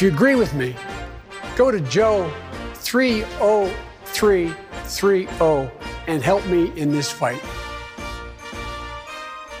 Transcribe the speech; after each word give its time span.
If 0.00 0.04
you 0.04 0.12
agree 0.12 0.34
with 0.34 0.54
me, 0.54 0.74
go 1.56 1.70
to 1.70 1.78
Joe 1.78 2.32
30330 2.72 5.70
and 6.06 6.22
help 6.22 6.46
me 6.46 6.72
in 6.74 6.90
this 6.90 7.12
fight. 7.12 7.42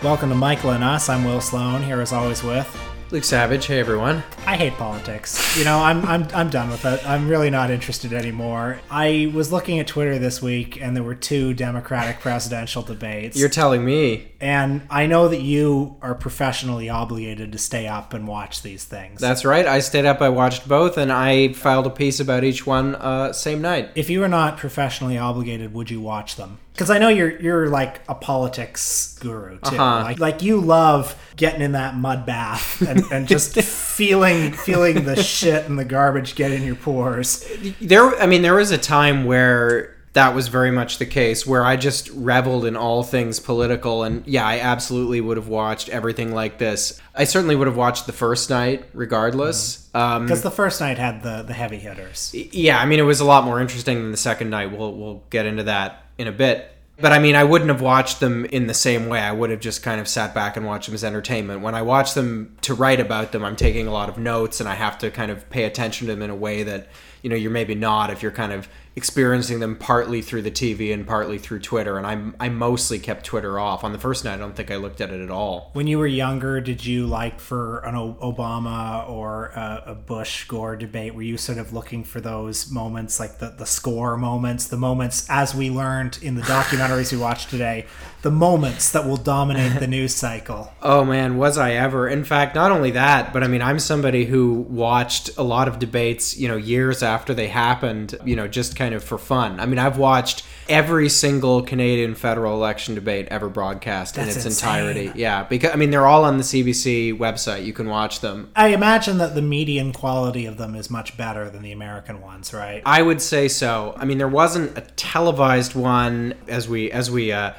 Welcome 0.02 0.30
to 0.30 0.34
Michael 0.34 0.70
and 0.70 0.82
Us. 0.82 1.10
I'm 1.10 1.26
Will 1.26 1.42
Sloan, 1.42 1.82
here 1.82 2.00
as 2.00 2.14
always 2.14 2.42
with. 2.42 2.74
Luke 3.10 3.24
Savage, 3.24 3.66
hey 3.66 3.80
everyone. 3.80 4.22
I 4.50 4.56
hate 4.56 4.72
politics. 4.72 5.56
You 5.56 5.64
know, 5.64 5.78
I'm, 5.78 6.04
I'm, 6.04 6.26
I'm 6.34 6.50
done 6.50 6.70
with 6.70 6.84
it. 6.84 7.08
I'm 7.08 7.28
really 7.28 7.50
not 7.50 7.70
interested 7.70 8.12
anymore. 8.12 8.80
I 8.90 9.30
was 9.32 9.52
looking 9.52 9.78
at 9.78 9.86
Twitter 9.86 10.18
this 10.18 10.42
week 10.42 10.82
and 10.82 10.96
there 10.96 11.04
were 11.04 11.14
two 11.14 11.54
Democratic 11.54 12.18
presidential 12.18 12.82
debates. 12.82 13.38
You're 13.38 13.48
telling 13.48 13.84
me. 13.84 14.32
And 14.40 14.82
I 14.90 15.06
know 15.06 15.28
that 15.28 15.40
you 15.40 15.98
are 16.02 16.16
professionally 16.16 16.88
obligated 16.88 17.52
to 17.52 17.58
stay 17.58 17.86
up 17.86 18.12
and 18.12 18.26
watch 18.26 18.62
these 18.62 18.82
things. 18.82 19.20
That's 19.20 19.44
right. 19.44 19.66
I 19.66 19.78
stayed 19.78 20.04
up, 20.04 20.20
I 20.20 20.30
watched 20.30 20.66
both, 20.66 20.98
and 20.98 21.12
I 21.12 21.52
filed 21.52 21.86
a 21.86 21.90
piece 21.90 22.18
about 22.18 22.42
each 22.42 22.66
one 22.66 22.96
uh, 22.96 23.32
same 23.32 23.62
night. 23.62 23.90
if 23.94 24.10
you 24.10 24.18
were 24.18 24.28
not 24.28 24.56
professionally 24.56 25.16
obligated, 25.16 25.72
would 25.74 25.90
you 25.92 26.00
watch 26.00 26.34
them? 26.34 26.58
Because 26.72 26.88
I 26.88 26.98
know 26.98 27.08
you're 27.08 27.38
you're 27.42 27.68
like 27.68 28.00
a 28.08 28.14
politics 28.14 29.18
guru 29.20 29.58
too. 29.58 29.76
Uh-huh. 29.76 30.02
Like, 30.02 30.18
like 30.18 30.42
you 30.42 30.62
love 30.62 31.14
getting 31.36 31.60
in 31.60 31.72
that 31.72 31.94
mud 31.94 32.24
bath 32.24 32.80
and, 32.80 33.02
and 33.12 33.28
just 33.28 33.60
feeling 33.60 34.39
feeling 34.52 35.04
the 35.04 35.22
shit 35.22 35.66
and 35.66 35.78
the 35.78 35.84
garbage 35.84 36.34
get 36.34 36.52
in 36.52 36.62
your 36.62 36.76
pores. 36.76 37.44
There, 37.80 38.14
I 38.20 38.26
mean, 38.26 38.42
there 38.42 38.54
was 38.54 38.70
a 38.70 38.78
time 38.78 39.24
where 39.24 39.96
that 40.12 40.34
was 40.34 40.48
very 40.48 40.72
much 40.72 40.98
the 40.98 41.06
case, 41.06 41.46
where 41.46 41.64
I 41.64 41.76
just 41.76 42.10
reveled 42.10 42.64
in 42.64 42.76
all 42.76 43.04
things 43.04 43.38
political, 43.38 44.02
and 44.02 44.26
yeah, 44.26 44.44
I 44.44 44.58
absolutely 44.58 45.20
would 45.20 45.36
have 45.36 45.46
watched 45.46 45.88
everything 45.88 46.34
like 46.34 46.58
this. 46.58 47.00
I 47.14 47.24
certainly 47.24 47.54
would 47.54 47.68
have 47.68 47.76
watched 47.76 48.06
the 48.06 48.12
first 48.12 48.50
night, 48.50 48.84
regardless. 48.92 49.88
Um, 49.94 50.24
Because 50.24 50.42
the 50.42 50.50
first 50.50 50.80
night 50.80 50.98
had 50.98 51.22
the 51.22 51.42
the 51.42 51.52
heavy 51.52 51.78
hitters. 51.78 52.34
yeah, 52.34 52.80
I 52.80 52.86
mean, 52.86 52.98
it 52.98 53.02
was 53.04 53.20
a 53.20 53.24
lot 53.24 53.44
more 53.44 53.60
interesting 53.60 53.98
than 54.02 54.10
the 54.10 54.16
second 54.16 54.50
night. 54.50 54.76
We'll 54.76 54.94
we'll 54.94 55.22
get 55.30 55.46
into 55.46 55.62
that 55.64 56.04
in 56.18 56.26
a 56.26 56.32
bit. 56.32 56.70
But 57.00 57.12
I 57.12 57.18
mean, 57.18 57.34
I 57.34 57.44
wouldn't 57.44 57.70
have 57.70 57.80
watched 57.80 58.20
them 58.20 58.44
in 58.46 58.66
the 58.66 58.74
same 58.74 59.08
way. 59.08 59.20
I 59.20 59.32
would 59.32 59.50
have 59.50 59.60
just 59.60 59.82
kind 59.82 60.00
of 60.00 60.08
sat 60.08 60.34
back 60.34 60.56
and 60.56 60.66
watched 60.66 60.86
them 60.86 60.94
as 60.94 61.02
entertainment. 61.02 61.62
When 61.62 61.74
I 61.74 61.82
watch 61.82 62.14
them 62.14 62.56
to 62.62 62.74
write 62.74 63.00
about 63.00 63.32
them, 63.32 63.44
I'm 63.44 63.56
taking 63.56 63.86
a 63.86 63.92
lot 63.92 64.08
of 64.08 64.18
notes 64.18 64.60
and 64.60 64.68
I 64.68 64.74
have 64.74 64.98
to 64.98 65.10
kind 65.10 65.30
of 65.30 65.48
pay 65.48 65.64
attention 65.64 66.06
to 66.06 66.12
them 66.12 66.22
in 66.22 66.30
a 66.30 66.36
way 66.36 66.62
that, 66.62 66.88
you 67.22 67.30
know, 67.30 67.36
you're 67.36 67.50
maybe 67.50 67.74
not 67.74 68.10
if 68.10 68.22
you're 68.22 68.32
kind 68.32 68.52
of 68.52 68.68
experiencing 68.96 69.60
them 69.60 69.76
partly 69.76 70.20
through 70.20 70.42
the 70.42 70.50
TV 70.50 70.92
and 70.92 71.06
partly 71.06 71.38
through 71.38 71.60
Twitter. 71.60 71.96
And 71.96 72.06
I'm 72.06 72.34
I 72.40 72.48
mostly 72.48 72.98
kept 72.98 73.24
Twitter 73.24 73.58
off. 73.58 73.84
On 73.84 73.92
the 73.92 73.98
first 73.98 74.24
night, 74.24 74.34
I 74.34 74.36
don't 74.38 74.56
think 74.56 74.70
I 74.70 74.76
looked 74.76 75.00
at 75.00 75.10
it 75.10 75.20
at 75.20 75.30
all. 75.30 75.70
When 75.74 75.86
you 75.86 75.98
were 75.98 76.06
younger, 76.06 76.60
did 76.60 76.84
you 76.84 77.06
like 77.06 77.40
for 77.40 77.78
an 77.80 77.94
Obama 77.94 79.08
or 79.08 79.46
a, 79.48 79.82
a 79.86 79.94
Bush 79.94 80.44
Gore 80.44 80.76
debate? 80.76 81.14
Were 81.14 81.22
you 81.22 81.36
sort 81.36 81.58
of 81.58 81.72
looking 81.72 82.02
for 82.04 82.20
those 82.20 82.70
moments, 82.70 83.20
like 83.20 83.38
the 83.38 83.50
the 83.50 83.66
score 83.66 84.16
moments, 84.16 84.66
the 84.66 84.76
moments 84.76 85.26
as 85.28 85.54
we 85.54 85.70
learned 85.70 86.18
in 86.22 86.34
the 86.34 86.42
documentaries 86.42 87.12
we 87.12 87.18
watched 87.18 87.50
today, 87.50 87.86
the 88.22 88.30
moments 88.30 88.90
that 88.92 89.06
will 89.06 89.16
dominate 89.16 89.78
the 89.78 89.86
news 89.86 90.14
cycle? 90.14 90.72
Oh 90.82 91.04
man, 91.04 91.36
was 91.36 91.58
I 91.58 91.72
ever? 91.72 92.08
In 92.08 92.24
fact, 92.24 92.54
not 92.54 92.72
only 92.72 92.90
that, 92.92 93.32
but 93.32 93.44
I 93.44 93.46
mean, 93.46 93.62
I'm 93.62 93.78
somebody 93.78 94.24
who 94.24 94.66
watched 94.68 95.30
a 95.36 95.42
lot 95.42 95.68
of 95.68 95.78
debates, 95.78 96.36
you 96.36 96.48
know, 96.48 96.56
years 96.56 97.02
after 97.02 97.09
they 97.18 97.48
happened, 97.48 98.16
you 98.24 98.36
know, 98.36 98.48
just 98.48 98.76
kind 98.76 98.94
of 98.94 99.04
for 99.04 99.18
fun. 99.18 99.60
I 99.60 99.66
mean, 99.66 99.78
I've 99.78 99.98
watched 99.98 100.44
every 100.68 101.08
single 101.08 101.62
Canadian 101.62 102.14
federal 102.14 102.54
election 102.54 102.94
debate 102.94 103.26
ever 103.30 103.48
broadcast 103.48 104.16
in 104.16 104.28
its 104.28 104.44
insane. 104.44 104.68
entirety. 104.68 105.12
Yeah, 105.18 105.44
because 105.44 105.72
I 105.72 105.76
mean, 105.76 105.90
they're 105.90 106.06
all 106.06 106.24
on 106.24 106.36
the 106.36 106.44
CBC 106.44 107.18
website. 107.18 107.64
You 107.64 107.72
can 107.72 107.88
watch 107.88 108.20
them. 108.20 108.50
I 108.54 108.68
imagine 108.68 109.18
that 109.18 109.34
the 109.34 109.42
median 109.42 109.92
quality 109.92 110.46
of 110.46 110.56
them 110.56 110.74
is 110.74 110.90
much 110.90 111.16
better 111.16 111.50
than 111.50 111.62
the 111.62 111.72
American 111.72 112.20
ones, 112.20 112.54
right? 112.54 112.82
I 112.86 113.02
would 113.02 113.20
say 113.20 113.48
so. 113.48 113.94
I 113.96 114.04
mean, 114.04 114.18
there 114.18 114.28
wasn't 114.28 114.78
a 114.78 114.82
televised 114.82 115.74
one 115.74 116.34
as 116.48 116.68
we 116.68 116.90
as 116.90 117.10
we 117.10 117.32
uh, 117.32 117.52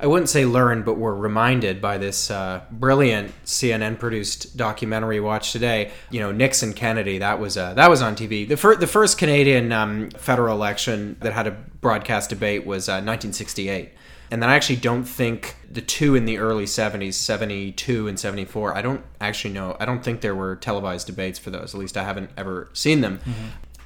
I 0.00 0.06
wouldn't 0.06 0.28
say 0.28 0.44
learned, 0.44 0.84
but 0.84 0.94
were 0.94 1.14
reminded 1.14 1.80
by 1.80 1.98
this 1.98 2.30
uh, 2.30 2.62
brilliant 2.70 3.32
CNN 3.44 3.98
produced 3.98 4.56
documentary 4.56 5.18
we 5.18 5.26
watched 5.26 5.52
today. 5.52 5.90
You 6.10 6.20
know, 6.20 6.30
Nixon 6.30 6.72
Kennedy. 6.72 7.18
That 7.18 7.40
was 7.40 7.56
uh, 7.56 7.74
that 7.74 7.90
was 7.90 8.00
on 8.00 8.14
TV. 8.14 8.46
The 8.46 8.56
first 8.56 8.80
the 8.80 8.86
first 8.86 9.18
Canadian 9.18 9.72
um, 9.72 10.10
federal 10.10 10.54
election 10.54 11.16
that 11.20 11.32
had 11.32 11.46
a 11.46 11.50
broadcast 11.50 12.30
debate 12.30 12.64
was 12.64 12.88
uh, 12.88 13.02
1968. 13.02 13.92
And 14.30 14.42
then 14.42 14.50
I 14.50 14.56
actually 14.56 14.76
don't 14.76 15.04
think 15.04 15.56
the 15.70 15.80
two 15.80 16.14
in 16.14 16.26
the 16.26 16.36
early 16.36 16.66
70s, 16.66 17.14
72 17.14 18.08
and 18.08 18.20
74, 18.20 18.76
I 18.76 18.82
don't 18.82 19.02
actually 19.22 19.54
know. 19.54 19.74
I 19.80 19.86
don't 19.86 20.04
think 20.04 20.20
there 20.20 20.34
were 20.34 20.54
televised 20.56 21.06
debates 21.06 21.38
for 21.38 21.48
those. 21.48 21.74
At 21.74 21.80
least 21.80 21.96
I 21.96 22.04
haven't 22.04 22.30
ever 22.36 22.68
seen 22.74 23.00
them. 23.00 23.20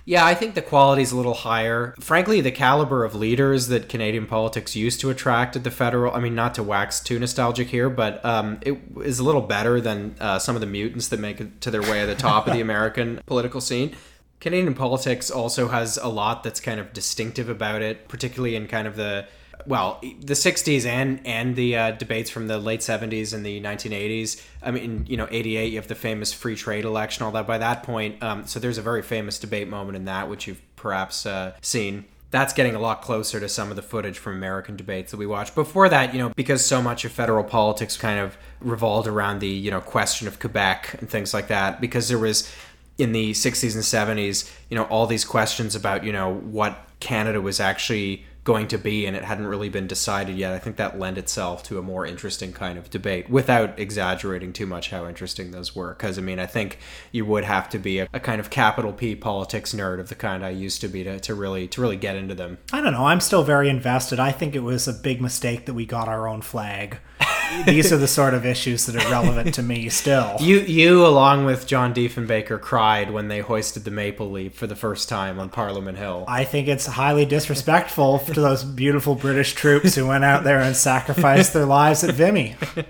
Yeah, 0.05 0.27
I 0.27 0.35
think 0.35 0.55
the 0.55 0.63
quality's 0.63 1.13
a 1.13 1.17
little 1.17 1.35
higher. 1.35 1.95
Frankly, 2.01 2.41
the 2.41 2.51
caliber 2.51 3.05
of 3.05 3.15
leaders 3.15 3.69
that 3.69 3.89
Canadian 3.89 4.27
politics 4.27 4.75
used 4.75 5.01
to 5.01 5.11
attract 5.11 5.55
at 5.55 5.63
the 5.63 5.71
federal, 5.71 6.13
I 6.13 6.19
mean, 6.19 6.35
not 6.35 6.55
to 6.57 6.63
wax 6.63 6.99
too 6.99 7.21
nostalgic 7.21 7.69
here, 7.69 7.89
but 7.89 8.25
um, 8.25 8.59
it 8.63 8.81
is 9.05 9.21
a 9.21 9.25
little 9.25 9.43
better 9.43 9.81
than 9.81 10.17
uh, 10.19 10.41
some 10.41 10.57
of 10.57 10.61
the 10.61 10.67
mutants 10.67 11.09
that 11.09 11.21
make 11.21 11.41
it 11.41 11.61
to 11.61 11.71
their 11.71 11.83
way 11.83 12.01
at 12.01 12.07
the 12.07 12.17
top 12.17 12.49
of 12.49 12.53
the 12.53 12.61
American 12.69 13.21
political 13.27 13.61
scene. 13.61 13.95
Canadian 14.41 14.75
politics 14.75 15.31
also 15.31 15.69
has 15.69 15.99
a 15.99 16.09
lot 16.09 16.43
that's 16.43 16.59
kind 16.59 16.81
of 16.81 16.93
distinctive 16.93 17.49
about 17.49 17.81
it, 17.81 18.09
particularly 18.09 18.57
in 18.57 18.67
kind 18.67 18.89
of 18.89 18.97
the 18.97 19.25
well, 19.67 20.01
the 20.03 20.35
60s 20.35 20.87
and 20.87 21.21
and 21.27 21.57
the 21.57 21.77
uh, 21.77 21.91
debates 21.93 22.31
from 22.31 22.49
the 22.49 22.59
late 22.59 22.81
70s 22.81 23.33
and 23.33 23.45
the 23.45 23.61
1980s. 23.61 24.43
I 24.63 24.71
mean, 24.71 25.07
you 25.09 25.17
know, 25.17 25.29
88, 25.31 25.73
you 25.73 25.79
have 25.79 25.89
the 25.89 25.95
famous 25.95 26.33
free 26.33 26.57
trade 26.57 26.85
election, 26.85 27.25
all 27.25 27.33
that. 27.33 27.47
By 27.47 27.59
that 27.59 27.83
point, 27.83 28.23
um, 28.23 28.47
so 28.47 28.61
there's 28.61 28.79
a 28.79 28.83
very 28.83 29.03
famous 29.03 29.39
debate 29.39 29.69
moment 29.69 29.97
in 29.97 30.05
that, 30.07 30.29
which 30.29 30.47
you've 30.47 30.63
perhaps 30.77 31.27
uh, 31.27 31.53
seen. 31.61 32.05
That's 32.31 32.55
getting 32.55 32.75
a 32.75 32.79
lot 32.79 33.03
closer 33.03 33.41
to 33.41 33.49
some 33.49 33.69
of 33.69 33.77
the 33.77 33.83
footage 33.83 34.19
from 34.19 34.37
American 34.37 34.75
debates 34.75 35.11
that 35.11 35.19
we 35.19 35.27
watched. 35.27 35.55
Before 35.55 35.89
that, 35.91 36.15
you 36.15 36.19
know, 36.19 36.31
because 36.31 36.65
so 36.65 36.81
much 36.81 37.05
of 37.05 37.13
federal 37.13 37.45
politics 37.45 37.97
kind 37.97 38.19
of 38.19 38.39
revolved 38.61 39.07
around 39.07 39.41
the, 39.41 39.49
you 39.49 39.71
know, 39.71 39.83
question 39.83 40.27
of 40.27 40.41
Quebec 40.41 40.97
and 40.99 41.11
things 41.11 41.35
like 41.35 41.49
that, 41.49 41.79
because 41.79 42.09
there 42.09 42.19
was 42.19 42.51
in 42.97 43.13
the 43.13 43.33
60s 43.33 43.75
and 43.75 44.19
70s, 44.19 44.51
you 44.71 44.77
know, 44.77 44.85
all 44.85 45.07
these 45.07 45.25
questions 45.25 45.75
about, 45.75 46.05
you 46.05 46.13
know, 46.13 46.33
what 46.33 46.79
Canada 47.01 47.41
was 47.41 47.61
actually 47.61 48.25
going 48.45 48.67
to 48.69 48.79
be 48.79 49.07
and 49.07 49.17
it 49.17 49.25
hadn't 49.25 49.47
really 49.47 49.69
been 49.69 49.87
decided 49.87 50.37
yet. 50.37 50.53
I 50.53 50.59
think 50.59 50.77
that 50.77 50.99
lent 50.99 51.17
itself 51.17 51.63
to 51.65 51.79
a 51.79 51.83
more 51.83 52.05
interesting 52.05 52.53
kind 52.53 52.77
of 52.77 52.91
debate 52.91 53.31
without 53.31 53.79
exaggerating 53.79 54.53
too 54.53 54.67
much 54.67 54.91
how 54.91 55.07
interesting 55.07 55.53
those 55.53 55.77
were. 55.77 55.95
Because, 55.95 56.19
I 56.19 56.23
mean, 56.23 56.41
I 56.41 56.47
think 56.47 56.79
you 57.13 57.25
would 57.25 57.45
have 57.45 57.69
to 57.71 57.79
be 57.79 58.01
a, 58.01 58.09
a 58.13 58.19
kind 58.19 58.41
of 58.41 58.51
capital 58.51 58.93
P 58.93 59.15
politics 59.15 59.73
nerd 59.73 60.01
of 60.01 60.09
the 60.09 60.17
kind 60.17 60.45
I 60.45 60.51
used 60.51 60.81
to 60.81 60.89
be 60.89 61.05
to, 61.05 61.21
to 61.21 61.35
really 61.35 61.69
to 61.69 61.81
really 61.81 61.97
get 61.97 62.17
into 62.17 62.35
them. 62.35 62.59
I 62.73 62.81
don't 62.81 62.93
know. 62.93 63.07
I'm 63.07 63.21
still 63.21 63.45
very 63.45 63.69
invested. 63.69 64.19
I 64.19 64.33
think 64.33 64.57
it 64.57 64.61
was 64.61 64.89
a 64.89 64.93
big 64.93 65.21
mistake 65.21 65.67
that 65.67 65.75
we 65.75 65.87
got 65.87 66.09
our 66.09 66.27
own 66.27 66.43
flag. 66.43 66.99
These 67.67 67.93
are 67.93 67.97
the 67.97 68.09
sort 68.09 68.35
of 68.35 68.45
issues 68.45 68.87
that 68.87 68.97
are 68.97 69.11
relevant 69.11 69.55
to 69.55 69.63
me 69.63 69.89
still. 69.89 70.37
You, 70.43 70.61
you, 70.61 71.07
along 71.07 71.45
with 71.45 71.67
John 71.67 71.95
Diefenbaker, 71.95 72.61
cried 72.61 73.11
when 73.11 73.29
they 73.29 73.41
hoisted 73.41 73.85
the 73.85 73.91
maple 73.91 74.31
leaf 74.31 74.55
for 74.55 74.67
the 74.67 74.75
first 74.75 75.09
time 75.09 75.39
on 75.39 75.51
Parliament 75.51 75.99
Hill. 75.99 76.25
I 76.27 76.45
think 76.45 76.69
it's 76.69 76.87
highly 76.87 77.25
disrespectful 77.25 78.19
to 78.21 78.35
those 78.35 78.65
beautiful 78.65 79.15
British 79.15 79.53
troops 79.53 79.95
who 79.95 80.07
went 80.07 80.25
out 80.25 80.43
there 80.43 80.61
and 80.61 80.75
sacrificed 80.75 81.53
their 81.53 81.67
lives 81.67 82.03
at 82.03 82.15
Vimy. 82.15 82.57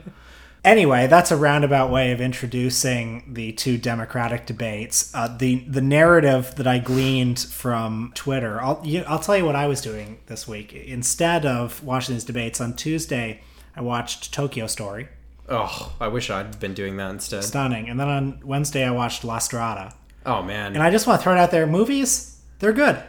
Anyway, 0.64 1.08
that's 1.08 1.32
a 1.32 1.36
roundabout 1.36 1.90
way 1.90 2.12
of 2.12 2.20
introducing 2.20 3.24
the 3.34 3.50
two 3.52 3.76
Democratic 3.76 4.46
debates. 4.46 5.12
Uh, 5.12 5.26
the 5.36 5.56
the 5.66 5.80
narrative 5.80 6.54
that 6.54 6.68
I 6.68 6.78
gleaned 6.78 7.40
from 7.40 8.12
Twitter. 8.14 8.62
I'll 8.62 8.80
you, 8.84 9.02
I'll 9.08 9.18
tell 9.18 9.36
you 9.36 9.44
what 9.44 9.56
I 9.56 9.66
was 9.66 9.80
doing 9.80 10.20
this 10.26 10.46
week. 10.46 10.72
Instead 10.72 11.44
of 11.44 11.82
watching 11.82 12.14
these 12.14 12.22
debates 12.22 12.60
on 12.60 12.74
Tuesday, 12.74 13.40
I 13.74 13.80
watched 13.80 14.32
Tokyo 14.32 14.66
Story. 14.66 15.08
Oh, 15.48 15.92
I 16.00 16.08
wish 16.08 16.30
I'd 16.30 16.60
been 16.60 16.74
doing 16.74 16.96
that 16.98 17.10
instead. 17.10 17.44
Stunning. 17.44 17.88
And 17.88 17.98
then 17.98 18.08
on 18.08 18.40
Wednesday, 18.44 18.84
I 18.84 18.90
watched 18.90 19.24
La 19.24 19.38
Strada. 19.38 19.94
Oh 20.24 20.42
man, 20.42 20.74
And 20.74 20.82
I 20.82 20.90
just 20.90 21.06
want 21.06 21.20
to 21.20 21.24
throw 21.24 21.32
it 21.34 21.38
out 21.38 21.50
there: 21.50 21.66
movies, 21.66 22.40
they're 22.60 22.72
good. 22.72 23.02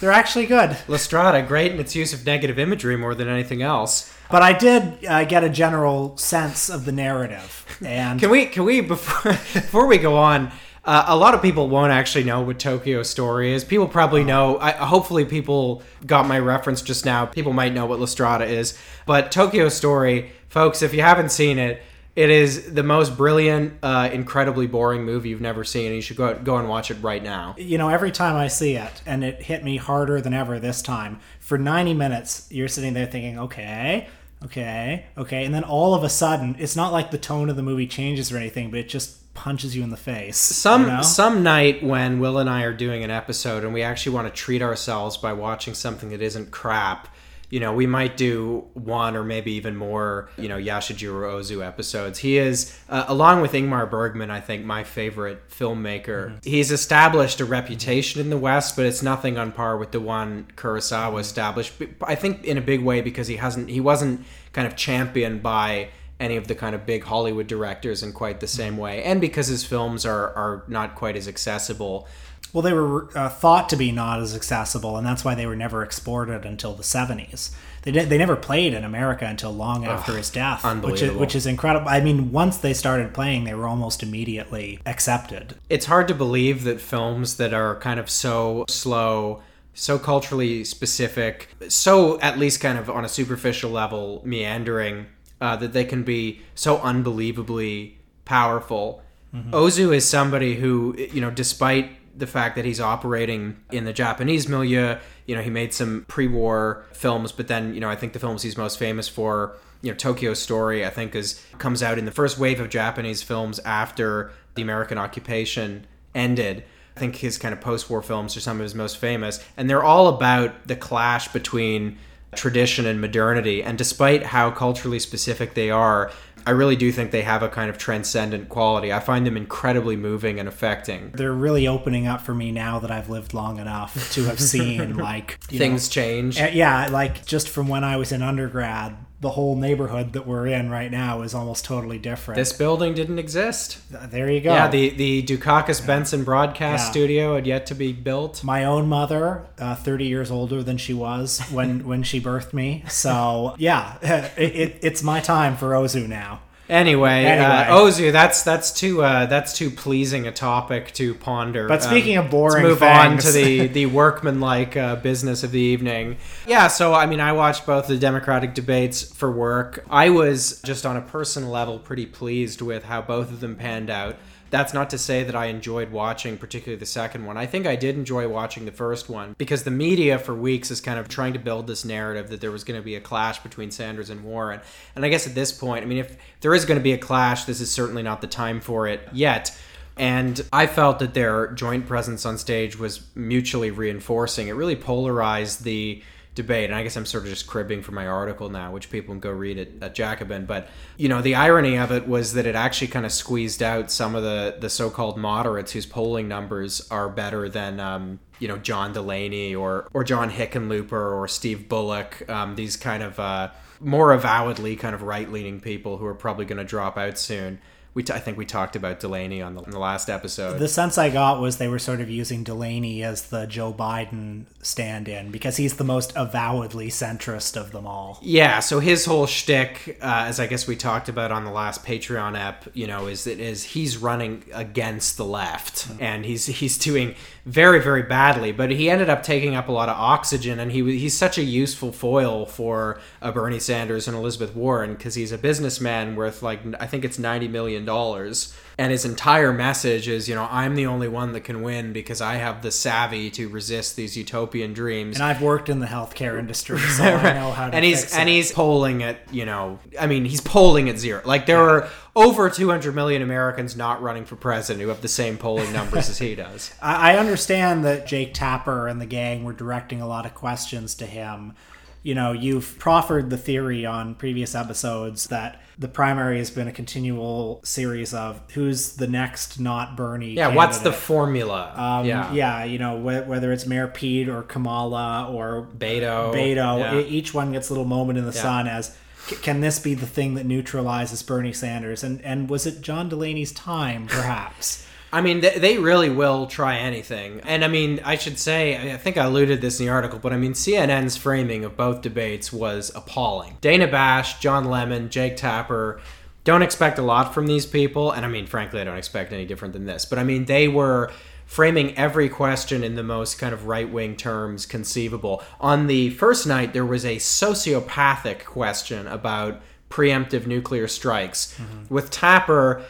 They're 0.00 0.12
actually 0.12 0.46
good. 0.46 0.76
La 0.88 0.96
Strada, 0.96 1.42
great 1.42 1.72
in 1.72 1.80
its 1.80 1.96
use 1.96 2.12
of 2.12 2.24
negative 2.24 2.56
imagery 2.58 2.96
more 2.96 3.16
than 3.16 3.26
anything 3.28 3.62
else. 3.62 4.14
But 4.30 4.42
I 4.42 4.52
did 4.52 5.04
uh, 5.04 5.24
get 5.24 5.42
a 5.42 5.48
general 5.48 6.16
sense 6.16 6.70
of 6.70 6.84
the 6.84 6.92
narrative, 6.92 7.66
and 7.84 8.20
Can 8.20 8.30
we? 8.30 8.46
Can 8.46 8.64
we 8.64 8.80
before 8.80 9.32
before 9.52 9.86
we 9.86 9.98
go 9.98 10.16
on? 10.16 10.52
Uh, 10.84 11.04
a 11.06 11.16
lot 11.16 11.34
of 11.34 11.40
people 11.40 11.68
won't 11.68 11.92
actually 11.92 12.24
know 12.24 12.42
what 12.42 12.58
Tokyo 12.58 13.02
Story 13.02 13.52
is. 13.52 13.62
People 13.64 13.86
probably 13.86 14.24
know. 14.24 14.58
I, 14.58 14.72
hopefully, 14.72 15.24
people 15.24 15.82
got 16.04 16.26
my 16.26 16.38
reference 16.38 16.82
just 16.82 17.04
now. 17.04 17.26
People 17.26 17.52
might 17.52 17.72
know 17.72 17.86
what 17.86 18.00
La 18.00 18.06
Strada 18.06 18.44
is, 18.44 18.76
but 19.06 19.30
Tokyo 19.30 19.68
Story, 19.68 20.32
folks, 20.48 20.82
if 20.82 20.92
you 20.92 21.02
haven't 21.02 21.30
seen 21.30 21.58
it, 21.58 21.82
it 22.16 22.28
is 22.28 22.74
the 22.74 22.82
most 22.82 23.16
brilliant, 23.16 23.74
uh, 23.82 24.10
incredibly 24.12 24.66
boring 24.66 25.04
movie 25.04 25.30
you've 25.30 25.40
never 25.40 25.64
seen. 25.64 25.86
And 25.86 25.94
you 25.94 26.02
should 26.02 26.16
go 26.16 26.34
go 26.34 26.56
and 26.56 26.68
watch 26.68 26.90
it 26.90 26.96
right 27.00 27.22
now. 27.22 27.54
you 27.56 27.78
know, 27.78 27.88
every 27.88 28.10
time 28.10 28.36
I 28.36 28.48
see 28.48 28.74
it, 28.74 29.02
and 29.06 29.22
it 29.22 29.40
hit 29.40 29.62
me 29.62 29.76
harder 29.76 30.20
than 30.20 30.34
ever 30.34 30.58
this 30.58 30.82
time. 30.82 31.20
For 31.38 31.58
90 31.58 31.94
minutes, 31.94 32.48
you're 32.50 32.68
sitting 32.68 32.92
there 32.92 33.06
thinking, 33.06 33.38
okay, 33.38 34.08
Okay, 34.44 35.06
okay, 35.16 35.44
and 35.44 35.54
then 35.54 35.62
all 35.62 35.94
of 35.94 36.02
a 36.02 36.08
sudden, 36.08 36.56
it's 36.58 36.74
not 36.74 36.92
like 36.92 37.12
the 37.12 37.18
tone 37.18 37.48
of 37.48 37.54
the 37.54 37.62
movie 37.62 37.86
changes 37.86 38.32
or 38.32 38.38
anything, 38.38 38.72
but 38.72 38.80
it 38.80 38.88
just 38.88 39.21
punches 39.34 39.74
you 39.74 39.82
in 39.82 39.90
the 39.90 39.96
face. 39.96 40.36
Some 40.36 40.82
you 40.82 40.88
know? 40.88 41.02
some 41.02 41.42
night 41.42 41.82
when 41.82 42.20
Will 42.20 42.38
and 42.38 42.48
I 42.48 42.62
are 42.62 42.74
doing 42.74 43.02
an 43.02 43.10
episode 43.10 43.64
and 43.64 43.72
we 43.72 43.82
actually 43.82 44.14
want 44.14 44.28
to 44.28 44.32
treat 44.32 44.62
ourselves 44.62 45.16
by 45.16 45.32
watching 45.32 45.74
something 45.74 46.10
that 46.10 46.22
isn't 46.22 46.50
crap, 46.50 47.08
you 47.52 47.60
know, 47.60 47.74
we 47.74 47.86
might 47.86 48.16
do 48.16 48.64
one 48.72 49.14
or 49.14 49.22
maybe 49.22 49.52
even 49.52 49.76
more, 49.76 50.30
you 50.38 50.48
know, 50.48 50.56
Yasujiro 50.56 51.34
Ozu 51.34 51.62
episodes. 51.62 52.18
He 52.18 52.38
is, 52.38 52.74
uh, 52.88 53.04
along 53.08 53.42
with 53.42 53.52
Ingmar 53.52 53.90
Bergman, 53.90 54.30
I 54.30 54.40
think 54.40 54.64
my 54.64 54.84
favorite 54.84 55.50
filmmaker. 55.50 56.30
Mm-hmm. 56.30 56.36
He's 56.44 56.70
established 56.70 57.40
a 57.40 57.44
reputation 57.44 58.22
in 58.22 58.30
the 58.30 58.38
West, 58.38 58.74
but 58.74 58.86
it's 58.86 59.02
nothing 59.02 59.36
on 59.36 59.52
par 59.52 59.76
with 59.76 59.92
the 59.92 60.00
one 60.00 60.46
Kurosawa 60.56 61.20
established. 61.20 61.74
I 62.00 62.14
think 62.14 62.42
in 62.44 62.56
a 62.56 62.62
big 62.62 62.80
way 62.80 63.02
because 63.02 63.28
he 63.28 63.36
hasn't, 63.36 63.68
he 63.68 63.80
wasn't 63.80 64.24
kind 64.54 64.66
of 64.66 64.74
championed 64.74 65.42
by 65.42 65.90
any 66.22 66.36
of 66.36 66.46
the 66.46 66.54
kind 66.54 66.74
of 66.74 66.86
big 66.86 67.04
Hollywood 67.04 67.48
directors 67.48 68.02
in 68.02 68.12
quite 68.12 68.40
the 68.40 68.46
same 68.46 68.76
way, 68.76 69.02
and 69.02 69.20
because 69.20 69.48
his 69.48 69.64
films 69.64 70.06
are 70.06 70.28
are 70.34 70.64
not 70.68 70.94
quite 70.94 71.16
as 71.16 71.28
accessible. 71.28 72.08
Well, 72.52 72.62
they 72.62 72.74
were 72.74 73.08
uh, 73.16 73.30
thought 73.30 73.70
to 73.70 73.76
be 73.76 73.92
not 73.92 74.20
as 74.20 74.34
accessible, 74.36 74.98
and 74.98 75.06
that's 75.06 75.24
why 75.24 75.34
they 75.34 75.46
were 75.46 75.56
never 75.56 75.82
exported 75.82 76.44
until 76.44 76.74
the 76.74 76.82
70s. 76.82 77.50
They 77.82 77.90
did, 77.90 78.10
they 78.10 78.18
never 78.18 78.36
played 78.36 78.74
in 78.74 78.84
America 78.84 79.24
until 79.24 79.52
long 79.52 79.86
after 79.86 80.16
his 80.16 80.28
death, 80.28 80.62
which 80.82 81.00
is, 81.00 81.12
which 81.12 81.34
is 81.34 81.46
incredible. 81.46 81.88
I 81.88 82.00
mean, 82.00 82.30
once 82.30 82.58
they 82.58 82.74
started 82.74 83.14
playing, 83.14 83.44
they 83.44 83.54
were 83.54 83.66
almost 83.66 84.02
immediately 84.02 84.80
accepted. 84.84 85.54
It's 85.70 85.86
hard 85.86 86.08
to 86.08 86.14
believe 86.14 86.64
that 86.64 86.80
films 86.80 87.38
that 87.38 87.54
are 87.54 87.76
kind 87.80 87.98
of 87.98 88.10
so 88.10 88.66
slow, 88.68 89.42
so 89.72 89.98
culturally 89.98 90.62
specific, 90.62 91.48
so 91.68 92.20
at 92.20 92.38
least 92.38 92.60
kind 92.60 92.78
of 92.78 92.90
on 92.90 93.04
a 93.04 93.08
superficial 93.08 93.70
level 93.70 94.20
meandering, 94.24 95.06
uh, 95.42 95.56
that 95.56 95.72
they 95.72 95.84
can 95.84 96.04
be 96.04 96.40
so 96.54 96.78
unbelievably 96.78 97.98
powerful. 98.24 99.02
Ozu 99.34 99.94
is 99.94 100.08
somebody 100.08 100.54
who, 100.54 100.94
you 101.10 101.20
know, 101.20 101.30
despite 101.30 101.90
the 102.16 102.26
fact 102.26 102.54
that 102.56 102.64
he's 102.64 102.80
operating 102.80 103.56
in 103.70 103.84
the 103.84 103.92
Japanese 103.92 104.46
milieu, 104.46 104.98
you 105.26 105.34
know, 105.34 105.40
he 105.40 105.50
made 105.50 105.72
some 105.72 106.04
pre-war 106.06 106.84
films, 106.92 107.32
but 107.32 107.48
then, 107.48 107.74
you 107.74 107.80
know, 107.80 107.88
I 107.88 107.96
think 107.96 108.12
the 108.12 108.18
films 108.18 108.42
he's 108.42 108.58
most 108.58 108.78
famous 108.78 109.08
for, 109.08 109.56
you 109.80 109.90
know, 109.90 109.96
Tokyo 109.96 110.34
Story, 110.34 110.84
I 110.84 110.90
think 110.90 111.14
is 111.14 111.42
comes 111.58 111.82
out 111.82 111.98
in 111.98 112.04
the 112.04 112.12
first 112.12 112.38
wave 112.38 112.60
of 112.60 112.68
Japanese 112.68 113.22
films 113.22 113.58
after 113.60 114.30
the 114.54 114.62
American 114.62 114.98
occupation 114.98 115.86
ended. 116.14 116.62
I 116.94 117.00
think 117.00 117.16
his 117.16 117.38
kind 117.38 117.54
of 117.54 117.60
post-war 117.60 118.02
films 118.02 118.36
are 118.36 118.40
some 118.40 118.58
of 118.58 118.62
his 118.62 118.74
most 118.74 118.98
famous, 118.98 119.42
and 119.56 119.68
they're 119.68 119.82
all 119.82 120.08
about 120.08 120.68
the 120.68 120.76
clash 120.76 121.28
between 121.28 121.98
tradition 122.34 122.86
and 122.86 123.00
modernity. 123.00 123.62
And 123.62 123.76
despite 123.76 124.22
how 124.24 124.50
culturally 124.50 124.98
specific 124.98 125.54
they 125.54 125.70
are, 125.70 126.10
I 126.46 126.50
really 126.50 126.76
do 126.76 126.90
think 126.90 127.12
they 127.12 127.22
have 127.22 127.42
a 127.42 127.48
kind 127.48 127.70
of 127.70 127.78
transcendent 127.78 128.48
quality. 128.48 128.92
I 128.92 129.00
find 129.00 129.26
them 129.26 129.36
incredibly 129.36 129.96
moving 129.96 130.40
and 130.40 130.48
affecting. 130.48 131.12
They're 131.14 131.32
really 131.32 131.68
opening 131.68 132.06
up 132.06 132.20
for 132.20 132.34
me 132.34 132.50
now 132.50 132.80
that 132.80 132.90
I've 132.90 133.08
lived 133.08 133.32
long 133.32 133.58
enough 133.58 134.12
to 134.14 134.24
have 134.24 134.40
seen 134.40 134.96
like 134.96 135.38
you 135.50 135.58
Things 135.58 135.88
know, 135.88 136.02
change. 136.02 136.40
Uh, 136.40 136.50
yeah, 136.52 136.88
like 136.88 137.24
just 137.26 137.48
from 137.48 137.68
when 137.68 137.84
I 137.84 137.96
was 137.96 138.10
in 138.10 138.22
undergrad, 138.22 138.96
the 139.22 139.30
whole 139.30 139.56
neighborhood 139.56 140.12
that 140.12 140.26
we're 140.26 140.46
in 140.48 140.68
right 140.68 140.90
now 140.90 141.22
is 141.22 141.32
almost 141.32 141.64
totally 141.64 141.98
different. 141.98 142.36
This 142.36 142.52
building 142.52 142.92
didn't 142.92 143.18
exist. 143.20 143.78
There 144.10 144.28
you 144.30 144.40
go. 144.40 144.52
Yeah, 144.52 144.68
the 144.68 144.90
the 144.90 145.22
Dukakis 145.22 145.80
Bentsen 145.80 146.24
broadcast 146.24 146.86
Yeah. 146.86 146.90
studio 146.90 147.34
had 147.36 147.46
yet 147.46 147.64
to 147.66 147.74
be 147.74 147.92
built. 147.92 148.42
my 148.44 148.64
own 148.64 148.88
mother, 148.88 149.46
uh, 149.58 149.76
30 149.76 150.04
years 150.06 150.30
older 150.30 150.62
than 150.62 150.76
she 150.76 150.92
was 150.92 151.40
when 151.50 151.86
when 151.90 152.02
she 152.02 152.20
birthed 152.20 152.52
me. 152.52 152.84
So 152.88 153.54
yeah, 153.58 153.96
it, 154.36 154.52
it, 154.54 154.78
it's 154.82 155.02
my 155.02 155.20
time 155.20 155.56
for 155.56 155.70
Ozu 155.70 156.08
now. 156.08 156.40
Anyway, 156.72 157.24
Anyway. 157.26 157.44
Uh, 157.44 157.76
Ozu, 157.76 158.12
that's 158.12 158.42
that's 158.42 158.72
too 158.72 159.02
uh, 159.02 159.26
that's 159.26 159.52
too 159.52 159.70
pleasing 159.70 160.26
a 160.26 160.32
topic 160.32 160.90
to 160.94 161.14
ponder. 161.14 161.68
But 161.68 161.82
speaking 161.82 162.16
of 162.16 162.30
boring 162.30 162.64
let's 162.64 162.80
move 162.80 162.82
on 162.82 163.18
to 163.18 163.30
the 163.30 163.66
the 163.66 163.86
workmanlike 163.86 164.74
uh, 164.74 164.96
business 164.96 165.42
of 165.42 165.50
the 165.50 165.60
evening. 165.60 166.16
Yeah, 166.46 166.68
so 166.68 166.94
I 166.94 167.04
mean, 167.04 167.20
I 167.20 167.32
watched 167.32 167.66
both 167.66 167.88
the 167.88 167.98
Democratic 167.98 168.54
debates 168.54 169.02
for 169.02 169.30
work. 169.30 169.84
I 169.90 170.08
was 170.08 170.62
just 170.62 170.86
on 170.86 170.96
a 170.96 171.02
personal 171.02 171.50
level 171.50 171.78
pretty 171.78 172.06
pleased 172.06 172.62
with 172.62 172.84
how 172.84 173.02
both 173.02 173.30
of 173.30 173.40
them 173.40 173.54
panned 173.54 173.90
out. 173.90 174.16
That's 174.52 174.74
not 174.74 174.90
to 174.90 174.98
say 174.98 175.24
that 175.24 175.34
I 175.34 175.46
enjoyed 175.46 175.90
watching, 175.90 176.36
particularly 176.36 176.78
the 176.78 176.84
second 176.84 177.24
one. 177.24 177.38
I 177.38 177.46
think 177.46 177.66
I 177.66 177.74
did 177.74 177.96
enjoy 177.96 178.28
watching 178.28 178.66
the 178.66 178.70
first 178.70 179.08
one 179.08 179.34
because 179.38 179.64
the 179.64 179.70
media 179.70 180.18
for 180.18 180.34
weeks 180.34 180.70
is 180.70 180.78
kind 180.78 180.98
of 180.98 181.08
trying 181.08 181.32
to 181.32 181.38
build 181.38 181.66
this 181.66 181.86
narrative 181.86 182.28
that 182.28 182.42
there 182.42 182.50
was 182.50 182.62
going 182.62 182.78
to 182.78 182.84
be 182.84 182.94
a 182.94 183.00
clash 183.00 183.38
between 183.38 183.70
Sanders 183.70 184.10
and 184.10 184.22
Warren. 184.22 184.60
And 184.94 185.06
I 185.06 185.08
guess 185.08 185.26
at 185.26 185.34
this 185.34 185.52
point, 185.52 185.84
I 185.84 185.86
mean, 185.86 185.96
if 185.96 186.18
there 186.42 186.54
is 186.54 186.66
going 186.66 186.78
to 186.78 186.82
be 186.82 186.92
a 186.92 186.98
clash, 186.98 187.44
this 187.44 187.62
is 187.62 187.70
certainly 187.70 188.02
not 188.02 188.20
the 188.20 188.26
time 188.26 188.60
for 188.60 188.86
it 188.86 189.08
yet. 189.10 189.58
And 189.96 190.38
I 190.52 190.66
felt 190.66 190.98
that 190.98 191.14
their 191.14 191.52
joint 191.52 191.86
presence 191.86 192.26
on 192.26 192.36
stage 192.36 192.78
was 192.78 193.06
mutually 193.14 193.70
reinforcing. 193.70 194.48
It 194.48 194.52
really 194.52 194.76
polarized 194.76 195.64
the 195.64 196.02
debate. 196.34 196.70
And 196.70 196.74
I 196.74 196.82
guess 196.82 196.96
I'm 196.96 197.06
sort 197.06 197.24
of 197.24 197.30
just 197.30 197.46
cribbing 197.46 197.82
from 197.82 197.94
my 197.94 198.06
article 198.06 198.48
now, 198.48 198.72
which 198.72 198.90
people 198.90 199.14
can 199.14 199.20
go 199.20 199.30
read 199.30 199.58
at, 199.58 199.68
at 199.82 199.94
Jacobin. 199.94 200.46
But, 200.46 200.68
you 200.96 201.08
know, 201.08 201.20
the 201.20 201.34
irony 201.34 201.76
of 201.76 201.92
it 201.92 202.08
was 202.08 202.32
that 202.34 202.46
it 202.46 202.54
actually 202.54 202.88
kind 202.88 203.04
of 203.04 203.12
squeezed 203.12 203.62
out 203.62 203.90
some 203.90 204.14
of 204.14 204.22
the, 204.22 204.56
the 204.58 204.70
so 204.70 204.90
called 204.90 205.18
moderates 205.18 205.72
whose 205.72 205.86
polling 205.86 206.28
numbers 206.28 206.86
are 206.90 207.08
better 207.08 207.48
than, 207.48 207.80
um, 207.80 208.20
you 208.38 208.48
know, 208.48 208.56
John 208.58 208.92
Delaney 208.92 209.54
or, 209.54 209.88
or 209.92 210.04
John 210.04 210.30
Hickenlooper 210.30 210.92
or 210.92 211.28
Steve 211.28 211.68
Bullock, 211.68 212.28
um, 212.28 212.54
these 212.54 212.76
kind 212.76 213.02
of 213.02 213.18
uh, 213.20 213.50
more 213.80 214.12
avowedly 214.12 214.76
kind 214.76 214.94
of 214.94 215.02
right 215.02 215.30
leaning 215.30 215.60
people 215.60 215.98
who 215.98 216.06
are 216.06 216.14
probably 216.14 216.44
going 216.44 216.58
to 216.58 216.64
drop 216.64 216.96
out 216.96 217.18
soon. 217.18 217.60
We 217.94 218.02
t- 218.02 218.12
I 218.12 218.18
think 218.20 218.38
we 218.38 218.46
talked 218.46 218.74
about 218.74 219.00
Delaney 219.00 219.42
on 219.42 219.54
the, 219.54 219.62
on 219.62 219.70
the 219.70 219.78
last 219.78 220.08
episode. 220.08 220.58
The 220.58 220.68
sense 220.68 220.96
I 220.96 221.10
got 221.10 221.40
was 221.40 221.58
they 221.58 221.68
were 221.68 221.78
sort 221.78 222.00
of 222.00 222.08
using 222.08 222.42
Delaney 222.42 223.02
as 223.02 223.24
the 223.24 223.46
Joe 223.46 223.72
Biden 223.72 224.46
stand-in 224.62 225.30
because 225.30 225.58
he's 225.58 225.76
the 225.76 225.84
most 225.84 226.12
avowedly 226.16 226.88
centrist 226.88 227.56
of 227.60 227.72
them 227.72 227.86
all. 227.86 228.18
Yeah, 228.22 228.60
so 228.60 228.80
his 228.80 229.04
whole 229.04 229.26
shtick, 229.26 229.98
uh, 230.00 230.24
as 230.26 230.40
I 230.40 230.46
guess 230.46 230.66
we 230.66 230.76
talked 230.76 231.08
about 231.08 231.32
on 231.32 231.44
the 231.44 231.50
last 231.50 231.84
Patreon 231.84 232.38
app, 232.38 232.66
you 232.72 232.86
know, 232.86 233.08
is 233.08 233.24
that 233.24 233.38
is 233.38 233.62
he's 233.62 233.98
running 233.98 234.44
against 234.54 235.16
the 235.16 235.24
left, 235.24 235.88
and 236.00 236.24
he's 236.24 236.46
he's 236.46 236.78
doing 236.78 237.14
very 237.44 237.82
very 237.82 238.02
badly. 238.02 238.52
But 238.52 238.70
he 238.70 238.88
ended 238.88 239.08
up 239.08 239.22
taking 239.22 239.54
up 239.54 239.68
a 239.68 239.72
lot 239.72 239.88
of 239.88 239.96
oxygen, 239.96 240.58
and 240.60 240.72
he 240.72 240.82
he's 240.98 241.16
such 241.16 241.38
a 241.38 241.42
useful 241.42 241.92
foil 241.92 242.46
for 242.46 243.00
uh, 243.20 243.32
Bernie 243.32 243.58
Sanders 243.58 244.06
and 244.08 244.16
Elizabeth 244.16 244.54
Warren 244.54 244.94
because 244.94 245.14
he's 245.14 245.32
a 245.32 245.38
businessman 245.38 246.16
worth 246.16 246.42
like 246.42 246.60
I 246.80 246.86
think 246.86 247.04
it's 247.04 247.18
ninety 247.18 247.48
million 247.48 247.84
dollars. 247.84 248.54
And 248.78 248.90
his 248.90 249.04
entire 249.04 249.52
message 249.52 250.08
is, 250.08 250.30
you 250.30 250.34
know, 250.34 250.48
I'm 250.50 250.76
the 250.76 250.86
only 250.86 251.06
one 251.06 251.32
that 251.32 251.42
can 251.42 251.60
win 251.60 251.92
because 251.92 252.22
I 252.22 252.36
have 252.36 252.62
the 252.62 252.70
savvy 252.70 253.30
to 253.32 253.48
resist 253.50 253.96
these 253.96 254.16
utopian 254.16 254.72
dreams 254.72 255.16
And 255.16 255.24
I've 255.24 255.42
worked 255.42 255.68
in 255.68 255.80
the 255.80 255.86
healthcare 255.86 256.38
industry, 256.38 256.78
so 256.78 257.04
I 257.04 257.34
know 257.34 257.52
how 257.52 257.68
to 257.68 257.76
and 257.76 257.84
he's 257.84 258.12
and 258.16 258.28
it. 258.28 258.32
he's 258.32 258.50
polling 258.50 259.02
at 259.02 259.18
you 259.32 259.44
know 259.44 259.78
i 260.00 260.06
mean 260.06 260.24
he's 260.24 260.40
polling 260.40 260.88
at 260.88 260.98
zero 260.98 261.20
like 261.24 261.46
there 261.46 261.60
are 261.60 261.88
over 262.14 262.50
200 262.50 262.94
million 262.94 263.22
americans 263.22 263.76
not 263.76 264.02
running 264.02 264.24
for 264.24 264.36
president 264.36 264.82
who 264.82 264.88
have 264.88 265.00
the 265.00 265.08
same 265.08 265.38
polling 265.38 265.72
numbers 265.72 266.08
as 266.10 266.18
he 266.18 266.34
does 266.44 266.72
I 266.82 267.16
understand 267.16 267.84
that 267.84 268.06
Jake 268.06 268.34
Tapper 268.34 268.86
and 268.88 269.00
the 269.00 269.06
gang 269.06 269.44
were 269.44 269.52
directing 269.52 270.00
a 270.00 270.06
lot 270.06 270.26
of 270.26 270.34
questions 270.34 270.94
to 270.96 271.06
him. 271.06 271.54
You 272.02 272.16
know, 272.16 272.32
you've 272.32 272.78
proffered 272.80 273.30
the 273.30 273.36
theory 273.38 273.86
on 273.86 274.16
previous 274.16 274.54
episodes 274.56 275.28
that 275.28 275.62
the 275.78 275.86
primary 275.86 276.38
has 276.38 276.50
been 276.50 276.66
a 276.66 276.72
continual 276.72 277.60
series 277.64 278.12
of 278.12 278.40
who's 278.52 278.94
the 278.96 279.06
next 279.06 279.60
not 279.60 279.96
Bernie. 279.96 280.34
yeah 280.34 280.48
what's 280.48 280.78
the 280.78 280.92
formula 280.92 281.72
Um, 281.76 282.04
yeah 282.06 282.32
yeah, 282.32 282.64
you 282.64 282.78
know, 282.78 282.98
wh- 282.98 283.26
whether 283.28 283.52
it's 283.52 283.66
Mayor 283.66 283.86
Pete 283.88 284.28
or 284.28 284.42
Kamala 284.42 285.30
or 285.32 285.68
beto 285.78 286.32
Beto, 286.34 286.78
yeah. 286.80 286.98
each 287.00 287.32
one 287.32 287.52
gets 287.52 287.68
a 287.70 287.72
little 287.72 287.84
moment 287.86 288.18
in 288.18 288.26
the 288.26 288.32
sun 288.32 288.66
as 288.66 288.96
can 289.26 289.60
this 289.60 289.78
be 289.78 289.94
the 289.94 290.06
thing 290.06 290.34
that 290.34 290.46
neutralizes 290.46 291.22
Bernie 291.22 291.52
Sanders? 291.52 292.02
And 292.02 292.22
and 292.22 292.48
was 292.48 292.66
it 292.66 292.80
John 292.80 293.08
Delaney's 293.08 293.52
time, 293.52 294.06
perhaps? 294.06 294.86
I 295.14 295.20
mean, 295.20 295.42
they, 295.42 295.58
they 295.58 295.78
really 295.78 296.08
will 296.08 296.46
try 296.46 296.78
anything. 296.78 297.40
And 297.40 297.62
I 297.64 297.68
mean, 297.68 298.00
I 298.02 298.16
should 298.16 298.38
say, 298.38 298.94
I 298.94 298.96
think 298.96 299.18
I 299.18 299.24
alluded 299.24 299.60
this 299.60 299.78
in 299.78 299.84
the 299.84 299.92
article, 299.92 300.18
but 300.18 300.32
I 300.32 300.38
mean, 300.38 300.54
CNN's 300.54 301.18
framing 301.18 301.66
of 301.66 301.76
both 301.76 302.00
debates 302.00 302.50
was 302.50 302.90
appalling. 302.94 303.58
Dana 303.60 303.88
Bash, 303.88 304.40
Don 304.40 304.64
Lemon, 304.64 305.10
Jake 305.10 305.36
Tapper. 305.36 306.00
Don't 306.44 306.62
expect 306.62 306.98
a 306.98 307.02
lot 307.02 307.34
from 307.34 307.46
these 307.46 307.66
people. 307.66 308.10
And 308.10 308.24
I 308.24 308.28
mean, 308.28 308.46
frankly, 308.46 308.80
I 308.80 308.84
don't 308.84 308.98
expect 308.98 309.32
any 309.32 309.44
different 309.44 309.74
than 309.74 309.86
this. 309.86 310.04
But 310.04 310.18
I 310.18 310.24
mean, 310.24 310.46
they 310.46 310.68
were 310.68 311.12
framing 311.46 311.96
every 311.96 312.28
question 312.28 312.82
in 312.82 312.94
the 312.94 313.02
most 313.02 313.38
kind 313.38 313.52
of 313.52 313.66
right 313.66 313.90
wing 313.90 314.16
terms 314.16 314.66
conceivable. 314.66 315.42
On 315.60 315.86
the 315.86 316.10
first 316.10 316.46
night, 316.46 316.72
there 316.72 316.86
was 316.86 317.04
a 317.04 317.16
sociopathic 317.16 318.44
question 318.44 319.06
about 319.06 319.60
preemptive 319.90 320.46
nuclear 320.46 320.88
strikes. 320.88 321.54
Mm-hmm. 321.58 321.94
With 321.94 322.10
Tapper, 322.10 322.84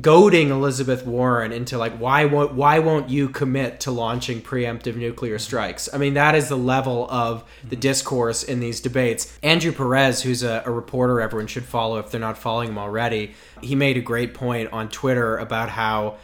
goading 0.00 0.50
Elizabeth 0.50 1.06
Warren 1.06 1.52
into 1.52 1.78
like 1.78 1.96
why 1.98 2.24
won't 2.24 2.54
why 2.54 2.78
won't 2.78 3.08
you 3.08 3.28
commit 3.28 3.80
to 3.80 3.90
launching 3.90 4.40
preemptive 4.40 4.96
nuclear 4.96 5.38
strikes? 5.38 5.88
I 5.92 5.98
mean 5.98 6.14
that 6.14 6.34
is 6.34 6.48
the 6.48 6.56
level 6.56 7.08
of 7.10 7.44
the 7.68 7.76
discourse 7.76 8.42
in 8.42 8.60
these 8.60 8.80
debates. 8.80 9.36
Andrew 9.42 9.72
Perez, 9.72 10.22
who's 10.22 10.42
a, 10.42 10.62
a 10.66 10.70
reporter 10.70 11.20
everyone 11.20 11.46
should 11.46 11.64
follow 11.64 11.98
if 11.98 12.10
they're 12.10 12.20
not 12.20 12.38
following 12.38 12.68
him 12.68 12.78
already, 12.78 13.34
he 13.62 13.74
made 13.74 13.96
a 13.96 14.02
great 14.02 14.34
point 14.34 14.72
on 14.72 14.88
Twitter 14.88 15.36
about 15.36 15.70
how 15.70 16.16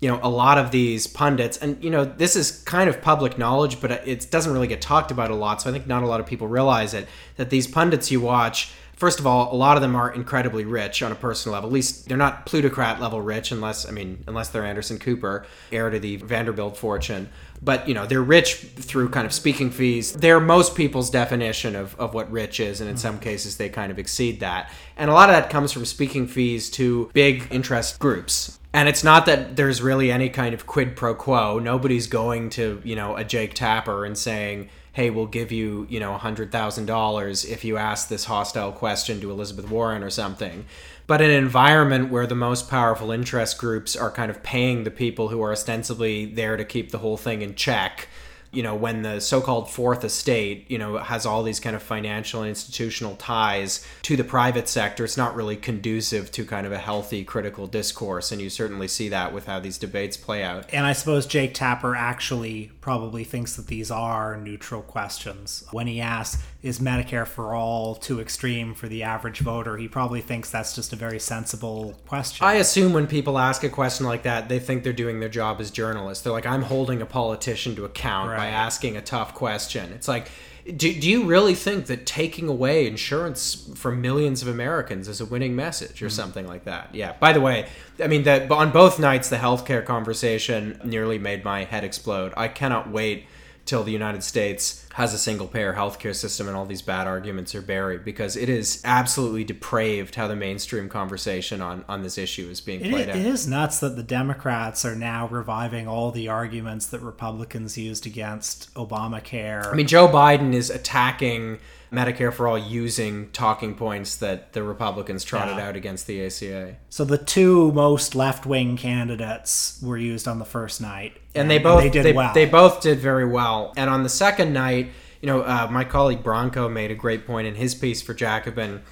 you 0.00 0.08
know 0.08 0.20
a 0.22 0.28
lot 0.28 0.58
of 0.58 0.70
these 0.70 1.06
pundits 1.06 1.56
and 1.58 1.82
you 1.82 1.90
know 1.90 2.04
this 2.04 2.36
is 2.36 2.62
kind 2.62 2.88
of 2.88 3.02
public 3.02 3.36
knowledge 3.36 3.80
but 3.80 3.90
it 3.90 4.30
doesn't 4.30 4.52
really 4.52 4.68
get 4.68 4.80
talked 4.80 5.10
about 5.10 5.30
a 5.30 5.34
lot 5.34 5.60
so 5.60 5.68
i 5.68 5.72
think 5.72 5.86
not 5.86 6.02
a 6.02 6.06
lot 6.06 6.20
of 6.20 6.26
people 6.26 6.46
realize 6.46 6.94
it 6.94 7.08
that 7.36 7.50
these 7.50 7.66
pundits 7.66 8.10
you 8.10 8.20
watch 8.20 8.70
first 8.98 9.18
of 9.18 9.26
all 9.26 9.52
a 9.54 9.56
lot 9.56 9.76
of 9.76 9.80
them 9.80 9.96
are 9.96 10.12
incredibly 10.12 10.64
rich 10.64 11.02
on 11.02 11.12
a 11.12 11.14
personal 11.14 11.54
level. 11.54 11.70
At 11.70 11.72
least 11.72 12.08
they're 12.08 12.16
not 12.16 12.46
plutocrat 12.46 13.00
level 13.00 13.20
rich 13.20 13.52
unless 13.52 13.88
i 13.88 13.90
mean 13.90 14.24
unless 14.26 14.48
they're 14.50 14.64
anderson 14.64 14.98
cooper 14.98 15.46
heir 15.72 15.90
to 15.90 15.98
the 15.98 16.16
vanderbilt 16.16 16.76
fortune. 16.76 17.30
But 17.62 17.88
you 17.88 17.94
know 17.94 18.06
they're 18.06 18.22
rich 18.22 18.56
through 18.56 19.08
kind 19.10 19.26
of 19.26 19.32
speaking 19.32 19.70
fees. 19.70 20.12
They're 20.12 20.40
most 20.40 20.74
people's 20.74 21.10
definition 21.10 21.74
of, 21.74 21.98
of 21.98 22.14
what 22.14 22.30
rich 22.30 22.60
is 22.60 22.80
and 22.80 22.88
in 22.88 22.96
mm-hmm. 22.96 23.00
some 23.00 23.18
cases 23.18 23.56
they 23.56 23.68
kind 23.68 23.90
of 23.90 23.98
exceed 23.98 24.40
that. 24.40 24.70
And 24.96 25.10
a 25.10 25.14
lot 25.14 25.30
of 25.30 25.36
that 25.36 25.50
comes 25.50 25.72
from 25.72 25.84
speaking 25.84 26.26
fees 26.26 26.70
to 26.70 27.10
big 27.14 27.46
interest 27.50 27.98
groups. 27.98 28.58
And 28.72 28.88
it's 28.88 29.02
not 29.02 29.26
that 29.26 29.56
there's 29.56 29.80
really 29.80 30.12
any 30.12 30.28
kind 30.28 30.54
of 30.54 30.66
quid 30.66 30.94
pro 30.94 31.14
quo. 31.14 31.58
Nobody's 31.58 32.06
going 32.06 32.50
to, 32.50 32.82
you 32.84 32.96
know, 32.96 33.16
a 33.16 33.24
Jake 33.24 33.54
Tapper 33.54 34.04
and 34.04 34.16
saying, 34.16 34.68
hey, 34.98 35.10
we'll 35.10 35.26
give 35.26 35.52
you, 35.52 35.86
you 35.88 36.00
know, 36.00 36.18
$100,000 36.18 37.48
if 37.48 37.64
you 37.64 37.76
ask 37.76 38.08
this 38.08 38.24
hostile 38.24 38.72
question 38.72 39.20
to 39.20 39.30
Elizabeth 39.30 39.70
Warren 39.70 40.02
or 40.02 40.10
something. 40.10 40.64
But 41.06 41.20
in 41.20 41.30
an 41.30 41.36
environment 41.36 42.10
where 42.10 42.26
the 42.26 42.34
most 42.34 42.68
powerful 42.68 43.12
interest 43.12 43.58
groups 43.58 43.94
are 43.94 44.10
kind 44.10 44.28
of 44.28 44.42
paying 44.42 44.82
the 44.82 44.90
people 44.90 45.28
who 45.28 45.40
are 45.40 45.52
ostensibly 45.52 46.26
there 46.26 46.56
to 46.56 46.64
keep 46.64 46.90
the 46.90 46.98
whole 46.98 47.16
thing 47.16 47.42
in 47.42 47.54
check 47.54 48.08
you 48.50 48.62
know, 48.62 48.74
when 48.74 49.02
the 49.02 49.20
so-called 49.20 49.70
fourth 49.70 50.04
estate, 50.04 50.70
you 50.70 50.78
know, 50.78 50.96
has 50.96 51.26
all 51.26 51.42
these 51.42 51.60
kind 51.60 51.76
of 51.76 51.82
financial 51.82 52.40
and 52.40 52.48
institutional 52.48 53.14
ties 53.16 53.86
to 54.02 54.16
the 54.16 54.24
private 54.24 54.68
sector, 54.68 55.04
it's 55.04 55.18
not 55.18 55.34
really 55.34 55.56
conducive 55.56 56.32
to 56.32 56.46
kind 56.46 56.66
of 56.66 56.72
a 56.72 56.78
healthy 56.78 57.24
critical 57.24 57.66
discourse. 57.66 58.32
And 58.32 58.40
you 58.40 58.48
certainly 58.48 58.88
see 58.88 59.10
that 59.10 59.34
with 59.34 59.46
how 59.46 59.60
these 59.60 59.76
debates 59.76 60.16
play 60.16 60.42
out. 60.42 60.72
And 60.72 60.86
I 60.86 60.94
suppose 60.94 61.26
Jake 61.26 61.52
Tapper 61.52 61.94
actually 61.94 62.70
probably 62.88 63.22
thinks 63.22 63.54
that 63.56 63.66
these 63.66 63.90
are 63.90 64.34
neutral 64.38 64.80
questions. 64.80 65.62
When 65.72 65.86
he 65.86 66.00
asks, 66.00 66.42
is 66.62 66.78
Medicare 66.78 67.26
for 67.26 67.54
all 67.54 67.94
too 67.94 68.18
extreme 68.18 68.72
for 68.72 68.88
the 68.88 69.02
average 69.02 69.40
voter? 69.40 69.76
He 69.76 69.88
probably 69.88 70.22
thinks 70.22 70.50
that's 70.50 70.74
just 70.74 70.94
a 70.94 70.96
very 70.96 71.18
sensible 71.18 72.00
question. 72.06 72.46
I 72.46 72.54
assume 72.54 72.94
when 72.94 73.06
people 73.06 73.38
ask 73.38 73.62
a 73.62 73.68
question 73.68 74.06
like 74.06 74.22
that, 74.22 74.48
they 74.48 74.58
think 74.58 74.84
they're 74.84 74.94
doing 74.94 75.20
their 75.20 75.28
job 75.28 75.60
as 75.60 75.70
journalists. 75.70 76.24
They're 76.24 76.32
like, 76.32 76.46
I'm 76.46 76.62
holding 76.62 77.02
a 77.02 77.06
politician 77.06 77.76
to 77.76 77.84
account 77.84 78.30
right. 78.30 78.38
by 78.38 78.46
asking 78.46 78.96
a 78.96 79.02
tough 79.02 79.34
question. 79.34 79.92
It's 79.92 80.08
like, 80.08 80.30
do, 80.76 80.92
do 80.92 81.08
you 81.08 81.24
really 81.24 81.54
think 81.54 81.86
that 81.86 82.04
taking 82.04 82.48
away 82.48 82.86
insurance 82.86 83.70
from 83.74 84.02
millions 84.02 84.42
of 84.42 84.48
Americans 84.48 85.08
is 85.08 85.20
a 85.20 85.24
winning 85.24 85.56
message 85.56 86.02
or 86.02 86.06
mm-hmm. 86.06 86.14
something 86.14 86.46
like 86.46 86.64
that? 86.64 86.94
Yeah. 86.94 87.14
By 87.18 87.32
the 87.32 87.40
way, 87.40 87.68
I 88.02 88.06
mean 88.06 88.24
that 88.24 88.50
on 88.50 88.70
both 88.70 88.98
nights 88.98 89.28
the 89.28 89.36
healthcare 89.36 89.84
conversation 89.84 90.80
nearly 90.84 91.18
made 91.18 91.44
my 91.44 91.64
head 91.64 91.84
explode. 91.84 92.32
I 92.36 92.48
cannot 92.48 92.90
wait 92.90 93.26
till 93.64 93.82
the 93.84 93.92
United 93.92 94.22
States 94.22 94.86
has 94.98 95.14
a 95.14 95.18
single 95.18 95.46
payer 95.46 95.74
healthcare 95.74 96.12
system 96.12 96.48
and 96.48 96.56
all 96.56 96.66
these 96.66 96.82
bad 96.82 97.06
arguments 97.06 97.54
are 97.54 97.62
buried 97.62 98.04
because 98.04 98.36
it 98.36 98.48
is 98.48 98.82
absolutely 98.84 99.44
depraved 99.44 100.16
how 100.16 100.26
the 100.26 100.34
mainstream 100.34 100.88
conversation 100.88 101.62
on, 101.62 101.84
on 101.88 102.02
this 102.02 102.18
issue 102.18 102.48
is 102.50 102.60
being 102.60 102.80
played 102.80 103.08
it, 103.08 103.10
out. 103.10 103.16
It 103.16 103.24
is 103.24 103.46
nuts 103.46 103.78
that 103.78 103.94
the 103.94 104.02
Democrats 104.02 104.84
are 104.84 104.96
now 104.96 105.28
reviving 105.28 105.86
all 105.86 106.10
the 106.10 106.26
arguments 106.26 106.86
that 106.86 106.98
Republicans 106.98 107.78
used 107.78 108.08
against 108.08 108.74
Obamacare. 108.74 109.70
I 109.70 109.76
mean, 109.76 109.86
Joe 109.86 110.08
Biden 110.08 110.52
is 110.52 110.68
attacking 110.68 111.60
Medicare 111.92 112.32
for 112.32 112.48
All 112.48 112.58
using 112.58 113.30
talking 113.30 113.74
points 113.74 114.16
that 114.16 114.52
the 114.52 114.62
Republicans 114.62 115.24
trotted 115.24 115.56
yeah. 115.56 115.68
out 115.68 115.76
against 115.76 116.06
the 116.06 116.24
ACA. 116.26 116.76
So 116.90 117.04
the 117.04 117.18
two 117.18 117.72
most 117.72 118.14
left 118.14 118.44
wing 118.44 118.76
candidates 118.76 119.80
were 119.82 119.96
used 119.96 120.28
on 120.28 120.38
the 120.38 120.44
first 120.44 120.80
night, 120.80 121.14
and, 121.34 121.42
and 121.42 121.50
they 121.50 121.58
both 121.58 121.82
and 121.82 121.86
they 121.86 121.90
did 121.90 122.04
they, 122.04 122.12
well. 122.12 122.34
They 122.34 122.46
both 122.46 122.80
did 122.82 122.98
very 122.98 123.26
well. 123.26 123.72
And 123.76 123.88
on 123.88 124.02
the 124.02 124.08
second 124.08 124.52
night, 124.52 124.87
you 125.20 125.26
know, 125.26 125.42
uh, 125.42 125.68
my 125.70 125.84
colleague 125.84 126.22
Branko 126.22 126.70
made 126.72 126.90
a 126.90 126.94
great 126.94 127.26
point 127.26 127.46
in 127.46 127.54
his 127.54 127.74
piece 127.74 128.02
for 128.02 128.14
Jacobin 128.14 128.82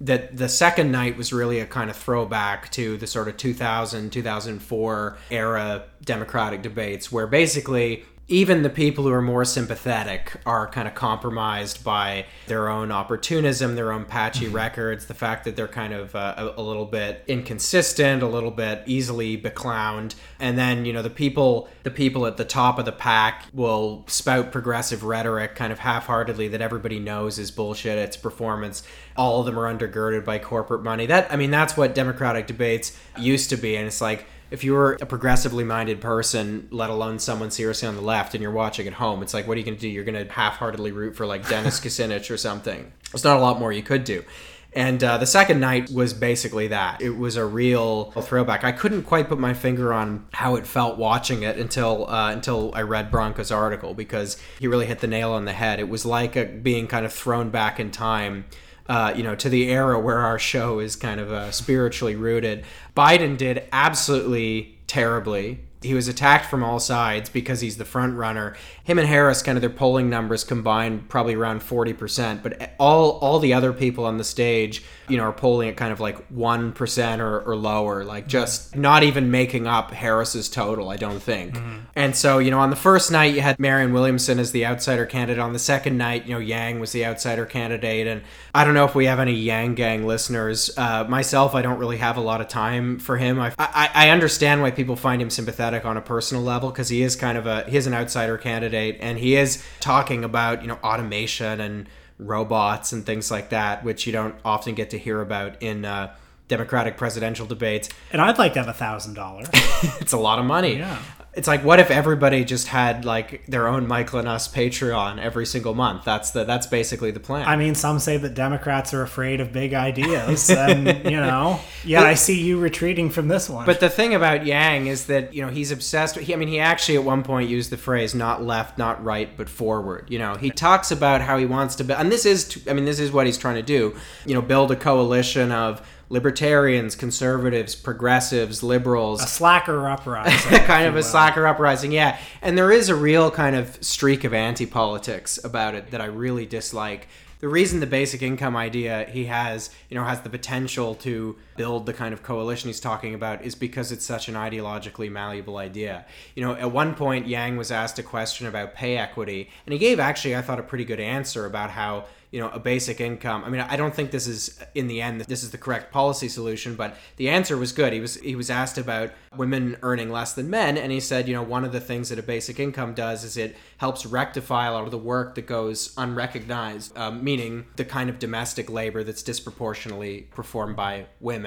that 0.00 0.36
the 0.36 0.48
second 0.48 0.92
night 0.92 1.16
was 1.16 1.32
really 1.32 1.58
a 1.58 1.66
kind 1.66 1.88
of 1.88 1.96
throwback 1.96 2.70
to 2.70 2.96
the 2.98 3.06
sort 3.06 3.28
of 3.28 3.36
2000 3.36 4.10
2004 4.10 5.18
era 5.30 5.84
democratic 6.04 6.62
debates 6.62 7.10
where 7.10 7.26
basically 7.26 8.04
even 8.28 8.62
the 8.62 8.70
people 8.70 9.04
who 9.04 9.12
are 9.12 9.22
more 9.22 9.44
sympathetic 9.44 10.32
are 10.44 10.66
kind 10.66 10.88
of 10.88 10.94
compromised 10.96 11.84
by 11.84 12.26
their 12.48 12.68
own 12.68 12.90
opportunism, 12.90 13.76
their 13.76 13.92
own 13.92 14.04
patchy 14.04 14.46
mm-hmm. 14.46 14.56
records, 14.56 15.06
the 15.06 15.14
fact 15.14 15.44
that 15.44 15.54
they're 15.54 15.68
kind 15.68 15.92
of 15.92 16.14
uh, 16.16 16.34
a, 16.36 16.60
a, 16.60 16.62
little 16.62 16.86
bit 16.86 17.22
inconsistent, 17.28 18.24
a 18.24 18.26
little 18.26 18.50
bit 18.50 18.82
easily 18.86 19.40
beclowned, 19.40 20.16
and 20.40 20.58
then 20.58 20.84
you 20.84 20.92
know 20.92 21.02
the 21.02 21.10
people, 21.10 21.68
the 21.84 21.90
people 21.90 22.26
at 22.26 22.36
the 22.36 22.44
top 22.44 22.80
of 22.80 22.84
the 22.84 22.90
pack 22.92 23.44
will 23.52 24.02
spout 24.08 24.50
progressive 24.50 25.04
rhetoric, 25.04 25.54
kind 25.54 25.72
of 25.72 25.78
half-heartedly 25.78 26.48
that 26.48 26.60
everybody 26.60 26.98
knows 26.98 27.38
is 27.38 27.52
bullshit. 27.52 27.96
It's 27.96 28.16
performance. 28.16 28.82
All 29.16 29.38
of 29.38 29.46
them 29.46 29.56
are 29.56 29.72
undergirded 29.72 30.24
by 30.24 30.40
corporate 30.40 30.82
money. 30.82 31.06
That 31.06 31.32
I 31.32 31.36
mean, 31.36 31.52
that's 31.52 31.76
what 31.76 31.94
democratic 31.94 32.48
debates 32.48 32.98
used 33.16 33.50
to 33.50 33.56
be, 33.56 33.76
and 33.76 33.86
it's 33.86 34.00
like 34.00 34.26
if 34.50 34.62
you're 34.62 34.92
a 34.94 35.06
progressively 35.06 35.64
minded 35.64 36.00
person, 36.00 36.68
let 36.70 36.90
alone 36.90 37.18
someone 37.18 37.50
seriously 37.50 37.88
on 37.88 37.96
the 37.96 38.02
left, 38.02 38.34
and 38.34 38.42
you're 38.42 38.52
watching 38.52 38.86
at 38.86 38.94
home, 38.94 39.22
it's 39.22 39.34
like, 39.34 39.46
what 39.46 39.56
are 39.56 39.58
you 39.58 39.64
going 39.64 39.76
to 39.76 39.80
do? 39.80 39.88
You're 39.88 40.04
going 40.04 40.26
to 40.26 40.32
half 40.32 40.56
heartedly 40.56 40.92
root 40.92 41.16
for 41.16 41.26
like 41.26 41.48
Dennis 41.48 41.80
Kucinich 41.84 42.30
or 42.30 42.36
something. 42.36 42.92
There's 43.12 43.24
not 43.24 43.36
a 43.36 43.40
lot 43.40 43.58
more 43.58 43.72
you 43.72 43.82
could 43.82 44.04
do. 44.04 44.24
And 44.72 45.02
uh, 45.02 45.16
the 45.16 45.26
second 45.26 45.58
night 45.58 45.90
was 45.90 46.12
basically 46.12 46.68
that. 46.68 47.00
It 47.00 47.16
was 47.16 47.36
a 47.36 47.46
real 47.46 48.10
throwback. 48.10 48.62
I 48.62 48.72
couldn't 48.72 49.04
quite 49.04 49.26
put 49.26 49.38
my 49.38 49.54
finger 49.54 49.90
on 49.90 50.26
how 50.32 50.56
it 50.56 50.66
felt 50.66 50.98
watching 50.98 51.42
it 51.44 51.56
until 51.56 52.08
uh, 52.10 52.30
until 52.30 52.74
I 52.74 52.82
read 52.82 53.10
Branko's 53.10 53.50
article 53.50 53.94
because 53.94 54.36
he 54.60 54.68
really 54.68 54.84
hit 54.84 54.98
the 54.98 55.06
nail 55.06 55.32
on 55.32 55.46
the 55.46 55.54
head. 55.54 55.80
It 55.80 55.88
was 55.88 56.04
like 56.04 56.36
a, 56.36 56.44
being 56.44 56.88
kind 56.88 57.06
of 57.06 57.12
thrown 57.14 57.48
back 57.48 57.80
in 57.80 57.90
time 57.90 58.44
uh, 58.88 59.12
you 59.16 59.22
know, 59.22 59.34
to 59.34 59.48
the 59.48 59.68
era 59.68 59.98
where 59.98 60.18
our 60.18 60.38
show 60.38 60.78
is 60.78 60.96
kind 60.96 61.20
of 61.20 61.32
uh, 61.32 61.50
spiritually 61.50 62.16
rooted. 62.16 62.64
Biden 62.96 63.36
did 63.36 63.64
absolutely 63.72 64.78
terribly. 64.86 65.60
He 65.82 65.94
was 65.94 66.08
attacked 66.08 66.46
from 66.46 66.62
all 66.62 66.80
sides 66.80 67.28
because 67.28 67.60
he's 67.60 67.76
the 67.76 67.84
front 67.84 68.16
runner. 68.16 68.56
Him 68.84 68.98
and 68.98 69.08
Harris, 69.08 69.42
kind 69.42 69.56
of 69.56 69.62
their 69.62 69.70
polling 69.70 70.10
numbers 70.10 70.44
combined, 70.44 71.08
probably 71.08 71.34
around 71.34 71.62
forty 71.62 71.92
percent. 71.92 72.42
But 72.42 72.74
all 72.78 73.12
all 73.18 73.38
the 73.38 73.54
other 73.54 73.72
people 73.72 74.04
on 74.04 74.18
the 74.18 74.24
stage 74.24 74.82
you 75.08 75.16
know, 75.16 75.24
are 75.24 75.32
polling 75.32 75.68
at 75.68 75.76
kind 75.76 75.92
of 75.92 76.00
like 76.00 76.28
1% 76.30 77.18
or, 77.18 77.40
or 77.40 77.56
lower, 77.56 78.04
like 78.04 78.26
just 78.26 78.74
not 78.74 79.02
even 79.02 79.30
making 79.30 79.66
up 79.66 79.92
Harris's 79.92 80.48
total, 80.48 80.88
I 80.88 80.96
don't 80.96 81.20
think. 81.20 81.54
Mm-hmm. 81.54 81.78
And 81.94 82.16
so, 82.16 82.38
you 82.38 82.50
know, 82.50 82.58
on 82.58 82.70
the 82.70 82.76
first 82.76 83.10
night, 83.10 83.34
you 83.34 83.40
had 83.40 83.58
Marianne 83.58 83.92
Williamson 83.92 84.38
as 84.38 84.52
the 84.52 84.66
outsider 84.66 85.06
candidate. 85.06 85.40
On 85.40 85.52
the 85.52 85.58
second 85.58 85.96
night, 85.96 86.26
you 86.26 86.34
know, 86.34 86.40
Yang 86.40 86.80
was 86.80 86.92
the 86.92 87.04
outsider 87.06 87.46
candidate. 87.46 88.06
And 88.06 88.22
I 88.54 88.64
don't 88.64 88.74
know 88.74 88.84
if 88.84 88.94
we 88.94 89.06
have 89.06 89.20
any 89.20 89.34
Yang 89.34 89.74
Gang 89.76 90.06
listeners. 90.06 90.70
Uh, 90.76 91.04
myself, 91.04 91.54
I 91.54 91.62
don't 91.62 91.78
really 91.78 91.98
have 91.98 92.16
a 92.16 92.20
lot 92.20 92.40
of 92.40 92.48
time 92.48 92.98
for 92.98 93.16
him. 93.16 93.38
I, 93.38 93.52
I, 93.58 93.90
I 93.94 94.10
understand 94.10 94.62
why 94.62 94.70
people 94.72 94.96
find 94.96 95.22
him 95.22 95.30
sympathetic 95.30 95.75
on 95.84 95.96
a 95.96 96.00
personal 96.00 96.42
level 96.42 96.70
because 96.70 96.88
he 96.88 97.02
is 97.02 97.16
kind 97.16 97.36
of 97.36 97.46
a, 97.46 97.64
he 97.64 97.76
is 97.76 97.86
an 97.86 97.94
outsider 97.94 98.38
candidate 98.38 98.96
and 99.00 99.18
he 99.18 99.36
is 99.36 99.62
talking 99.80 100.24
about, 100.24 100.62
you 100.62 100.68
know, 100.68 100.78
automation 100.82 101.60
and, 101.60 101.88
robots 102.18 102.92
and 102.92 103.04
things 103.04 103.30
like 103.30 103.50
that, 103.50 103.84
which 103.84 104.06
you 104.06 104.12
don't 104.12 104.34
often 104.44 104.74
get 104.74 104.90
to 104.90 104.98
hear 104.98 105.20
about 105.20 105.60
in 105.62 105.84
uh, 105.84 106.14
Democratic 106.48 106.96
presidential 106.96 107.46
debates. 107.46 107.88
And 108.12 108.22
I'd 108.22 108.38
like 108.38 108.54
to 108.54 108.60
have 108.60 108.68
a 108.68 108.72
thousand 108.72 109.14
dollars. 109.14 109.48
It's 110.00 110.14
a 110.14 110.18
lot 110.18 110.38
of 110.38 110.46
money. 110.46 110.78
Yeah 110.78 110.98
it's 111.36 111.46
like 111.46 111.62
what 111.62 111.78
if 111.78 111.90
everybody 111.90 112.44
just 112.44 112.66
had 112.68 113.04
like 113.04 113.44
their 113.46 113.68
own 113.68 113.86
Michael 113.86 114.18
and 114.18 114.26
Us 114.26 114.48
Patreon 114.48 115.20
every 115.20 115.44
single 115.44 115.74
month? 115.74 116.04
That's 116.04 116.30
the 116.30 116.44
that's 116.44 116.66
basically 116.66 117.10
the 117.10 117.20
plan. 117.20 117.46
I 117.46 117.56
mean, 117.56 117.74
some 117.74 117.98
say 117.98 118.16
that 118.16 118.34
Democrats 118.34 118.94
are 118.94 119.02
afraid 119.02 119.40
of 119.40 119.52
big 119.52 119.74
ideas, 119.74 120.48
and 120.50 120.86
you 121.04 121.20
know, 121.20 121.60
yeah, 121.84 122.02
I 122.02 122.14
see 122.14 122.40
you 122.40 122.58
retreating 122.58 123.10
from 123.10 123.28
this 123.28 123.50
one. 123.50 123.66
But 123.66 123.80
the 123.80 123.90
thing 123.90 124.14
about 124.14 124.46
Yang 124.46 124.86
is 124.86 125.06
that 125.06 125.34
you 125.34 125.42
know 125.44 125.50
he's 125.50 125.70
obsessed. 125.70 126.16
He, 126.16 126.32
I 126.32 126.36
mean, 126.36 126.48
he 126.48 126.58
actually 126.58 126.96
at 126.96 127.04
one 127.04 127.22
point 127.22 127.50
used 127.50 127.70
the 127.70 127.76
phrase 127.76 128.14
"not 128.14 128.42
left, 128.42 128.78
not 128.78 129.04
right, 129.04 129.36
but 129.36 129.50
forward." 129.50 130.06
You 130.08 130.18
know, 130.18 130.36
he 130.36 130.50
talks 130.50 130.90
about 130.90 131.20
how 131.20 131.36
he 131.36 131.44
wants 131.44 131.76
to, 131.76 131.84
be, 131.84 131.92
and 131.92 132.10
this 132.10 132.24
is, 132.24 132.66
I 132.68 132.72
mean, 132.72 132.86
this 132.86 132.98
is 132.98 133.12
what 133.12 133.26
he's 133.26 133.36
trying 133.36 133.56
to 133.56 133.62
do. 133.62 133.94
You 134.24 134.34
know, 134.34 134.42
build 134.42 134.70
a 134.70 134.76
coalition 134.76 135.52
of 135.52 135.86
libertarians, 136.08 136.94
conservatives, 136.94 137.74
progressives, 137.74 138.62
liberals. 138.62 139.22
A 139.22 139.26
slacker 139.26 139.88
uprising. 139.88 140.58
kind 140.64 140.86
of 140.86 140.94
a 140.94 140.96
will. 140.96 141.02
slacker 141.02 141.46
uprising, 141.46 141.92
yeah. 141.92 142.18
And 142.42 142.56
there 142.56 142.70
is 142.70 142.88
a 142.88 142.94
real 142.94 143.30
kind 143.30 143.56
of 143.56 143.82
streak 143.84 144.24
of 144.24 144.32
anti 144.32 144.66
politics 144.66 145.42
about 145.44 145.74
it 145.74 145.90
that 145.90 146.00
I 146.00 146.06
really 146.06 146.46
dislike. 146.46 147.08
the 147.40 147.48
reason 147.48 147.80
the 147.80 147.86
basic 147.86 148.22
income 148.22 148.56
idea 148.56 149.06
he 149.10 149.26
has, 149.26 149.70
you 149.90 149.96
know, 149.96 150.04
has 150.04 150.20
the 150.22 150.30
potential 150.30 150.94
to 150.96 151.36
build 151.56 151.86
the 151.86 151.92
kind 151.92 152.12
of 152.12 152.22
coalition 152.22 152.68
he's 152.68 152.80
talking 152.80 153.14
about 153.14 153.42
is 153.42 153.54
because 153.54 153.92
it's 153.92 154.04
such 154.04 154.28
an 154.28 154.34
ideologically 154.34 155.10
malleable 155.10 155.56
idea. 155.56 156.04
You 156.34 156.44
know, 156.44 156.54
at 156.54 156.70
one 156.70 156.94
point 156.94 157.26
Yang 157.26 157.56
was 157.56 157.70
asked 157.70 157.98
a 157.98 158.02
question 158.02 158.46
about 158.46 158.74
pay 158.74 158.96
equity, 158.96 159.50
and 159.64 159.72
he 159.72 159.78
gave 159.78 160.00
actually 160.00 160.36
I 160.36 160.42
thought 160.42 160.60
a 160.60 160.62
pretty 160.62 160.84
good 160.84 161.00
answer 161.00 161.46
about 161.46 161.70
how 161.70 162.06
you 162.30 162.40
know 162.40 162.48
a 162.50 162.58
basic 162.58 163.00
income 163.00 163.44
i 163.44 163.48
mean 163.48 163.60
i 163.60 163.76
don't 163.76 163.94
think 163.94 164.10
this 164.10 164.26
is 164.26 164.60
in 164.74 164.88
the 164.88 165.00
end 165.00 165.20
this 165.22 165.42
is 165.42 165.50
the 165.52 165.58
correct 165.58 165.92
policy 165.92 166.28
solution 166.28 166.74
but 166.74 166.96
the 167.16 167.28
answer 167.28 167.56
was 167.56 167.72
good 167.72 167.92
he 167.92 168.00
was 168.00 168.16
he 168.16 168.34
was 168.34 168.50
asked 168.50 168.78
about 168.78 169.10
women 169.36 169.76
earning 169.82 170.10
less 170.10 170.32
than 170.32 170.50
men 170.50 170.76
and 170.76 170.90
he 170.90 171.00
said 171.00 171.28
you 171.28 171.34
know 171.34 171.42
one 171.42 171.64
of 171.64 171.72
the 171.72 171.80
things 171.80 172.08
that 172.08 172.18
a 172.18 172.22
basic 172.22 172.58
income 172.58 172.94
does 172.94 173.22
is 173.22 173.36
it 173.36 173.56
helps 173.78 174.04
rectify 174.04 174.66
a 174.66 174.72
lot 174.72 174.84
of 174.84 174.90
the 174.90 174.98
work 174.98 175.34
that 175.34 175.46
goes 175.46 175.94
unrecognized 175.96 176.96
um, 176.98 177.22
meaning 177.22 177.64
the 177.76 177.84
kind 177.84 178.10
of 178.10 178.18
domestic 178.18 178.68
labor 178.68 179.04
that's 179.04 179.22
disproportionately 179.22 180.22
performed 180.32 180.74
by 180.74 181.06
women 181.20 181.45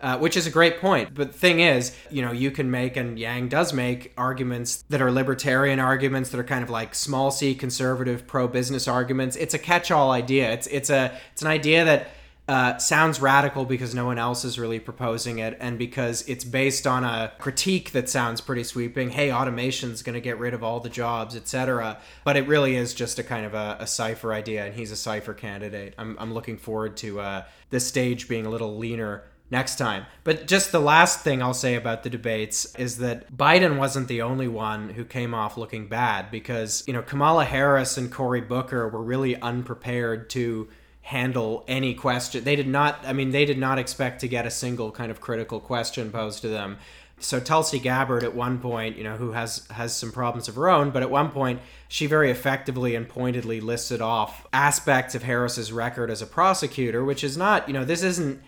uh, 0.00 0.18
which 0.18 0.36
is 0.36 0.46
a 0.46 0.50
great 0.50 0.80
point. 0.80 1.14
But 1.14 1.34
thing 1.34 1.60
is, 1.60 1.94
you 2.10 2.22
know, 2.22 2.32
you 2.32 2.50
can 2.50 2.70
make, 2.70 2.96
and 2.96 3.18
Yang 3.18 3.48
does 3.48 3.72
make 3.72 4.12
arguments 4.16 4.82
that 4.88 5.02
are 5.02 5.12
libertarian 5.12 5.78
arguments 5.78 6.30
that 6.30 6.40
are 6.40 6.44
kind 6.44 6.64
of 6.64 6.70
like 6.70 6.94
small 6.94 7.30
c 7.30 7.54
conservative 7.54 8.26
pro 8.26 8.48
business 8.48 8.88
arguments. 8.88 9.36
It's 9.36 9.54
a 9.54 9.58
catch 9.58 9.90
all 9.90 10.10
idea. 10.10 10.50
It's 10.52 10.66
it's 10.68 10.90
a 10.90 11.16
it's 11.32 11.42
an 11.42 11.48
idea 11.48 11.84
that. 11.84 12.10
Uh, 12.48 12.76
sounds 12.78 13.20
radical 13.20 13.64
because 13.64 13.94
no 13.94 14.04
one 14.04 14.18
else 14.18 14.44
is 14.44 14.58
really 14.58 14.80
proposing 14.80 15.38
it, 15.38 15.56
and 15.60 15.78
because 15.78 16.28
it's 16.28 16.42
based 16.42 16.84
on 16.84 17.04
a 17.04 17.30
critique 17.38 17.92
that 17.92 18.08
sounds 18.08 18.40
pretty 18.40 18.64
sweeping. 18.64 19.10
Hey, 19.10 19.30
automation's 19.30 20.02
going 20.02 20.14
to 20.14 20.20
get 20.20 20.36
rid 20.36 20.52
of 20.52 20.64
all 20.64 20.80
the 20.80 20.88
jobs, 20.88 21.36
etc. 21.36 21.98
But 22.24 22.36
it 22.36 22.48
really 22.48 22.74
is 22.74 22.92
just 22.92 23.20
a 23.20 23.22
kind 23.22 23.46
of 23.46 23.54
a, 23.54 23.76
a 23.78 23.86
cipher 23.86 24.32
idea, 24.32 24.66
and 24.66 24.74
he's 24.74 24.90
a 24.90 24.96
cipher 24.96 25.32
candidate. 25.32 25.94
I'm, 25.96 26.16
I'm 26.18 26.34
looking 26.34 26.56
forward 26.56 26.96
to 26.96 27.20
uh, 27.20 27.44
this 27.68 27.86
stage 27.86 28.26
being 28.26 28.46
a 28.46 28.50
little 28.50 28.76
leaner 28.76 29.22
next 29.50 29.76
time. 29.76 30.06
But 30.24 30.46
just 30.46 30.72
the 30.72 30.80
last 30.80 31.20
thing 31.20 31.42
I'll 31.42 31.54
say 31.54 31.74
about 31.74 32.02
the 32.02 32.10
debates 32.10 32.74
is 32.76 32.98
that 32.98 33.36
Biden 33.36 33.78
wasn't 33.78 34.08
the 34.08 34.22
only 34.22 34.48
one 34.48 34.90
who 34.90 35.04
came 35.04 35.34
off 35.34 35.56
looking 35.56 35.88
bad 35.88 36.30
because, 36.30 36.84
you 36.86 36.92
know, 36.92 37.02
Kamala 37.02 37.44
Harris 37.44 37.96
and 37.96 38.12
Cory 38.12 38.40
Booker 38.40 38.88
were 38.88 39.02
really 39.02 39.40
unprepared 39.40 40.30
to 40.30 40.68
handle 41.02 41.64
any 41.66 41.94
question. 41.94 42.44
They 42.44 42.56
did 42.56 42.68
not, 42.68 43.00
I 43.04 43.12
mean, 43.12 43.30
they 43.30 43.44
did 43.44 43.58
not 43.58 43.78
expect 43.78 44.20
to 44.20 44.28
get 44.28 44.46
a 44.46 44.50
single 44.50 44.92
kind 44.92 45.10
of 45.10 45.20
critical 45.20 45.58
question 45.58 46.12
posed 46.12 46.42
to 46.42 46.48
them. 46.48 46.78
So 47.18 47.38
Tulsi 47.38 47.78
Gabbard 47.78 48.24
at 48.24 48.34
one 48.34 48.60
point, 48.60 48.96
you 48.96 49.04
know, 49.04 49.16
who 49.16 49.32
has 49.32 49.66
has 49.70 49.94
some 49.94 50.10
problems 50.10 50.48
of 50.48 50.54
her 50.54 50.70
own, 50.70 50.90
but 50.90 51.02
at 51.02 51.10
one 51.10 51.30
point 51.30 51.60
she 51.86 52.06
very 52.06 52.30
effectively 52.30 52.94
and 52.94 53.06
pointedly 53.06 53.60
listed 53.60 54.00
off 54.00 54.46
aspects 54.54 55.14
of 55.14 55.24
Harris's 55.24 55.70
record 55.70 56.10
as 56.10 56.22
a 56.22 56.26
prosecutor, 56.26 57.04
which 57.04 57.22
is 57.22 57.36
not, 57.36 57.68
you 57.68 57.74
know, 57.74 57.84
this 57.84 58.02
isn't 58.02 58.40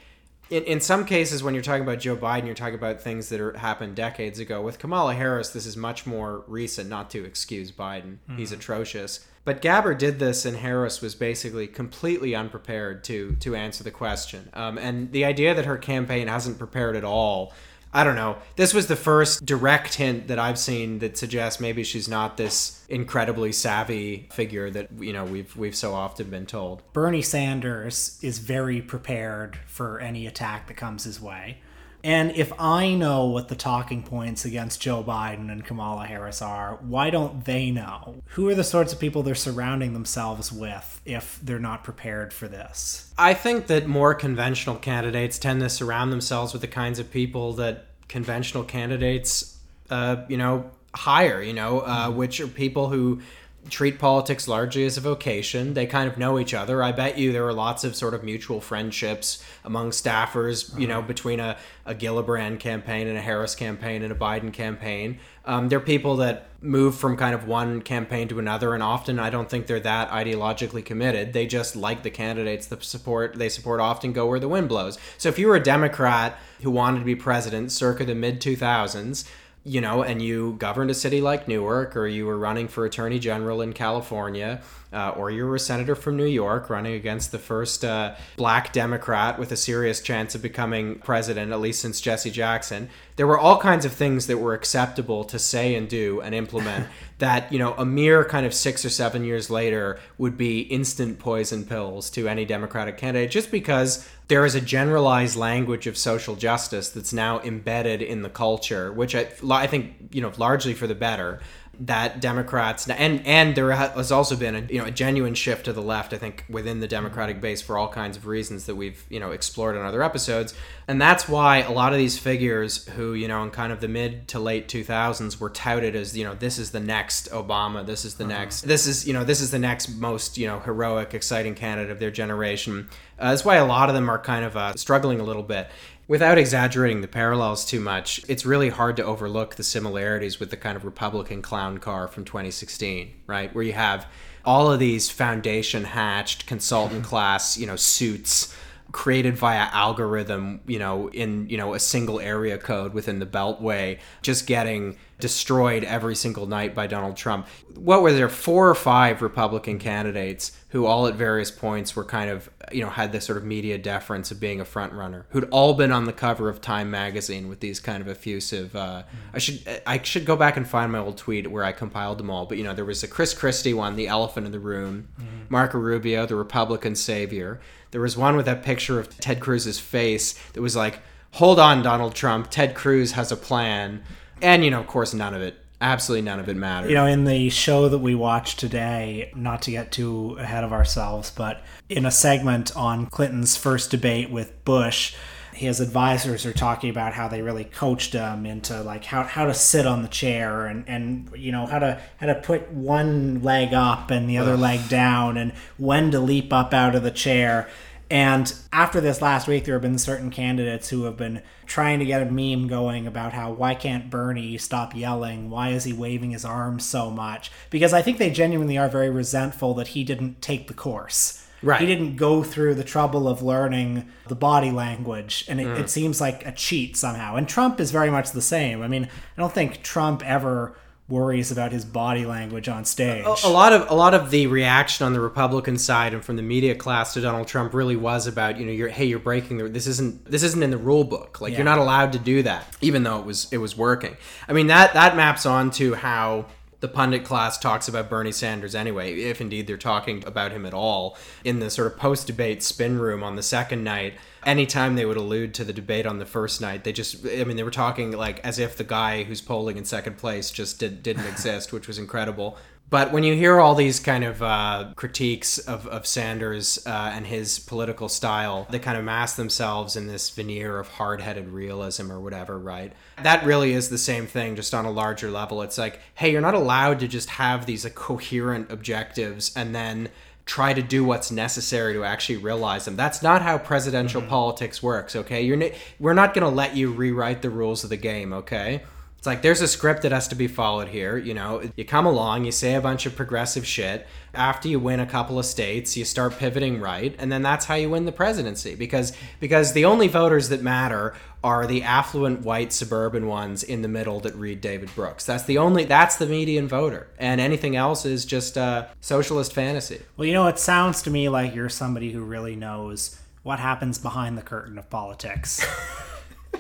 in, 0.52 0.64
in 0.64 0.80
some 0.82 1.06
cases 1.06 1.42
when 1.42 1.54
you're 1.54 1.62
talking 1.62 1.82
about 1.82 1.99
Joe 1.99 2.14
Biden, 2.14 2.44
you're 2.44 2.54
talking 2.54 2.75
about 2.75 3.00
things 3.00 3.30
that 3.30 3.40
are, 3.40 3.56
happened 3.56 3.97
decades 3.97 4.38
ago. 4.38 4.61
With 4.61 4.78
Kamala 4.78 5.14
Harris, 5.14 5.49
this 5.49 5.64
is 5.64 5.78
much 5.78 6.04
more 6.04 6.44
recent. 6.47 6.90
Not 6.90 7.09
to 7.11 7.25
excuse 7.25 7.73
Biden, 7.73 8.18
mm-hmm. 8.18 8.37
he's 8.37 8.52
atrocious. 8.52 9.26
But 9.44 9.62
Gabbard 9.62 9.97
did 9.97 10.18
this, 10.18 10.44
and 10.44 10.59
Harris 10.59 11.00
was 11.00 11.14
basically 11.14 11.66
completely 11.66 12.35
unprepared 12.35 13.02
to 13.04 13.35
to 13.40 13.56
answer 13.56 13.82
the 13.82 13.90
question. 13.90 14.50
Um, 14.52 14.76
and 14.76 15.11
the 15.11 15.25
idea 15.25 15.54
that 15.54 15.64
her 15.64 15.78
campaign 15.78 16.28
hasn't 16.28 16.59
prepared 16.59 16.97
at 16.97 17.04
all 17.04 17.54
I 17.95 18.05
don't 18.05 18.17
know. 18.17 18.39
This 18.57 18.73
was 18.73 18.87
the 18.87 18.97
first 18.97 19.45
direct 19.45 19.95
hint 19.95 20.29
that 20.29 20.39
I've 20.39 20.59
seen 20.59 21.01
that 21.01 21.19
suggests 21.19 21.61
maybe 21.61 21.85
she's 21.85 22.09
not 22.09 22.39
this 22.39 22.85
incredibly 22.89 23.53
savvy 23.53 24.29
figure 24.33 24.71
that 24.71 24.89
you 24.99 25.13
know 25.13 25.25
we've 25.25 25.55
we've 25.57 25.77
so 25.77 25.93
often 25.93 26.31
been 26.31 26.47
told. 26.47 26.83
Bernie 26.93 27.23
Sanders 27.23 28.19
is 28.23 28.39
very 28.39 28.81
prepared 28.81 29.59
for 29.67 30.01
any 30.01 30.27
attack 30.27 30.69
that 30.69 30.75
comes 30.75 31.05
his 31.05 31.21
way. 31.21 31.59
And 32.04 32.32
if 32.32 32.52
I 32.59 32.94
know 32.94 33.26
what 33.26 33.49
the 33.49 33.54
talking 33.54 34.02
points 34.02 34.44
against 34.44 34.80
Joe 34.80 35.04
Biden 35.04 35.52
and 35.52 35.64
Kamala 35.64 36.06
Harris 36.06 36.42
are, 36.42 36.78
why 36.80 37.11
don't 37.11 37.44
they 37.44 37.71
know? 37.71 38.23
Who 38.30 38.49
are 38.49 38.54
the 38.54 38.64
sorts 38.64 38.92
of 38.92 38.99
people 38.99 39.23
they're 39.23 39.35
surrounding 39.35 39.92
themselves 39.92 40.50
with 40.50 41.00
if 41.04 41.38
they're 41.42 41.59
not 41.61 41.85
prepared 41.85 42.32
for 42.32 42.49
this? 42.49 43.12
I 43.16 43.35
think 43.35 43.68
that 43.68 43.87
more 43.87 44.14
conventional 44.14 44.76
candidates 44.76 45.38
tend 45.38 45.61
to 45.61 45.68
surround 45.68 46.12
themselves 46.12 46.52
with 46.52 46.62
the 46.62 46.69
kinds 46.69 46.99
of 46.99 47.10
people 47.10 47.52
that 47.54 47.86
conventional 48.08 48.65
candidates, 48.65 49.58
uh, 49.91 50.17
you 50.28 50.36
know, 50.36 50.71
hire, 50.95 51.41
you 51.41 51.54
know, 51.54 51.80
uh, 51.80 52.10
which 52.10 52.41
are 52.41 52.49
people 52.49 52.88
who 52.88 53.21
treat 53.69 53.99
politics 53.99 54.49
largely 54.49 54.85
as 54.85 54.97
a 54.97 55.01
vocation. 55.01 55.75
They 55.75 55.87
kind 55.87 56.11
of 56.11 56.19
know 56.19 56.39
each 56.39 56.53
other. 56.53 56.83
I 56.83 56.93
bet 56.93 57.17
you 57.17 57.33
there 57.33 57.47
are 57.47 57.53
lots 57.53 57.85
of 57.85 57.95
sort 57.95 58.13
of 58.13 58.25
mutual 58.25 58.61
friendships 58.61 59.43
among 59.65 59.91
staffers, 59.91 60.79
you 60.79 60.87
know, 60.87 60.99
uh-huh. 60.99 61.09
between 61.09 61.41
a, 61.41 61.57
a 61.87 61.95
Gillibrand 61.95 62.59
campaign 62.59 63.07
and 63.07 63.17
a 63.17 63.21
Harris 63.21 63.55
campaign 63.55 64.03
and 64.03 64.13
a 64.13 64.17
Biden 64.17 64.53
campaign. 64.53 65.19
Um, 65.45 65.69
they're 65.69 65.81
people 65.81 66.17
that 66.17 66.49
move 66.61 66.97
from 66.97 67.17
kind 67.17 67.35
of 67.35 67.47
one 67.47 67.83
campaign 67.83 68.29
to 68.29 68.39
another, 68.39 68.75
and 68.75 68.83
often 68.83 69.19
I 69.19 69.31
don't 69.31 69.49
think 69.49 69.67
they're 69.67 69.81
that 69.81 70.11
ideologically 70.11 70.85
committed. 70.85 71.33
They 71.33 71.47
just 71.47 71.75
like 71.75 72.03
the 72.03 72.11
candidates 72.11 72.67
that 72.67 72.85
support 72.85 73.35
they 73.37 73.49
support 73.49 73.81
often 73.81 74.13
go 74.13 74.27
where 74.27 74.41
the 74.41 74.49
wind 74.49 74.69
blows. 74.69 74.99
So 75.19 75.29
if 75.29 75.39
you 75.39 75.49
were 75.49 75.57
a 75.57 75.63
Democrat 75.63 76.39
who 76.63 76.71
wanted 76.71 77.01
to 77.01 77.05
be 77.05 77.17
president 77.17 77.73
circa 77.73 78.05
the 78.05 78.15
mid 78.15 78.41
2000s, 78.41 79.29
you 79.65 79.81
know, 79.81 80.03
and 80.03 80.21
you 80.21 80.57
governed 80.59 80.91
a 80.91 80.95
city 80.95 81.21
like 81.21 81.47
Newark, 81.47 81.97
or 81.97 82.07
you 82.09 82.27
were 82.27 82.39
running 82.39 82.67
for 82.67 82.85
attorney 82.85 83.21
general 83.21 83.61
in 83.61 83.73
California, 83.73 84.61
uh, 84.93 85.11
or 85.11 85.31
you 85.31 85.47
were 85.47 85.55
a 85.55 85.61
senator 85.61 85.95
from 85.95 86.17
New 86.17 86.27
York 86.27 86.69
running 86.69 86.95
against 86.95 87.31
the 87.31 87.39
first 87.39 87.85
uh, 87.85 88.15
black 88.37 88.73
Democrat 88.73 89.39
with 89.39 89.53
a 89.53 89.57
serious 89.57 90.01
chance 90.01 90.35
of 90.35 90.43
becoming 90.43 90.97
president, 90.97 91.53
at 91.53 91.61
least 91.61 91.81
since 91.81 92.01
Jesse 92.01 92.31
Jackson, 92.31 92.91
there 93.15 93.27
were 93.27 93.39
all 93.39 93.59
kinds 93.59 93.85
of 93.85 93.93
things 93.93 94.27
that 94.27 94.39
were 94.39 94.53
acceptable 94.53 95.23
to 95.25 95.39
say 95.39 95.77
and 95.77 95.89
do 95.89 96.21
and 96.21 96.35
implement 96.35 96.89
that, 97.19 97.53
you 97.53 97.59
know, 97.59 97.75
a 97.75 97.85
mere 97.85 98.25
kind 98.25 98.45
of 98.45 98.53
six 98.53 98.85
or 98.85 98.91
seven 98.91 99.25
years 99.25 99.49
later 99.49 100.01
would 100.19 100.37
be 100.37 100.63
instant 100.63 101.21
poison 101.21 101.65
pills 101.65 102.11
to 102.11 102.27
any 102.27 102.45
Democratic 102.45 102.97
candidate 102.97 103.31
just 103.31 103.53
because 103.53 104.09
there 104.32 104.47
is 104.47 104.54
a 104.54 104.62
generalized 104.62 105.36
language 105.36 105.86
of 105.86 105.95
social 105.95 106.36
justice 106.36 106.88
that's 106.88 107.12
now 107.12 107.38
embedded 107.40 108.00
in 108.00 108.23
the 108.23 108.30
culture, 108.30 108.90
which 108.90 109.14
I, 109.14 109.28
I 109.50 109.66
think, 109.66 109.92
you 110.10 110.23
know, 110.23 110.32
largely 110.38 110.73
for 110.73 110.86
the 110.86 110.95
better 110.95 111.40
that 111.80 112.21
Democrats 112.21 112.89
and 112.89 113.26
and 113.26 113.54
there 113.54 113.73
has 113.73 114.13
also 114.13 114.37
been 114.37 114.54
a 114.54 114.61
you 114.73 114.78
know 114.78 114.85
a 114.85 114.91
genuine 114.91 115.35
shift 115.35 115.65
to 115.65 115.73
the 115.73 115.80
left 115.80 116.13
I 116.13 116.19
think 116.19 116.45
within 116.49 116.80
the 116.80 116.87
Democratic 116.87 117.41
base 117.41 117.63
for 117.63 117.78
all 117.78 117.89
kinds 117.89 118.17
of 118.17 118.26
reasons 118.26 118.67
that 118.67 118.76
we've 118.76 119.04
you 119.08 119.19
know 119.19 119.30
explored 119.30 119.75
in 119.75 119.82
other 119.82 120.02
episodes. 120.02 120.54
And 120.87 121.00
that's 121.00 121.28
why 121.28 121.58
a 121.58 121.73
lot 121.73 121.93
of 121.93 121.99
these 121.99 122.19
figures 122.19 122.87
who 122.89 123.15
you 123.15 123.26
know 123.26 123.43
in 123.43 123.50
kind 123.50 123.73
of 123.73 123.80
the 123.80 123.89
mid 123.89 124.28
to 124.28 124.39
late 124.39 124.69
2000s 124.69 125.41
were 125.41 125.49
touted 125.49 125.97
as 125.97 126.17
you 126.17 126.25
know 126.25 126.35
this 126.35 126.58
is 126.58 126.73
the 126.73 126.80
next 126.80 127.30
Obama 127.30 127.85
this 127.87 128.04
is 128.04 128.15
the 128.17 128.25
uh-huh. 128.25 128.32
next 128.32 128.63
this 128.63 128.87
is 128.87 129.06
you 129.06 129.15
know 129.15 129.25
this 129.25 129.41
is 129.41 129.50
the 129.50 129.58
next 129.58 129.89
most 129.97 130.37
you 130.37 130.47
know 130.47 130.61
heroic 130.61 131.15
exciting 131.15 131.54
candidate 131.54 131.91
of 131.91 131.99
their 131.99 132.11
generation. 132.11 132.89
Uh, 133.19 133.30
that's 133.30 133.45
why 133.45 133.56
a 133.56 133.65
lot 133.65 133.89
of 133.89 133.95
them 133.95 134.11
are 134.11 134.19
kind 134.19 134.45
of 134.45 134.56
uh, 134.56 134.73
struggling 134.75 135.21
a 135.21 135.23
little 135.23 135.45
bit 135.45 135.71
without 136.08 136.38
exaggerating 136.38 137.00
the 137.00 137.08
parallels 137.08 137.65
too 137.65 137.80
much, 137.80 138.21
it's 138.28 138.45
really 138.45 138.69
hard 138.69 138.97
to 138.97 139.04
overlook 139.04 139.54
the 139.54 139.62
similarities 139.62 140.41
with 140.41 140.50
the 140.50 140.56
kind 140.56 140.76
of 140.76 140.84
Republican 140.84 141.43
clown 141.43 141.78
car 141.78 142.08
from 142.08 142.25
2016, 142.25 143.12
right? 143.26 143.54
Where 143.54 143.65
you 143.65 143.73
have 143.73 144.06
all 144.45 144.71
of 144.71 144.78
these 144.78 145.10
foundation 145.10 145.84
hatched 145.84 146.47
consultant 146.47 147.02
mm-hmm. 147.02 147.08
class, 147.08 147.56
you 147.56 147.67
know, 147.67 147.76
suits 147.76 148.54
created 148.93 149.36
via 149.36 149.69
algorithm, 149.73 150.60
you 150.67 150.78
know, 150.78 151.08
in, 151.08 151.49
you 151.49 151.56
know, 151.56 151.73
a 151.75 151.80
single 151.80 152.21
area 152.21 152.58
code 152.58 152.93
within 152.93 153.19
the 153.19 153.26
beltway, 153.26 153.99
just 154.21 154.47
getting 154.47 154.97
destroyed 155.19 155.82
every 155.84 156.15
single 156.15 156.47
night 156.47 156.75
by 156.75 156.86
Donald 156.86 157.17
Trump. 157.17 157.47
What 157.75 158.02
were 158.02 158.12
there 158.12 158.28
four 158.28 158.69
or 158.69 158.75
five 158.75 159.23
Republican 159.23 159.78
candidates 159.78 160.52
who 160.69 160.84
all 160.84 161.06
at 161.06 161.15
various 161.15 161.50
points 161.50 161.97
were 161.97 162.04
kind 162.04 162.28
of 162.28 162.50
you 162.75 162.82
know 162.82 162.91
had 162.91 163.13
this 163.13 163.25
sort 163.25 163.39
of 163.39 163.45
media 163.45 163.78
deference 163.78 164.30
of 164.30 164.41
being 164.41 164.61
a 164.61 164.65
front 164.65 164.93
runner 164.93 165.26
who'd 165.30 165.49
all 165.50 165.75
been 165.75 165.93
on 165.93 166.04
the 166.04 166.13
cover 166.13 166.49
of 166.49 166.61
Time 166.61 166.91
magazine 166.91 167.49
with 167.49 167.61
these 167.61 167.80
kind 167.80 168.00
of 168.00 168.08
effusive 168.08 168.75
uh, 168.76 169.02
I 169.32 169.39
should 169.39 169.82
I 169.87 170.00
should 170.02 170.25
go 170.25 170.37
back 170.37 170.56
and 170.56 170.67
find 170.67 170.93
my 170.93 170.99
old 170.99 171.17
tweet 171.17 171.50
where 171.50 171.65
I 171.65 171.73
compiled 171.73 172.19
them 172.19 172.30
all 172.30 172.47
but 172.47 172.58
you 172.58 172.65
know 172.65 172.75
there 172.75 172.85
was 172.85 173.02
a 173.02 173.08
Chris 173.08 173.35
Christie 173.35 173.75
one 173.75 173.97
the 173.97 174.08
elephant 174.08 174.47
in 174.47 174.52
the 174.52 174.61
room 174.61 175.08
mm-hmm. 175.21 175.45
Marco 175.49 175.78
Rubio 175.78 176.26
the 176.26 176.37
Republican 176.37 176.95
savior 176.95 177.61
there 177.91 178.00
was 178.00 178.17
one 178.17 178.37
with 178.37 178.47
that 178.47 178.63
picture 178.63 178.99
of 178.99 179.19
Ted 179.19 179.41
Cruz's 179.41 179.78
face 179.78 180.35
that 180.52 180.63
was 180.63 180.76
like 180.76 181.00
hold 181.32 181.58
on 181.58 181.82
Donald 181.82 182.15
Trump 182.15 182.50
Ted 182.50 182.75
Cruz 182.75 183.13
has 183.13 183.32
a 183.32 183.37
plan 183.37 184.02
and 184.43 184.65
you 184.65 184.71
know, 184.71 184.80
of 184.80 184.89
course, 184.89 185.15
none 185.15 185.35
of 185.35 185.41
it 185.41 185.56
absolutely 185.82 186.23
none 186.23 186.40
of 186.40 186.49
it 186.49 186.56
mattered. 186.56 186.88
You 186.88 186.95
know, 186.95 187.06
in 187.06 187.25
the 187.25 187.50
show 187.50 187.88
that 187.88 187.99
we 187.99 188.14
watched 188.14 188.58
today, 188.58 189.30
not 189.34 189.62
to 189.62 189.71
get 189.71 189.92
too 189.92 190.36
ahead 190.38 190.64
of 190.64 190.73
ourselves, 190.73 191.30
but 191.30 191.62
in 191.88 192.06
a 192.06 192.10
segment 192.10 192.75
on 192.76 193.06
Clinton's 193.06 193.56
first 193.56 193.90
debate 193.90 194.30
with 194.30 194.64
Bush, 194.64 195.14
his 195.52 195.80
advisors 195.80 196.47
are 196.47 196.52
talking 196.52 196.88
about 196.88 197.12
how 197.12 197.28
they 197.28 197.42
really 197.42 197.64
coached 197.64 198.14
him 198.14 198.47
into 198.47 198.80
like 198.82 199.04
how, 199.04 199.23
how 199.25 199.45
to 199.45 199.52
sit 199.52 199.86
on 199.86 200.02
the 200.02 200.08
chair 200.08 200.66
and, 200.66 200.88
and 200.88 201.30
you 201.36 201.52
know 201.52 201.66
how 201.66 201.78
to 201.78 202.00
how 202.16 202.26
to 202.26 202.34
put 202.34 202.73
one 202.73 203.42
leg 203.42 203.75
up 203.75 204.10
and 204.10 204.30
the 204.30 204.38
other 204.38 204.56
leg 204.56 204.88
down 204.88 205.36
and 205.36 205.52
when 205.76 206.10
to 206.10 206.21
leap 206.21 206.52
up 206.52 206.73
out 206.73 206.95
of 206.95 207.02
the 207.02 207.10
chair. 207.10 207.68
And 208.13 208.53
after 208.75 209.01
this 209.01 209.23
last 209.23 209.49
week, 209.49 209.65
there 209.65 209.75
have 209.75 209.81
been 209.81 209.97
certain 209.97 210.29
candidates 210.29 210.91
who 210.91 211.05
have 211.05 211.17
been 211.17 211.41
trying 211.65 211.99
to 211.99 212.05
get 212.05 212.21
a 212.21 212.31
meme 212.31 212.69
going 212.69 213.07
about 213.07 213.33
how 213.33 213.53
why 213.53 213.75
can't 213.75 214.11
Bernie 214.11 214.59
stop 214.59 214.95
yelling? 214.95 215.49
Why 215.49 215.71
is 215.71 215.85
he 215.85 215.95
waving 215.95 216.33
his 216.33 216.45
arms 216.45 216.85
so 216.85 217.11
much? 217.11 217.51
Because 217.71 217.95
I 217.95 218.03
think 218.03 218.19
they 218.19 218.29
genuinely 218.29 218.77
are 218.77 218.91
very 218.91 219.09
resentful 219.09 219.73
that 219.75 219.89
he 219.89 220.05
didn't 220.05 220.43
take 220.43 220.69
the 220.69 220.75
course. 220.75 221.47
Right. 221.63 221.81
He 221.81 221.87
didn't 221.87 222.17
go 222.17 222.43
through 222.43 222.75
the 222.75 222.85
trouble 222.85 223.27
of 223.27 223.41
learning 223.41 224.07
the 224.29 224.35
body 224.35 224.71
language, 224.71 225.47
and 225.49 225.59
it, 225.59 225.67
Mm. 225.69 225.79
it 225.79 225.89
seems 225.89 226.21
like 226.21 226.47
a 226.47 226.53
cheat 226.53 226.99
somehow. 226.99 227.37
And 227.37 227.49
Trump 227.49 227.81
is 227.81 227.93
very 227.93 228.11
much 228.11 228.33
the 228.33 228.43
same. 228.43 228.83
I 228.83 228.89
mean, 228.89 229.05
I 229.05 229.41
don't 229.41 229.55
think 229.55 229.83
Trump 229.83 230.23
ever 230.29 230.77
worries 231.08 231.50
about 231.50 231.73
his 231.73 231.84
body 231.84 232.25
language 232.25 232.69
on 232.69 232.84
stage. 232.84 233.25
a 233.45 233.49
lot 233.49 233.73
of 233.73 233.91
a 233.91 233.95
lot 233.95 234.15
of 234.15 234.30
the 234.30 234.47
reaction 234.47 235.04
on 235.04 235.12
the 235.12 235.21
Republican 235.21 235.76
side 235.76 236.15
and 236.15 236.25
from 236.25 236.36
the 236.36 236.43
media 236.43 236.75
class 236.75 237.12
to 237.15 237.21
Donald 237.21 237.47
Trump 237.47 237.75
really 237.75 237.97
was 237.97 238.26
about 238.26 238.56
you 238.58 238.65
know 238.65 238.73
you're 238.73 238.88
hey 238.88 239.04
you're 239.04 239.19
breaking 239.19 239.58
the 239.58 239.69
this 239.69 239.86
isn't 239.86 240.25
this 240.25 240.43
isn't 240.43 240.62
in 240.62 240.71
the 240.71 240.78
rule 240.78 241.04
book 241.04 241.41
like 241.41 241.52
Yeah. 241.52 241.58
you're 241.58 241.65
not 241.65 241.78
allowed 241.78 242.12
to 242.15 242.19
do 242.19 242.43
that 242.45 242.67
even 242.80 243.02
though 243.02 243.19
it 243.19 243.26
was 243.26 243.52
it 243.52 243.58
was 243.58 243.76
working. 243.76 244.17
I 244.49 244.52
mean 244.52 244.69
that 244.69 244.95
that 244.95 245.15
maps 245.17 245.45
on 245.45 245.71
to 245.73 245.95
how 245.95 246.47
the 246.82 246.88
pundit 246.88 247.25
class 247.25 247.58
talks 247.58 247.86
about 247.86 248.10
Bernie 248.10 248.32
Sanders 248.32 248.75
anyway, 248.75 249.14
if 249.14 249.40
indeed 249.40 249.68
they're 249.68 249.76
talking 249.76 250.25
about 250.26 250.50
him 250.50 250.66
at 250.66 250.75
all 250.75 251.16
in 251.45 251.60
the 251.60 251.71
sort 251.71 251.86
of 251.86 251.97
post 251.97 252.26
debate 252.26 252.60
spin 252.60 252.99
room 252.99 253.23
on 253.23 253.36
the 253.36 253.42
second 253.42 253.84
night. 253.84 254.14
Anytime 254.45 254.97
they 254.97 255.06
would 255.06 255.16
allude 255.16 255.54
to 255.54 255.64
the 255.64 255.73
debate 255.73 256.06
on 256.06 256.18
the 256.18 256.26
first 256.26 256.60
night, 256.60 256.82
they 256.82 256.92
just, 256.92 257.25
I 257.25 257.45
mean, 257.45 257.56
they 257.56 257.62
were 257.62 257.71
talking 257.71 258.10
like 258.10 258.40
as 258.40 258.58
if 258.58 258.76
the 258.76 258.82
guy 258.82 259.23
who's 259.23 259.40
polling 259.40 259.76
in 259.76 259.84
second 259.84 260.18
place 260.18 260.50
just 260.50 260.80
did, 260.80 261.04
didn't 261.04 261.26
exist, 261.28 261.73
which 261.73 261.86
was 261.86 261.99
incredible. 261.99 262.58
But 262.93 263.11
when 263.11 263.25
you 263.25 263.35
hear 263.35 263.59
all 263.59 263.75
these 263.75 264.00
kind 264.00 264.23
of 264.23 264.43
uh, 264.43 264.93
critiques 264.97 265.57
of, 265.57 265.87
of 265.87 266.07
Sanders 266.07 266.78
uh, 266.87 267.13
and 267.15 267.26
his 267.26 267.59
political 267.59 268.07
style, 268.11 268.67
they 268.69 268.78
kind 268.78 268.99
of 268.99 269.05
mask 269.05 269.37
themselves 269.37 269.97
in 269.97 270.09
this 270.09 270.28
veneer 270.28 270.78
of 270.78 270.89
hard 270.89 271.23
headed 271.23 271.49
realism 271.49 272.13
or 272.13 272.21
whatever, 272.21 272.59
right? 272.59 272.93
That 273.23 273.47
really 273.47 273.73
is 273.73 273.89
the 273.89 273.97
same 273.97 274.26
thing, 274.26 274.57
just 274.57 274.75
on 274.75 274.85
a 274.85 274.91
larger 274.91 275.31
level. 275.31 275.63
It's 275.63 275.78
like, 275.78 276.00
hey, 276.17 276.33
you're 276.33 276.43
not 276.43 276.52
allowed 276.52 277.00
to 277.00 277.09
just 277.09 277.31
have 277.31 277.65
these 277.65 277.85
like, 277.85 277.95
coherent 277.95 278.71
objectives 278.71 279.57
and 279.57 279.75
then 279.75 280.11
try 280.45 280.75
to 280.75 280.83
do 280.83 281.02
what's 281.02 281.31
necessary 281.31 281.95
to 281.95 282.05
actually 282.05 282.37
realize 282.37 282.85
them. 282.85 282.97
That's 282.97 283.23
not 283.23 283.41
how 283.41 283.57
presidential 283.57 284.21
politics 284.21 284.83
works, 284.83 285.17
okay? 285.17 285.41
You're 285.41 285.63
n- 285.63 285.73
we're 285.99 286.13
not 286.13 286.35
going 286.35 286.45
to 286.45 286.55
let 286.55 286.76
you 286.76 286.93
rewrite 286.93 287.41
the 287.41 287.49
rules 287.49 287.85
of 287.85 287.89
the 287.89 287.97
game, 287.97 288.35
okay? 288.35 288.83
It's 289.23 289.26
like 289.28 289.43
there's 289.43 289.61
a 289.61 289.69
script 289.69 290.02
that 290.02 290.11
has 290.11 290.26
to 290.26 290.35
be 290.35 290.49
followed 290.49 290.89
here. 290.89 291.17
You 291.17 291.32
know, 291.32 291.63
you 291.76 291.85
come 291.85 292.06
along, 292.06 292.45
you 292.45 292.50
say 292.50 292.75
a 292.75 292.80
bunch 292.80 293.06
of 293.06 293.15
progressive 293.15 293.65
shit. 293.65 294.04
After 294.35 294.67
you 294.67 294.80
win 294.80 294.99
a 294.99 295.06
couple 295.06 295.39
of 295.39 295.47
states, 295.47 295.97
you 295.97 296.04
start 296.04 296.41
pivoting 296.41 296.80
right, 296.80 297.15
and 297.21 297.30
then 297.30 297.41
that's 297.41 297.67
how 297.67 297.76
you 297.76 297.89
win 297.89 298.04
the 298.04 298.11
presidency. 298.11 298.75
Because 298.75 299.13
because 299.39 299.75
the 299.75 299.85
only 299.85 300.08
voters 300.08 300.49
that 300.49 300.61
matter 300.61 301.15
are 301.45 301.69
the 301.69 301.85
affluent 301.85 302.41
white 302.41 302.73
suburban 302.73 303.28
ones 303.28 303.63
in 303.63 303.82
the 303.82 303.87
middle 303.87 304.19
that 304.19 304.35
read 304.35 304.61
David 304.61 304.93
Brooks. 304.97 305.25
That's 305.25 305.45
the 305.45 305.56
only 305.58 305.85
that's 305.85 306.17
the 306.17 306.26
median 306.26 306.67
voter, 306.67 307.06
and 307.17 307.41
anything 307.41 307.76
else 307.76 308.04
is 308.04 308.25
just 308.25 308.56
a 308.56 308.89
socialist 309.00 309.52
fantasy. 309.52 310.00
Well, 310.17 310.26
you 310.26 310.35
know, 310.35 310.49
it 310.49 310.58
sounds 310.58 311.00
to 311.02 311.11
me 311.11 311.28
like 311.28 311.54
you're 311.54 311.69
somebody 311.69 312.11
who 312.11 312.25
really 312.25 312.56
knows 312.56 313.21
what 313.45 313.61
happens 313.61 313.99
behind 313.99 314.37
the 314.37 314.43
curtain 314.43 314.78
of 314.78 314.91
politics. 314.91 315.65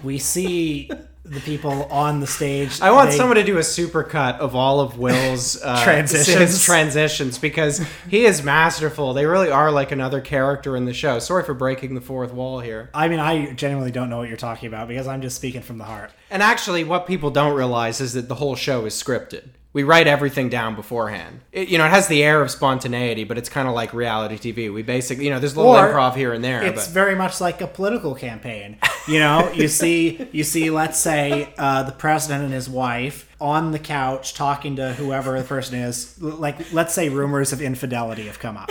we 0.02 0.18
see 0.18 0.90
the 1.24 1.40
people 1.40 1.84
on 1.84 2.20
the 2.20 2.26
stage. 2.26 2.80
I 2.80 2.90
want 2.90 3.10
they- 3.10 3.16
someone 3.16 3.36
to 3.36 3.44
do 3.44 3.56
a 3.56 3.60
supercut 3.60 4.38
of 4.38 4.54
all 4.56 4.80
of 4.80 4.98
Will's 4.98 5.60
uh, 5.62 5.82
Transitions. 5.84 6.62
transitions 6.64 7.38
because 7.38 7.78
he 8.08 8.24
is 8.24 8.42
masterful. 8.42 9.14
They 9.14 9.24
really 9.24 9.50
are 9.50 9.70
like 9.70 9.92
another 9.92 10.20
character 10.20 10.76
in 10.76 10.84
the 10.84 10.92
show. 10.92 11.18
Sorry 11.20 11.44
for 11.44 11.54
breaking 11.54 11.94
the 11.94 12.00
fourth 12.00 12.32
wall 12.32 12.60
here. 12.60 12.90
I 12.92 13.08
mean, 13.08 13.20
I 13.20 13.52
genuinely 13.52 13.92
don't 13.92 14.10
know 14.10 14.18
what 14.18 14.28
you're 14.28 14.36
talking 14.36 14.66
about 14.66 14.88
because 14.88 15.06
I'm 15.06 15.22
just 15.22 15.36
speaking 15.36 15.62
from 15.62 15.78
the 15.78 15.84
heart. 15.84 16.10
And 16.30 16.42
actually, 16.42 16.84
what 16.84 17.06
people 17.06 17.30
don't 17.30 17.54
realize 17.54 18.00
is 18.00 18.14
that 18.14 18.28
the 18.28 18.34
whole 18.34 18.56
show 18.56 18.84
is 18.84 18.94
scripted. 18.94 19.50
We 19.74 19.84
write 19.84 20.06
everything 20.06 20.50
down 20.50 20.74
beforehand. 20.74 21.40
It, 21.50 21.68
you 21.68 21.78
know, 21.78 21.86
it 21.86 21.90
has 21.90 22.06
the 22.06 22.22
air 22.22 22.42
of 22.42 22.50
spontaneity, 22.50 23.24
but 23.24 23.38
it's 23.38 23.48
kind 23.48 23.66
of 23.66 23.74
like 23.74 23.94
reality 23.94 24.36
TV. 24.36 24.72
We 24.72 24.82
basically, 24.82 25.24
you 25.24 25.30
know, 25.30 25.38
there's 25.38 25.54
a 25.54 25.60
little 25.60 25.74
Or 25.74 25.88
improv 25.88 26.14
here 26.14 26.34
and 26.34 26.44
there. 26.44 26.62
It's 26.62 26.86
but 26.86 26.92
very 26.92 27.14
much 27.14 27.40
like 27.40 27.62
a 27.62 27.66
political 27.66 28.14
campaign. 28.14 28.78
You 29.08 29.18
know, 29.18 29.50
you 29.52 29.68
see, 29.68 30.28
you 30.30 30.44
see, 30.44 30.70
let's 30.70 30.98
say 30.98 31.52
uh, 31.58 31.82
the 31.84 31.92
president 31.92 32.44
and 32.44 32.52
his 32.52 32.68
wife 32.68 33.34
on 33.40 33.72
the 33.72 33.78
couch 33.78 34.34
talking 34.34 34.76
to 34.76 34.92
whoever 34.92 35.38
the 35.38 35.44
person 35.44 35.76
is. 35.76 36.20
Like, 36.22 36.72
let's 36.72 36.94
say 36.94 37.08
rumors 37.08 37.52
of 37.52 37.60
infidelity 37.60 38.26
have 38.26 38.38
come 38.38 38.56
up, 38.56 38.70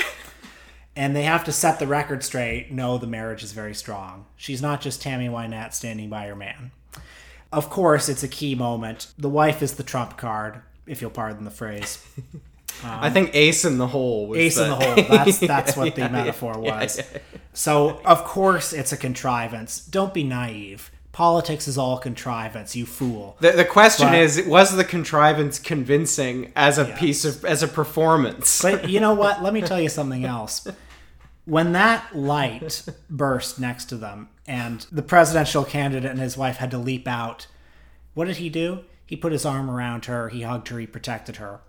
and 0.96 1.16
they 1.16 1.24
have 1.24 1.44
to 1.46 1.52
set 1.52 1.80
the 1.80 1.88
record 1.88 2.24
straight. 2.24 2.72
No, 2.72 2.98
the 2.98 3.08
marriage 3.08 3.44
is 3.44 3.52
very 3.52 3.74
strong. 3.74 4.26
She's 4.38 4.62
not 4.62 4.80
just 4.82 5.02
Tammy 5.02 5.28
Wynette 5.28 5.74
standing 5.74 6.10
by 6.10 6.28
her 6.28 6.36
man. 6.36 6.72
Of 7.52 7.70
course, 7.70 8.08
it's 8.08 8.24
a 8.24 8.30
key 8.30 8.56
moment. 8.56 9.12
The 9.18 9.28
wife 9.30 9.62
is 9.62 9.74
the 9.74 9.84
trump 9.84 10.16
card, 10.16 10.62
if 10.92 11.02
you'll 11.02 11.10
pardon 11.10 11.46
the 11.46 11.52
phrase. 11.52 12.06
I 12.84 13.10
think 13.10 13.32
Ace 13.34 13.64
in 13.66 13.78
the 13.78 13.88
Hole 13.88 14.28
was 14.28 14.40
Ace 14.40 14.58
in 14.58 14.70
the 14.70 14.76
hole. 14.76 14.96
That's 14.96 15.40
that's 15.54 15.78
what 15.78 15.96
the 15.96 16.10
metaphor 16.10 16.60
was. 16.60 17.02
So 17.54 18.02
of 18.06 18.24
course 18.24 18.74
it's 18.74 18.92
a 18.92 18.98
contrivance. 18.98 19.80
Don't 19.80 20.14
be 20.14 20.24
naive. 20.24 20.92
Politics 21.12 21.68
is 21.68 21.78
all 21.78 21.98
contrivance, 21.98 22.76
you 22.76 22.86
fool. 22.86 23.36
The, 23.42 23.52
the 23.52 23.66
question 23.66 24.08
But- 24.08 24.20
is, 24.20 24.44
was 24.46 24.76
the 24.76 24.86
contrivance 24.86 25.60
convincing 25.60 26.54
as 26.56 26.78
a 26.78 26.86
piece 26.86 27.26
of 27.26 27.46
as 27.46 27.64
a 27.64 27.68
performance? 27.68 28.62
But 28.62 28.90
you 28.90 29.00
know 29.00 29.14
what? 29.14 29.42
Let 29.42 29.54
me 29.54 29.62
tell 29.70 29.80
you 29.80 29.90
something 29.90 30.26
else. 30.26 30.68
When 31.46 31.72
that 31.74 32.16
light 32.16 32.86
burst 33.10 33.60
next 33.60 33.86
to 33.86 33.98
them 33.98 34.30
and 34.48 34.86
the 34.92 35.02
presidential 35.02 35.64
candidate 35.64 36.10
and 36.10 36.20
his 36.20 36.38
wife 36.38 36.58
had 36.58 36.72
to 36.72 36.78
leap 36.78 37.08
out, 37.08 37.48
what 38.14 38.26
did 38.26 38.38
he 38.38 38.50
do? 38.50 38.86
He 39.12 39.18
put 39.18 39.34
his 39.34 39.46
arm 39.46 39.70
around 39.70 40.06
her, 40.06 40.30
he 40.30 40.44
hugged 40.44 40.70
her, 40.70 40.80
he 40.80 40.88
protected 40.88 41.36
her. 41.36 41.60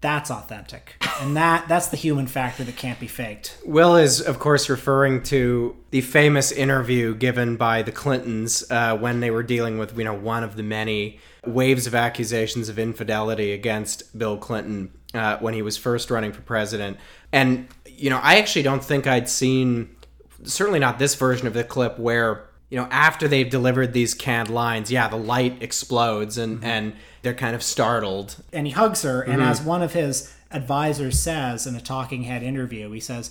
That's 0.00 0.28
authentic. 0.28 0.96
And 1.20 1.36
that 1.36 1.68
that's 1.68 1.86
the 1.86 1.96
human 1.96 2.26
factor 2.26 2.64
that 2.64 2.76
can't 2.76 2.98
be 2.98 3.06
faked. 3.06 3.56
Will 3.64 3.94
is, 3.94 4.20
of 4.20 4.40
course, 4.40 4.68
referring 4.68 5.22
to 5.34 5.76
the 5.92 6.00
famous 6.00 6.50
interview 6.50 7.14
given 7.14 7.54
by 7.54 7.82
the 7.82 7.92
Clintons 7.92 8.68
uh, 8.72 8.96
when 8.96 9.20
they 9.20 9.30
were 9.30 9.44
dealing 9.44 9.78
with, 9.78 9.96
you 9.96 10.02
know, 10.02 10.14
one 10.14 10.42
of 10.42 10.56
the 10.56 10.64
many 10.64 11.20
waves 11.46 11.86
of 11.86 11.94
accusations 11.94 12.68
of 12.68 12.76
infidelity 12.76 13.52
against 13.52 14.18
Bill 14.18 14.36
Clinton 14.36 14.90
uh, 15.14 15.38
when 15.38 15.54
he 15.54 15.62
was 15.62 15.76
first 15.76 16.10
running 16.10 16.32
for 16.32 16.42
president. 16.42 16.96
And, 17.30 17.68
you 17.86 18.10
know, 18.10 18.18
I 18.20 18.38
actually 18.38 18.64
don't 18.64 18.82
think 18.82 19.06
I'd 19.06 19.28
seen, 19.28 19.94
certainly 20.42 20.80
not 20.80 20.98
this 20.98 21.14
version 21.14 21.46
of 21.46 21.54
the 21.54 21.62
clip, 21.62 22.00
where, 22.00 22.48
you 22.74 22.80
know, 22.80 22.88
after 22.90 23.28
they've 23.28 23.48
delivered 23.48 23.92
these 23.92 24.14
canned 24.14 24.50
lines, 24.50 24.90
yeah, 24.90 25.06
the 25.06 25.14
light 25.16 25.62
explodes 25.62 26.36
and, 26.38 26.64
and 26.64 26.92
they're 27.22 27.32
kind 27.32 27.54
of 27.54 27.62
startled. 27.62 28.42
and 28.52 28.66
he 28.66 28.72
hugs 28.72 29.02
her 29.02 29.22
and 29.22 29.34
Mm-hmm. 29.40 29.48
as 29.48 29.62
one 29.62 29.80
of 29.80 29.92
his 29.92 30.34
advisors 30.50 31.20
says 31.20 31.68
in 31.68 31.76
a 31.76 31.80
talking 31.80 32.24
head 32.24 32.42
interview 32.42 32.90
he 32.90 32.98
says 33.00 33.30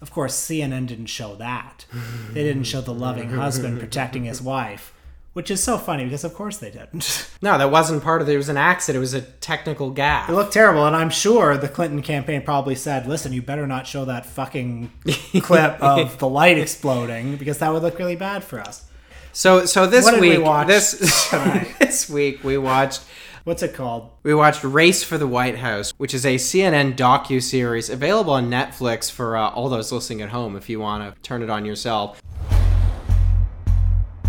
of 0.00 0.10
course 0.12 0.34
cnn 0.48 0.86
didn't 0.86 1.06
show 1.06 1.34
that 1.36 1.86
they 2.32 2.42
didn't 2.44 2.64
show 2.64 2.80
the 2.80 2.94
loving 2.94 3.30
husband 3.30 3.78
protecting 3.80 4.24
his 4.24 4.40
wife 4.42 4.92
which 5.34 5.50
is 5.50 5.62
so 5.62 5.76
funny 5.78 6.04
because 6.04 6.24
of 6.24 6.32
course 6.34 6.56
they 6.56 6.70
didn't 6.70 7.30
No, 7.42 7.58
that 7.58 7.70
wasn't 7.70 8.02
part 8.02 8.22
of 8.22 8.28
it. 8.28 8.32
It 8.32 8.36
was 8.38 8.48
an 8.48 8.56
accident. 8.56 8.96
It 8.96 9.00
was 9.00 9.12
a 9.14 9.20
technical 9.20 9.92
gaffe. 9.92 10.28
it 10.30 10.32
looked 10.32 10.52
terrible 10.54 10.86
and 10.86 10.96
i'm 10.96 11.10
sure 11.10 11.56
the 11.58 11.68
clinton 11.68 12.00
campaign 12.02 12.40
probably 12.42 12.74
said 12.74 13.06
listen 13.06 13.32
you 13.32 13.42
better 13.42 13.66
not 13.66 13.86
show 13.86 14.04
that 14.06 14.24
fucking 14.24 14.90
clip 15.42 15.80
of 15.82 16.18
the 16.18 16.28
light 16.28 16.56
exploding 16.58 17.36
because 17.36 17.58
that 17.58 17.70
would 17.72 17.82
look 17.82 17.98
really 17.98 18.16
bad 18.16 18.42
for 18.42 18.58
us 18.60 18.86
So 19.32 19.66
so 19.66 19.86
this 19.86 20.04
What 20.04 20.12
did 20.12 20.20
we 20.20 20.36
week 20.38 20.46
watch 20.46 20.66
this 20.68 21.30
this 21.80 22.08
week 22.08 22.42
we 22.44 22.56
watched 22.56 23.02
what's 23.42 23.62
it 23.62 23.74
called 23.74 24.10
we 24.22 24.32
watched 24.34 24.62
Race 24.64 25.02
for 25.02 25.18
the 25.18 25.26
White 25.26 25.58
House, 25.58 25.92
which 25.98 26.14
is 26.14 26.24
a 26.24 26.36
CNN 26.36 26.94
docu 26.96 27.42
series 27.42 27.90
available 27.90 28.32
on 28.32 28.48
Netflix 28.48 29.10
for 29.10 29.36
uh, 29.36 29.50
all 29.50 29.68
those 29.68 29.90
listening 29.92 30.22
at 30.22 30.30
home. 30.30 30.56
If 30.56 30.68
you 30.70 30.78
want 30.80 31.02
to 31.14 31.20
turn 31.20 31.42
it 31.42 31.50
on 31.50 31.64
yourself, 31.66 32.22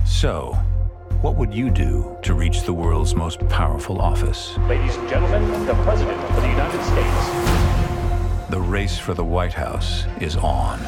So, 0.05 0.57
what 1.21 1.35
would 1.35 1.53
you 1.53 1.69
do 1.69 2.17
to 2.21 2.33
reach 2.33 2.63
the 2.63 2.73
world's 2.73 3.15
most 3.15 3.47
powerful 3.49 4.01
office? 4.01 4.57
Ladies 4.67 4.95
and 4.97 5.09
gentlemen, 5.09 5.65
the 5.65 5.73
President 5.75 6.17
of 6.17 6.35
the 6.41 6.49
United 6.49 6.83
States. 6.83 8.49
The 8.49 8.61
race 8.61 8.97
for 8.97 9.13
the 9.13 9.23
White 9.23 9.53
House 9.53 10.05
is 10.19 10.35
on. 10.37 10.79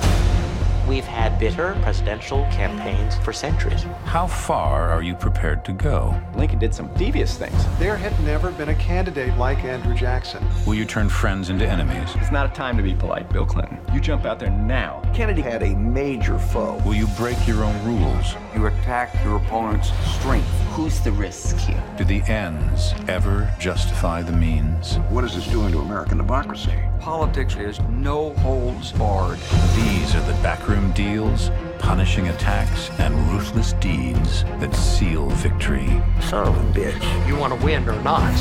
We've 0.88 1.04
had 1.04 1.38
bitter 1.38 1.78
presidential 1.82 2.44
campaigns 2.50 3.18
for 3.18 3.34
centuries. 3.34 3.84
How 4.06 4.26
far 4.26 4.90
are 4.90 5.02
you 5.02 5.16
prepared 5.16 5.66
to 5.66 5.74
go? 5.74 6.18
Lincoln 6.34 6.60
did 6.60 6.74
some 6.74 6.88
devious 6.94 7.38
things. 7.38 7.66
There 7.78 7.98
had 7.98 8.18
never 8.24 8.52
been 8.52 8.70
a 8.70 8.76
candidate 8.76 9.38
like 9.38 9.66
Andrew 9.66 9.94
Jackson. 9.94 10.42
Will 10.66 10.76
you 10.76 10.86
turn 10.86 11.10
friends 11.10 11.50
into 11.50 11.68
enemies? 11.68 12.10
It's 12.16 12.32
not 12.32 12.50
a 12.50 12.54
time 12.54 12.78
to 12.78 12.84
be 12.84 12.96
polite, 12.96 13.30
Bill 13.34 13.46
Clinton. 13.46 13.80
You 13.94 14.00
jump 14.00 14.24
out 14.24 14.40
there 14.40 14.50
now. 14.50 15.02
Kennedy 15.14 15.42
had 15.42 15.62
a 15.62 15.76
major 15.76 16.40
foe. 16.40 16.82
Will 16.86 16.96
you 16.96 17.08
break 17.18 17.46
your 17.46 17.66
own 17.66 17.84
rules? 17.84 18.36
You 18.56 18.68
attack 18.68 19.14
your 19.26 19.36
opponent's 19.36 19.92
strength. 20.16 20.48
Who's 20.72 21.02
the 21.02 21.12
risk 21.12 21.58
here? 21.58 21.84
Do 21.98 22.06
the 22.06 22.22
ends 22.32 22.94
ever 23.10 23.54
justify 23.60 24.22
the 24.22 24.32
means? 24.32 25.00
What 25.10 25.26
is 25.26 25.36
this 25.36 25.48
doing 25.48 25.74
to 25.74 25.80
American 25.80 26.18
democracy? 26.18 26.72
Politics 27.00 27.56
is 27.56 27.80
no 27.90 28.34
holds 28.36 28.92
barred. 28.94 29.40
These 29.76 30.16
are 30.16 30.26
the 30.26 30.38
backroom 30.44 30.77
deals, 30.94 31.52
punishing 31.80 32.28
attacks, 32.28 32.90
and 33.00 33.16
ruthless 33.32 33.74
deeds 33.74 34.44
that 34.60 34.74
seal 34.76 35.30
victory. 35.30 36.02
Son 36.22 36.48
of 36.48 36.56
a 36.56 36.80
bitch. 36.80 37.28
You 37.28 37.36
want 37.36 37.58
to 37.58 37.66
win 37.66 37.88
or 37.88 38.02
not? 38.02 38.34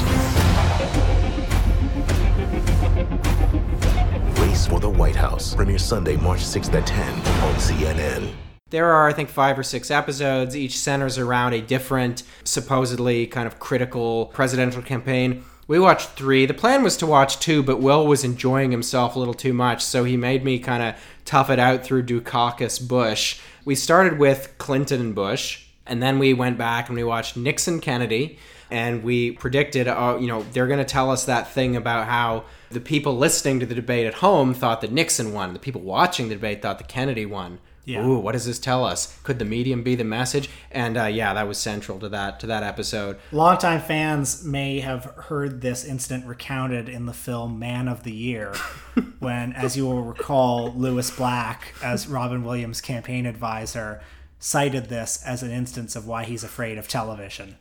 Race 4.40 4.66
for 4.66 4.80
the 4.80 4.90
White 4.90 5.16
House. 5.16 5.54
Premiere 5.54 5.78
Sunday, 5.78 6.16
March 6.16 6.40
6th 6.40 6.72
at 6.74 6.86
10 6.86 7.08
on 7.08 7.54
CNN. 7.54 8.32
There 8.70 8.90
are, 8.92 9.08
I 9.08 9.12
think, 9.12 9.28
five 9.28 9.58
or 9.58 9.62
six 9.62 9.90
episodes. 9.90 10.56
Each 10.56 10.78
centers 10.78 11.18
around 11.18 11.52
a 11.52 11.60
different, 11.60 12.24
supposedly 12.42 13.26
kind 13.26 13.46
of 13.46 13.60
critical 13.60 14.26
presidential 14.26 14.82
campaign. 14.82 15.44
We 15.68 15.80
watched 15.80 16.10
three. 16.10 16.46
The 16.46 16.54
plan 16.54 16.82
was 16.82 16.96
to 16.98 17.06
watch 17.06 17.40
two, 17.40 17.62
but 17.62 17.80
Will 17.80 18.06
was 18.06 18.22
enjoying 18.22 18.70
himself 18.70 19.16
a 19.16 19.18
little 19.18 19.34
too 19.34 19.52
much, 19.52 19.84
so 19.84 20.04
he 20.04 20.16
made 20.16 20.44
me 20.44 20.58
kind 20.58 20.82
of 20.82 20.94
tough 21.26 21.50
it 21.50 21.58
out 21.58 21.84
through 21.84 22.04
Dukakis 22.04 22.86
Bush. 22.86 23.40
We 23.64 23.74
started 23.74 24.18
with 24.18 24.54
Clinton 24.58 25.00
and 25.00 25.14
Bush, 25.14 25.66
and 25.86 26.02
then 26.02 26.18
we 26.18 26.32
went 26.32 26.56
back 26.56 26.88
and 26.88 26.96
we 26.96 27.04
watched 27.04 27.36
Nixon 27.36 27.80
Kennedy, 27.80 28.38
and 28.70 29.04
we 29.04 29.32
predicted, 29.32 29.86
uh, 29.88 30.18
you 30.20 30.26
know, 30.26 30.42
they're 30.52 30.66
going 30.66 30.78
to 30.78 30.84
tell 30.84 31.10
us 31.10 31.26
that 31.26 31.52
thing 31.52 31.76
about 31.76 32.06
how 32.06 32.44
the 32.70 32.80
people 32.80 33.16
listening 33.16 33.60
to 33.60 33.66
the 33.66 33.74
debate 33.74 34.06
at 34.06 34.14
home 34.14 34.54
thought 34.54 34.80
that 34.80 34.92
Nixon 34.92 35.32
won, 35.32 35.52
the 35.52 35.58
people 35.58 35.80
watching 35.80 36.28
the 36.28 36.34
debate 36.34 36.62
thought 36.62 36.78
that 36.78 36.88
Kennedy 36.88 37.26
won. 37.26 37.58
Yeah. 37.86 38.04
Ooh, 38.04 38.18
what 38.18 38.32
does 38.32 38.44
this 38.44 38.58
tell 38.58 38.84
us? 38.84 39.16
Could 39.22 39.38
the 39.38 39.44
medium 39.44 39.84
be 39.84 39.94
the 39.94 40.02
message? 40.02 40.50
And 40.72 40.98
uh, 40.98 41.04
yeah, 41.04 41.32
that 41.34 41.46
was 41.46 41.56
central 41.56 42.00
to 42.00 42.08
that 42.08 42.40
to 42.40 42.46
that 42.48 42.64
episode. 42.64 43.16
Longtime 43.30 43.80
fans 43.80 44.44
may 44.44 44.80
have 44.80 45.04
heard 45.04 45.60
this 45.60 45.84
incident 45.84 46.26
recounted 46.26 46.88
in 46.88 47.06
the 47.06 47.12
film 47.12 47.60
Man 47.60 47.86
of 47.86 48.02
the 48.02 48.12
Year, 48.12 48.52
when, 49.20 49.52
as 49.52 49.76
you 49.76 49.86
will 49.86 50.02
recall, 50.02 50.72
Lewis 50.72 51.12
Black, 51.12 51.74
as 51.80 52.08
Robin 52.08 52.42
Williams' 52.42 52.80
campaign 52.80 53.24
advisor, 53.24 54.02
cited 54.40 54.88
this 54.88 55.22
as 55.24 55.44
an 55.44 55.52
instance 55.52 55.94
of 55.94 56.08
why 56.08 56.24
he's 56.24 56.42
afraid 56.42 56.78
of 56.78 56.88
television. 56.88 57.56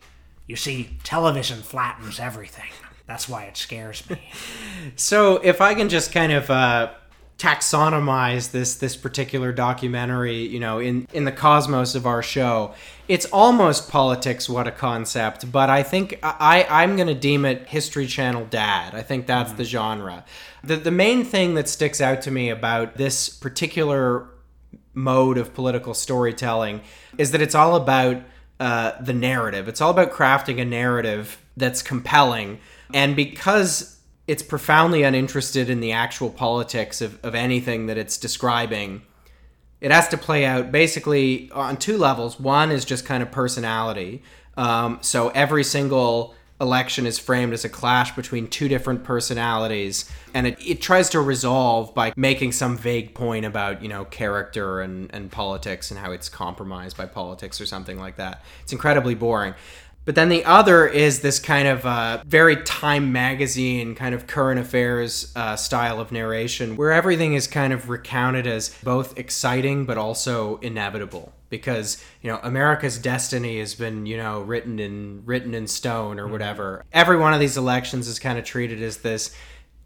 You 0.48 0.56
see, 0.56 0.98
television 1.04 1.62
flattens 1.62 2.20
everything. 2.20 2.72
That's 3.06 3.30
why 3.30 3.44
it 3.44 3.58
scares 3.58 4.08
me. 4.10 4.20
So 4.96 5.38
if 5.38 5.62
I 5.62 5.74
can 5.74 5.90
just 5.90 6.12
kind 6.12 6.32
of 6.32 6.50
uh, 6.52 6.92
taxonomize 7.38 8.52
this 8.52 8.76
this 8.76 8.95
particular 8.95 9.52
documentary, 9.52 10.38
you 10.38 10.60
know, 10.60 10.80
in 10.80 11.08
in 11.13 11.26
the 11.26 11.32
cosmos 11.32 11.95
of 11.95 12.06
our 12.06 12.24
show, 12.24 12.74
it's 13.08 13.26
almost 13.28 13.89
politics. 13.89 14.48
What 14.48 14.67
a 14.67 14.71
concept! 14.71 15.52
But 15.52 15.69
I 15.69 15.84
think 15.84 16.19
I 16.24 16.65
I'm 16.69 16.95
going 16.95 17.08
to 17.08 17.15
deem 17.15 17.45
it 17.45 17.67
History 17.67 18.08
Channel 18.08 18.45
dad. 18.45 18.95
I 18.95 19.02
think 19.02 19.28
that's 19.28 19.54
the 19.54 19.65
genre. 19.65 20.24
The 20.63 20.78
the 20.78 20.91
main 20.91 21.26
thing 21.26 21.56
that 21.56 21.67
sticks 21.67 22.00
out 22.00 22.21
to 22.24 22.32
me 22.32 22.50
about 22.50 22.95
this 22.95 23.30
particular 23.30 24.30
mode 24.93 25.38
of 25.38 25.54
political 25.54 25.93
storytelling 25.93 26.82
is 27.17 27.32
that 27.32 27.41
it's 27.41 27.56
all 27.56 27.76
about 27.76 28.21
uh, 28.60 28.93
the 29.02 29.13
narrative. 29.13 29.67
It's 29.67 29.82
all 29.82 29.91
about 29.91 30.12
crafting 30.12 30.62
a 30.62 30.65
narrative 30.65 31.41
that's 31.58 31.82
compelling. 31.82 32.60
And 32.93 33.15
because 33.15 33.95
it's 34.28 34.44
profoundly 34.44 35.04
uninterested 35.04 35.70
in 35.70 35.80
the 35.80 35.92
actual 35.92 36.30
politics 36.30 37.02
of, 37.02 37.24
of 37.24 37.36
anything 37.36 37.86
that 37.88 37.98
it's 37.98 38.18
describing, 38.18 39.02
it 39.82 39.92
has 39.92 40.08
to 40.10 40.18
play 40.18 40.46
out 40.46 40.72
basically 40.72 41.52
on 41.52 41.78
two 41.78 41.98
levels. 41.98 42.40
One 42.40 42.72
is 42.72 42.86
just 42.86 43.06
kind 43.06 43.22
of 43.22 43.32
personality. 43.32 44.24
Um, 44.58 45.00
so 45.02 45.30
every 45.30 45.64
single 45.64 46.34
election 46.62 47.06
is 47.06 47.20
framed 47.20 47.52
as 47.52 47.66
a 47.66 47.70
clash 47.70 48.16
between 48.16 48.48
two 48.48 48.70
different 48.70 49.04
personalities 49.04 50.10
and 50.34 50.48
it, 50.48 50.58
it 50.66 50.82
tries 50.82 51.10
to 51.10 51.20
resolve 51.20 51.94
by 51.94 52.14
making 52.16 52.50
some 52.54 52.78
vague 52.78 53.14
point 53.14 53.44
about 53.44 53.82
you 53.82 53.90
know 53.90 54.06
character 54.06 54.80
and, 54.80 55.14
and 55.14 55.30
politics 55.30 55.92
and 55.92 56.00
how 56.00 56.14
it's 56.14 56.30
compromised 56.30 56.96
by 56.96 57.06
politics 57.06 57.60
or 57.60 57.66
something 57.66 58.00
like 58.00 58.16
that 58.16 58.42
it's 58.64 58.72
incredibly 58.72 59.14
boring 59.14 59.54
but 60.06 60.13
then 60.13 60.30
the 60.30 60.46
other 60.46 60.88
is 60.88 61.22
this 61.22 61.39
kind 61.39 61.68
of 61.68 61.86
uh, 61.86 62.24
very 62.26 62.58
Time 62.58 63.12
magazine, 63.12 63.96
kind 63.96 64.13
of 64.13 64.28
current 64.28 64.60
affairs 64.60 65.32
uh, 65.36 65.56
style 65.56 66.00
of 66.00 66.12
narration, 66.12 66.76
where 66.76 66.91
everything 66.91 67.34
is 67.34 67.48
kind 67.48 67.74
of 67.74 67.89
recounted 67.89 68.46
as 68.46 68.70
both 68.84 69.18
exciting 69.18 69.86
but 69.86 69.98
also 69.98 70.58
inevitable. 70.58 71.34
Because 71.50 72.04
you 72.22 72.30
know 72.30 72.39
America's 72.44 72.98
destiny 72.98 73.60
has 73.60 73.76
been 73.76 74.06
you 74.06 74.18
know 74.18 74.41
written 74.41 74.80
in 74.80 75.24
written 75.26 75.54
in 75.54 75.68
stone 75.68 76.20
or 76.20 76.28
whatever. 76.28 76.84
Every 76.94 77.18
one 77.18 77.34
of 77.34 77.39
these 77.39 77.58
elections 77.58 78.08
is 78.08 78.20
kind 78.20 78.38
of 78.38 78.46
treated 78.46 78.82
as 78.82 78.98
this 78.98 79.36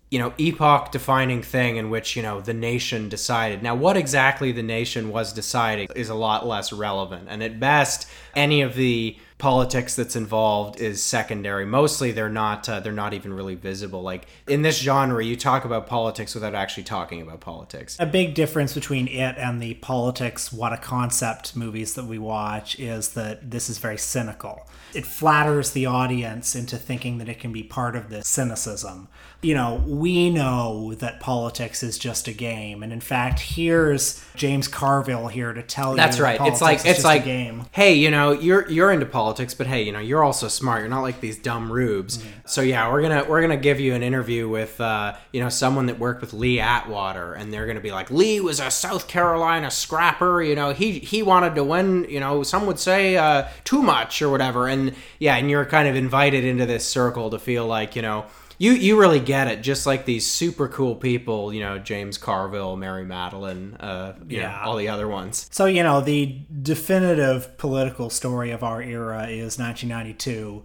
you 0.10 0.20
know 0.20 0.34
epoch 0.38 0.92
defining 0.92 1.42
thing 1.42 1.78
in 1.78 1.90
which 1.90 2.16
you 2.16 2.24
know 2.24 2.42
the 2.42 2.54
nation 2.54 3.10
decided 3.10 3.62
now 3.62 3.76
what 3.76 3.96
exactly 3.96 4.52
the 4.52 4.64
nation 4.64 5.10
was 5.10 5.32
deciding 5.32 5.88
is 5.96 6.10
a 6.10 6.16
lot 6.16 6.48
less 6.48 6.74
relevant 6.74 7.28
and 7.30 7.44
at 7.44 7.60
best 7.60 8.08
any 8.36 8.62
of 8.62 8.74
the 8.74 9.16
politics 9.40 9.96
that's 9.96 10.18
involved 10.18 10.80
is 10.80 11.02
secondary. 11.02 11.66
Mostly 11.66 12.12
they're 12.12 12.30
not 12.30 12.68
uh, 12.70 12.82
they're 12.82 12.92
not 12.92 13.14
even 13.14 13.34
really 13.34 13.56
visible. 13.56 14.04
Like 14.04 14.28
in 14.48 14.62
this 14.62 14.78
genre 14.80 15.24
you 15.24 15.36
talk 15.36 15.66
about 15.66 15.88
politics 15.88 16.36
without 16.36 16.54
actually 16.54 16.84
talking 16.84 17.22
about 17.22 17.40
politics. 17.40 17.96
A 18.00 18.06
big 18.06 18.36
difference 18.36 18.74
between 18.74 19.08
it 19.08 19.36
and 19.38 19.62
the 19.62 19.76
politics, 19.76 20.54
what 20.54 20.74
a 20.74 20.78
concept 20.78 21.56
movies 21.56 21.94
that 21.96 22.06
we 22.06 22.20
watch 22.20 22.78
is 22.80 23.10
that 23.14 23.50
this 23.50 23.70
is 23.70 23.80
very 23.80 23.98
cynical. 23.98 24.68
It 24.94 25.06
flatters 25.06 25.72
the 25.72 25.86
audience 25.86 26.56
into 26.56 26.78
thinking 26.78 27.18
that 27.20 27.30
it 27.30 27.40
can 27.40 27.52
be 27.54 27.64
part 27.64 27.96
of 27.96 28.10
this 28.10 28.28
cynicism. 28.28 29.08
You 29.42 29.56
know, 29.56 29.82
we 29.88 30.30
know 30.30 30.94
that 30.96 31.22
politics 31.22 31.82
is 31.82 31.98
just 31.98 32.28
a 32.28 32.34
game, 32.34 32.84
and 32.84 32.92
in 32.92 33.00
fact, 33.00 33.40
here's 33.40 34.22
James 34.36 34.68
Carville 34.68 35.30
here 35.30 35.54
to 35.54 35.64
tell 35.64 35.96
That's 35.96 36.18
you. 36.18 36.24
right. 36.26 36.38
that 36.40 36.48
It's 36.50 36.60
like 36.62 36.86
it's 36.86 37.06
like 37.06 37.22
a 37.22 37.26
game. 37.26 37.66
hey, 37.72 37.94
you 37.94 38.12
know, 38.12 38.32
you're 38.32 38.70
you're 38.70 38.92
into 38.92 39.06
politics, 39.06 39.54
but 39.54 39.66
hey, 39.68 39.84
you 39.84 39.94
know, 39.94 40.00
you're 40.00 40.24
also 40.24 40.50
smart. 40.50 40.82
You're 40.82 40.90
not 40.90 41.04
like 41.04 41.22
these 41.22 41.38
dumb 41.38 41.72
rubes. 41.72 42.22
So 42.46 42.62
yeah, 42.62 42.92
we're 42.92 43.02
gonna 43.02 43.24
we're 43.30 43.42
gonna 43.42 43.56
give 43.56 43.80
you 43.80 43.94
an 43.94 44.04
interview 44.04 44.50
with 44.50 44.82
uh, 44.82 45.16
you 45.32 45.40
know 45.40 45.50
someone 45.50 45.86
that 45.86 46.00
worked 46.00 46.20
with 46.20 46.34
Lee 46.34 46.60
Atwater, 46.60 47.34
and 47.34 47.54
they're 47.54 47.68
gonna 47.68 47.80
be 47.80 47.92
like, 47.92 48.12
Lee 48.12 48.42
was 48.42 48.60
a 48.60 48.70
South 48.70 49.08
Carolina 49.08 49.72
scrapper. 49.72 50.42
You 50.42 50.56
know, 50.56 50.74
he 50.74 51.00
he 51.00 51.24
wanted 51.24 51.56
to 51.56 51.64
win. 51.64 52.06
You 52.10 52.20
know, 52.20 52.44
some 52.44 52.66
would 52.66 52.80
say 52.80 53.16
uh, 53.16 53.48
too 53.64 53.82
much 53.82 54.22
or 54.22 54.30
whatever. 54.30 54.68
And 54.68 54.79
yeah, 55.20 55.36
and 55.38 55.50
you're 55.50 55.66
kind 55.66 55.88
of 55.88 55.96
invited 55.96 56.44
into 56.44 56.66
this 56.66 56.86
circle 56.88 57.30
to 57.32 57.40
feel 57.40 57.66
like 57.66 57.96
you 57.96 58.02
know. 58.02 58.26
You, 58.62 58.74
you 58.74 59.00
really 59.00 59.22
get 59.22 59.48
it, 59.48 59.62
just 59.62 59.86
like 59.86 60.04
these 60.04 60.30
super 60.30 60.68
cool 60.68 60.94
people, 60.94 61.54
you 61.54 61.62
know, 61.62 61.80
James 61.80 62.18
Carville, 62.18 62.76
Mary 62.76 63.06
Matalin, 63.06 63.78
uh, 63.80 64.12
you 64.28 64.36
know, 64.42 64.44
Yeah. 64.50 64.64
all 64.66 64.76
the 64.76 64.90
other 64.90 65.08
ones. 65.08 65.48
So, 65.50 65.64
you 65.66 65.82
know, 65.82 66.02
the 66.02 66.42
definitive 66.62 67.58
political 67.58 68.10
story 68.10 68.52
of 68.52 68.62
our 68.62 68.82
era 68.82 69.28
is 69.30 69.58
1992, 69.58 70.64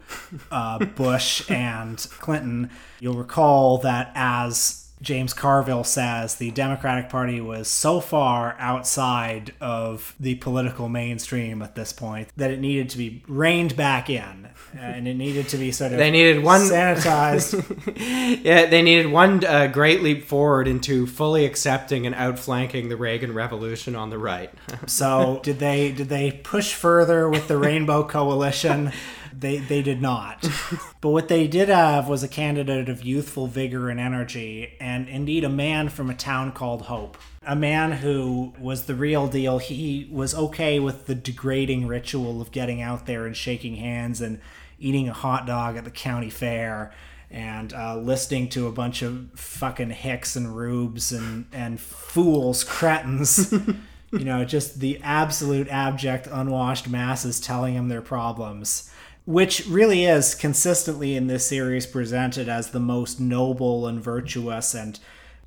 uh, 0.51 0.79
Bush 0.97 1.49
and 1.49 1.97
Clinton. 2.19 2.69
You'll 2.99 3.15
recall 3.15 3.79
that 3.79 4.11
as 4.17 4.84
James 5.05 5.33
Carville 5.35 5.85
says, 5.85 6.37
the 6.37 6.51
Democratic 6.51 7.09
Party 7.09 7.41
was 7.41 7.69
so 7.69 8.01
far 8.01 8.57
outside 8.59 9.53
of 9.61 10.15
the 10.19 10.35
political 10.37 10.89
mainstream 10.89 11.63
at 11.63 11.75
this 11.75 11.93
point 11.93 12.29
that 12.37 12.51
it 12.51 12.59
needed 12.59 12.89
to 12.91 12.99
be 12.99 13.23
reined 13.29 13.77
back 13.77 14.09
in. 14.11 14.49
And 14.77 15.07
it 15.07 15.15
needed 15.15 15.49
to 15.51 15.57
be 15.57 15.71
sort 15.71 15.93
of 15.93 15.99
They 15.99 16.11
needed 16.11 16.43
one- 16.43 16.63
sanitized. 16.63 17.63
Yeah, 18.45 18.67
they 18.67 18.83
needed 18.83 19.07
one 19.11 19.45
uh, 19.45 19.69
great 19.69 20.03
leap 20.03 20.25
forward 20.25 20.67
into 20.67 21.07
fully 21.07 21.45
accepting 21.45 22.07
and 22.07 22.15
outflanking 22.15 22.89
the 22.89 22.97
Reagan 22.97 23.33
Revolution 23.35 23.95
on 23.95 24.11
the 24.11 24.19
right. 24.19 24.51
So 24.87 25.41
did 25.43 25.59
they 25.59 25.93
did 25.93 26.09
they 26.09 26.31
push 26.33 26.75
further 26.75 27.29
with 27.29 27.47
the 27.49 27.57
Rainbow 27.57 28.05
Coalition? 28.05 28.93
They 29.37 29.59
they 29.59 29.83
did 29.83 30.01
not. 30.01 30.49
But 31.01 31.11
what 31.11 31.29
they 31.29 31.47
did 31.47 31.69
have 31.69 32.09
was 32.09 32.23
a 32.23 32.29
candidate 32.29 32.89
of 32.89 33.05
youthful 33.05 33.47
vigor 33.47 33.91
and 33.91 34.01
energy, 34.01 34.73
and 34.81 35.07
indeed 35.07 35.45
a 35.45 35.51
man 35.51 35.91
from 35.91 36.09
a 36.09 36.15
town 36.15 36.53
called 36.53 36.83
Hope. 36.83 37.19
A 37.47 37.55
man 37.55 37.93
who 37.93 38.55
was 38.59 38.87
the 38.87 38.95
real 38.95 39.27
deal. 39.27 39.59
He 39.59 40.09
was 40.11 40.35
okay 40.35 40.81
with 40.81 41.05
the 41.05 41.15
degrading 41.15 41.87
ritual 41.87 42.41
of 42.41 42.53
getting 42.53 42.81
out 42.81 43.05
there 43.05 43.27
and 43.27 43.37
shaking 43.37 43.77
hands 43.77 44.23
and 44.23 44.41
eating 44.79 45.11
a 45.11 45.13
hot 45.13 45.47
dog 45.47 45.77
at 45.77 45.85
the 45.85 45.91
county 45.91 46.31
fair 46.31 46.91
and 47.31 47.75
uh, 47.75 47.99
listening 47.99 48.49
to 48.49 48.67
a 48.67 48.73
bunch 48.73 49.03
of 49.03 49.29
fucking 49.35 49.91
hicks 49.91 50.37
and 50.37 50.57
rubes 50.57 51.13
and, 51.13 51.45
and 51.53 51.79
fools, 51.79 52.65
cretins 52.65 53.53
you 54.19 54.25
know, 54.25 54.45
just 54.45 54.81
the 54.81 55.01
absolute 55.03 55.69
abject, 55.69 56.29
unwashed 56.31 56.89
masses 56.89 57.41
telling 57.41 57.75
him 57.75 57.89
their 57.89 58.03
problems. 58.03 58.91
Which 59.27 59.67
really 59.67 60.05
is 60.05 60.35
consistently 60.35 61.17
in 61.17 61.29
this 61.29 61.47
series 61.47 61.87
presented 61.87 62.49
as 62.49 62.71
the 62.71 62.81
most 62.81 63.21
noble 63.21 63.87
and 63.87 64.03
virtuous 64.03 64.75
and 64.75 64.99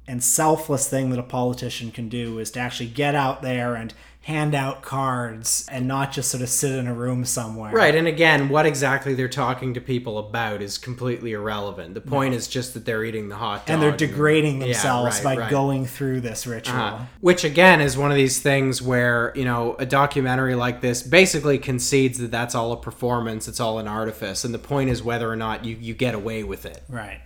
and 0.08 0.24
selfless 0.24 0.88
thing 0.88 1.10
that 1.10 1.20
a 1.20 1.24
politician 1.24 1.92
can 1.92 2.08
do 2.08 2.40
is 2.40 2.50
to 2.52 2.60
actually 2.60 2.88
get 2.88 3.14
out 3.14 3.42
there 3.42 3.76
and 3.76 3.94
hand 4.28 4.54
out 4.54 4.82
cards 4.82 5.66
and 5.72 5.88
not 5.88 6.12
just 6.12 6.30
sort 6.30 6.44
of 6.44 6.50
sit 6.50 6.74
in 6.74 6.86
a 6.86 6.94
room 6.94 7.24
somewhere. 7.24 7.72
Right, 7.72 7.96
and 7.96 8.10
again, 8.10 8.50
what 8.50 8.66
exactly 8.66 9.14
they're 9.14 9.30
talking 9.30 9.74
to 9.76 9.80
people 9.80 10.18
about 10.18 10.62
is 10.62 10.78
completely 10.78 11.32
irrelevant. 11.32 11.94
The 11.94 12.02
point 12.02 12.34
is 12.34 12.46
just 12.50 12.74
that 12.74 12.84
they're 12.84 13.06
eating 13.06 13.30
the 13.30 13.38
hot 13.38 13.66
dog. 13.66 13.74
And 13.74 13.82
they're 13.82 13.96
degrading 13.96 14.60
Yeah, 14.60 14.66
themselves 14.66 15.24
right, 15.24 15.36
by 15.38 15.42
right. 15.44 15.50
going 15.50 15.86
through 15.86 16.20
this 16.20 16.46
ritual. 16.46 16.76
Uh, 16.76 17.06
which 17.22 17.46
again 17.46 17.80
is 17.80 17.98
one 17.98 18.12
of 18.12 18.18
these 18.18 18.42
things 18.42 18.82
where 18.82 19.32
you 19.34 19.46
know 19.46 19.78
a 19.80 19.86
documentary 19.86 20.56
like 20.56 20.82
this 20.82 21.04
basically 21.04 21.58
concedes 21.58 22.18
that 22.18 22.30
that's 22.30 22.54
all 22.54 22.74
a 22.74 22.78
performance, 22.78 23.48
it's 23.48 23.62
all 23.62 23.80
an 23.80 23.88
artifice, 23.88 24.44
and 24.44 24.54
the 24.54 24.60
point 24.60 24.90
is 24.90 25.02
whether 25.02 25.32
or 25.32 25.38
not 25.38 25.64
you 25.64 25.78
you 25.80 25.94
get 25.94 26.14
away 26.14 26.44
with 26.44 26.66
it. 26.66 26.84
Right. 26.90 27.22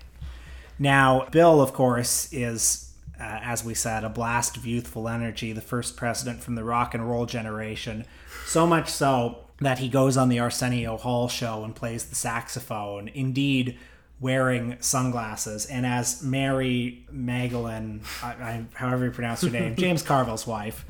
Now, 0.78 1.28
Bill, 1.32 1.62
of 1.62 1.74
course, 1.74 2.32
is, 2.32 2.91
uh, 3.22 3.40
as 3.44 3.64
we 3.64 3.76
said, 3.76 4.04
a 4.04 4.10
blast 4.10 4.58
of 4.58 4.66
youthful 4.66 5.08
energy, 5.08 5.54
the 5.54 5.62
first 5.62 5.96
president 5.96 6.42
from 6.42 6.56
the 6.56 6.64
rock 6.64 6.96
and 6.96 7.08
roll 7.08 7.28
generation. 7.28 8.06
So 8.48 8.66
much 8.66 8.90
so 8.90 9.46
that 9.60 9.78
he 9.78 9.90
goes 9.90 10.18
on 10.18 10.30
the 10.30 10.40
Arsenio 10.40 10.98
Hall 10.98 11.28
show 11.28 11.64
and 11.64 11.76
plays 11.76 12.06
the 12.06 12.16
saxophone, 12.16 13.10
indeed 13.10 13.78
wearing 14.20 14.78
sunglasses. 14.80 15.68
And 15.68 15.86
as 15.86 16.24
Mary 16.24 17.06
Magdalene, 17.12 18.02
I, 18.24 18.28
I, 18.28 18.66
however 18.74 19.06
you 19.06 19.12
pronounce 19.12 19.42
her 19.42 19.50
name, 19.52 19.76
James 19.78 20.02
Carville's 20.02 20.48
wife, 20.48 20.84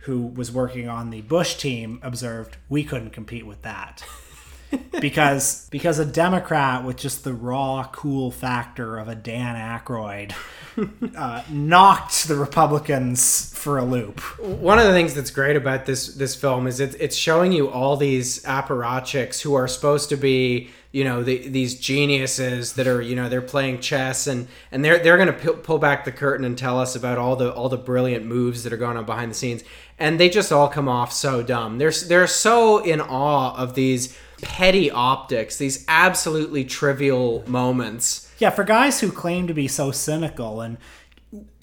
who 0.00 0.26
was 0.26 0.52
working 0.52 0.88
on 0.88 1.08
the 1.08 1.22
Bush 1.22 1.56
team, 1.56 2.00
observed, 2.02 2.58
we 2.68 2.84
couldn't 2.84 3.10
compete 3.10 3.46
with 3.46 3.62
that 3.62 4.04
because 5.00 5.68
because 5.70 5.98
a 5.98 6.04
Democrat 6.04 6.84
with 6.84 6.96
just 6.96 7.24
the 7.24 7.32
raw 7.32 7.88
cool 7.92 8.30
factor 8.30 8.98
of 8.98 9.08
a 9.08 9.14
Dan 9.14 9.56
Aykroyd 9.56 10.32
uh, 11.16 11.42
knocked 11.50 12.28
the 12.28 12.36
Republicans 12.36 13.52
for 13.54 13.78
a 13.78 13.84
loop. 13.84 14.20
One 14.38 14.78
of 14.78 14.86
the 14.86 14.92
things 14.92 15.14
that's 15.14 15.30
great 15.30 15.56
about 15.56 15.86
this 15.86 16.14
this 16.14 16.34
film 16.34 16.66
is 16.66 16.80
it, 16.80 16.96
it's 17.00 17.16
showing 17.16 17.52
you 17.52 17.68
all 17.68 17.96
these 17.96 18.42
apparatchiks 18.44 19.40
who 19.40 19.54
are 19.54 19.68
supposed 19.68 20.08
to 20.10 20.16
be 20.16 20.70
you 20.92 21.04
know 21.04 21.22
the, 21.22 21.48
these 21.48 21.78
geniuses 21.78 22.74
that 22.74 22.86
are 22.86 23.02
you 23.02 23.14
know 23.14 23.28
they're 23.28 23.42
playing 23.42 23.80
chess 23.80 24.26
and 24.26 24.48
and 24.72 24.84
they're 24.84 24.98
they're 24.98 25.16
going 25.16 25.28
to 25.28 25.32
pu- 25.32 25.56
pull 25.56 25.78
back 25.78 26.04
the 26.04 26.12
curtain 26.12 26.46
and 26.46 26.56
tell 26.56 26.78
us 26.78 26.96
about 26.96 27.18
all 27.18 27.36
the 27.36 27.52
all 27.52 27.68
the 27.68 27.76
brilliant 27.76 28.24
moves 28.24 28.62
that 28.62 28.72
are 28.72 28.78
going 28.78 28.96
on 28.96 29.04
behind 29.04 29.30
the 29.30 29.34
scenes 29.34 29.62
and 29.98 30.18
they 30.18 30.28
just 30.28 30.50
all 30.50 30.68
come 30.68 30.88
off 30.88 31.12
so 31.12 31.42
dumb 31.42 31.78
they're 31.78 31.92
they're 32.06 32.26
so 32.26 32.78
in 32.78 33.00
awe 33.00 33.54
of 33.56 33.74
these 33.74 34.16
petty 34.40 34.90
optics 34.90 35.58
these 35.58 35.84
absolutely 35.88 36.64
trivial 36.64 37.44
moments 37.46 38.27
Yeah, 38.38 38.50
for 38.50 38.64
guys 38.64 39.00
who 39.00 39.10
claim 39.10 39.46
to 39.48 39.54
be 39.54 39.68
so 39.68 39.90
cynical 39.90 40.60
and 40.60 40.78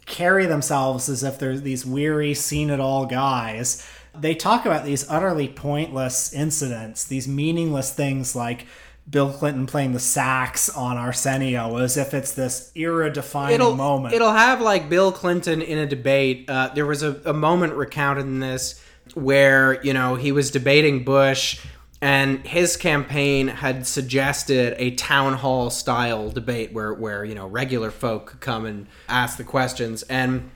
carry 0.06 0.46
themselves 0.46 1.10
as 1.10 1.24
if 1.24 1.40
they're 1.40 1.58
these 1.58 1.86
weary, 1.86 2.34
seen 2.34 2.70
it 2.70 2.80
all 2.80 3.06
guys, 3.06 3.88
they 4.14 4.36
talk 4.36 4.66
about 4.66 4.86
these 4.86 5.10
utterly 5.10 5.48
pointless 5.48 6.34
incidents, 6.34 7.06
these 7.06 7.28
meaningless 7.28 7.94
things 7.94 8.36
like 8.36 8.68
Bill 9.10 9.32
Clinton 9.32 9.68
playing 9.68 9.94
the 9.94 10.00
sax 10.00 10.70
on 10.70 10.98
Arsenio 10.98 11.78
as 11.78 11.96
if 11.96 12.14
it's 12.14 12.32
this 12.32 12.72
era 12.76 13.12
defining 13.12 13.56
it'll, 13.56 13.76
moment. 13.76 14.16
It'll 14.16 14.32
have 14.32 14.62
like 14.62 14.90
Bill 14.90 15.12
Clinton 15.12 15.62
in 15.62 15.78
a 15.78 15.86
debate. 15.86 16.50
Uh, 16.50 16.72
there 16.74 16.86
was 16.86 17.04
a, 17.04 17.22
a 17.26 17.34
moment 17.34 17.74
recounted 17.74 18.26
in 18.26 18.40
this 18.40 18.82
where 19.14 19.84
you 19.84 19.94
know 19.94 20.16
he 20.16 20.32
was 20.32 20.50
debating 20.50 21.04
Bush, 21.04 21.64
and 22.02 22.46
his 22.46 22.78
campaign 22.78 23.48
had 23.48 23.88
suggested 23.88 24.76
a 24.78 24.92
town 24.92 25.34
hall 25.34 25.70
style 25.70 26.30
debate 26.30 26.74
where 26.74 26.94
where 26.94 27.24
you 27.24 27.36
know 27.36 27.48
regular 27.48 27.92
folk 27.92 28.28
could 28.28 28.42
come 28.42 28.66
and 28.66 28.88
ask 29.08 29.38
the 29.38 29.44
questions 29.44 30.04
and. 30.04 30.52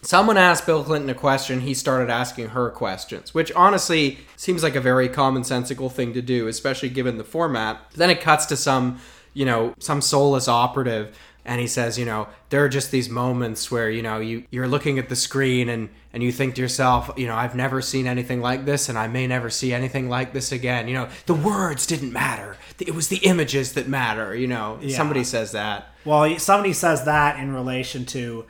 Someone 0.00 0.36
asked 0.36 0.64
Bill 0.64 0.84
Clinton 0.84 1.10
a 1.10 1.14
question, 1.14 1.62
he 1.62 1.74
started 1.74 2.08
asking 2.08 2.50
her 2.50 2.70
questions, 2.70 3.34
which 3.34 3.50
honestly 3.56 4.20
seems 4.36 4.62
like 4.62 4.76
a 4.76 4.80
very 4.80 5.08
commonsensical 5.08 5.90
thing 5.90 6.12
to 6.12 6.22
do, 6.22 6.46
especially 6.46 6.88
given 6.88 7.18
the 7.18 7.24
format. 7.24 7.80
Then 7.96 8.08
it 8.08 8.20
cuts 8.20 8.46
to 8.46 8.56
some, 8.56 9.00
you 9.34 9.44
know, 9.44 9.74
some 9.80 10.00
soulless 10.00 10.46
operative 10.46 11.18
and 11.48 11.62
he 11.62 11.66
says, 11.66 11.98
you 11.98 12.04
know, 12.04 12.28
there 12.50 12.62
are 12.62 12.68
just 12.68 12.90
these 12.90 13.08
moments 13.08 13.70
where, 13.70 13.90
you 13.90 14.02
know, 14.02 14.20
you 14.20 14.44
you're 14.50 14.68
looking 14.68 14.98
at 14.98 15.08
the 15.08 15.16
screen 15.16 15.70
and 15.70 15.88
and 16.12 16.22
you 16.22 16.30
think 16.30 16.54
to 16.56 16.60
yourself, 16.60 17.10
you 17.16 17.26
know, 17.26 17.34
I've 17.34 17.54
never 17.54 17.80
seen 17.80 18.06
anything 18.06 18.42
like 18.42 18.66
this 18.66 18.90
and 18.90 18.98
I 18.98 19.08
may 19.08 19.26
never 19.26 19.48
see 19.48 19.72
anything 19.72 20.10
like 20.10 20.34
this 20.34 20.52
again. 20.52 20.88
You 20.88 20.94
know, 20.94 21.08
the 21.24 21.34
words 21.34 21.86
didn't 21.86 22.12
matter. 22.12 22.58
It 22.78 22.94
was 22.94 23.08
the 23.08 23.16
images 23.18 23.72
that 23.72 23.88
matter, 23.88 24.34
you 24.36 24.46
know. 24.46 24.78
Yeah. 24.82 24.94
Somebody 24.94 25.24
says 25.24 25.52
that. 25.52 25.88
Well, 26.04 26.38
somebody 26.38 26.74
says 26.74 27.06
that 27.06 27.40
in 27.40 27.54
relation 27.54 28.04
to 28.06 28.44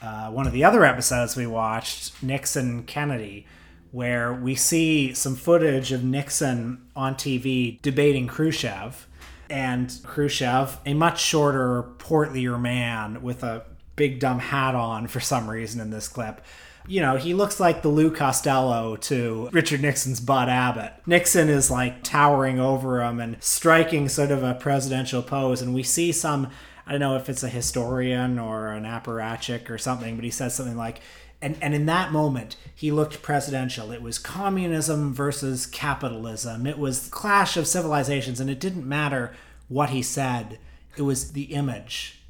uh, 0.00 0.30
one 0.30 0.46
of 0.46 0.52
the 0.52 0.62
other 0.62 0.84
episodes 0.84 1.34
we 1.34 1.48
watched, 1.48 2.22
Nixon 2.22 2.84
Kennedy, 2.84 3.44
where 3.90 4.32
we 4.32 4.54
see 4.54 5.12
some 5.14 5.34
footage 5.34 5.90
of 5.90 6.04
Nixon 6.04 6.86
on 6.94 7.16
TV 7.16 7.82
debating 7.82 8.28
Khrushchev. 8.28 9.08
And 9.48 9.92
Khrushchev, 10.04 10.80
a 10.84 10.94
much 10.94 11.20
shorter, 11.20 11.84
portlier 11.98 12.60
man 12.60 13.22
with 13.22 13.42
a 13.42 13.64
big 13.94 14.20
dumb 14.20 14.38
hat 14.38 14.74
on 14.74 15.06
for 15.06 15.20
some 15.20 15.48
reason 15.48 15.80
in 15.80 15.90
this 15.90 16.08
clip. 16.08 16.40
You 16.88 17.00
know, 17.00 17.16
he 17.16 17.34
looks 17.34 17.58
like 17.58 17.82
the 17.82 17.88
Lou 17.88 18.12
Costello 18.12 18.94
to 18.96 19.48
Richard 19.52 19.82
Nixon's 19.82 20.20
Bud 20.20 20.48
Abbott. 20.48 20.92
Nixon 21.04 21.48
is 21.48 21.70
like 21.70 22.04
towering 22.04 22.60
over 22.60 23.02
him 23.02 23.18
and 23.18 23.42
striking 23.42 24.08
sort 24.08 24.30
of 24.30 24.44
a 24.44 24.54
presidential 24.54 25.22
pose. 25.22 25.62
And 25.62 25.74
we 25.74 25.82
see 25.82 26.12
some 26.12 26.50
I 26.86 26.92
don't 26.92 27.00
know 27.00 27.16
if 27.16 27.28
it's 27.28 27.42
a 27.42 27.48
historian 27.48 28.38
or 28.38 28.68
an 28.68 28.84
apparatchik 28.84 29.68
or 29.70 29.76
something, 29.76 30.14
but 30.14 30.24
he 30.24 30.30
says 30.30 30.54
something 30.54 30.76
like, 30.76 31.00
and, 31.42 31.56
and 31.60 31.74
in 31.74 31.86
that 31.86 32.12
moment, 32.12 32.56
he 32.74 32.90
looked 32.90 33.22
presidential. 33.22 33.92
It 33.92 34.02
was 34.02 34.18
communism 34.18 35.12
versus 35.12 35.66
capitalism. 35.66 36.66
It 36.66 36.78
was 36.78 37.08
clash 37.08 37.56
of 37.56 37.66
civilizations, 37.66 38.40
and 38.40 38.48
it 38.48 38.60
didn't 38.60 38.86
matter 38.86 39.34
what 39.68 39.90
he 39.90 40.02
said. 40.02 40.58
It 40.96 41.02
was 41.02 41.32
the 41.32 41.54
image. 41.54 42.20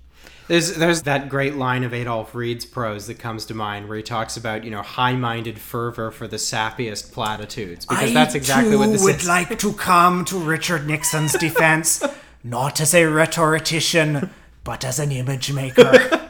There's 0.48 0.76
there's 0.76 1.02
that 1.02 1.28
great 1.28 1.56
line 1.56 1.82
of 1.82 1.92
Adolph 1.92 2.34
Reed's 2.34 2.64
prose 2.64 3.08
that 3.08 3.18
comes 3.18 3.46
to 3.46 3.54
mind 3.54 3.88
where 3.88 3.96
he 3.96 4.02
talks 4.02 4.36
about 4.36 4.62
you 4.62 4.70
know 4.70 4.82
high-minded 4.82 5.58
fervor 5.58 6.12
for 6.12 6.28
the 6.28 6.36
sappiest 6.36 7.12
platitudes 7.12 7.84
because 7.84 8.12
that's 8.12 8.36
exactly 8.36 8.72
too 8.72 8.78
what 8.78 8.92
this 8.92 9.02
would 9.02 9.16
is. 9.16 9.26
like 9.26 9.58
to 9.58 9.72
come 9.72 10.24
to 10.26 10.38
Richard 10.38 10.86
Nixon's 10.86 11.32
defense, 11.32 12.00
not 12.44 12.80
as 12.80 12.94
a 12.94 13.06
rhetorician, 13.06 14.30
but 14.62 14.84
as 14.84 15.00
an 15.00 15.10
image 15.10 15.52
maker. 15.52 16.25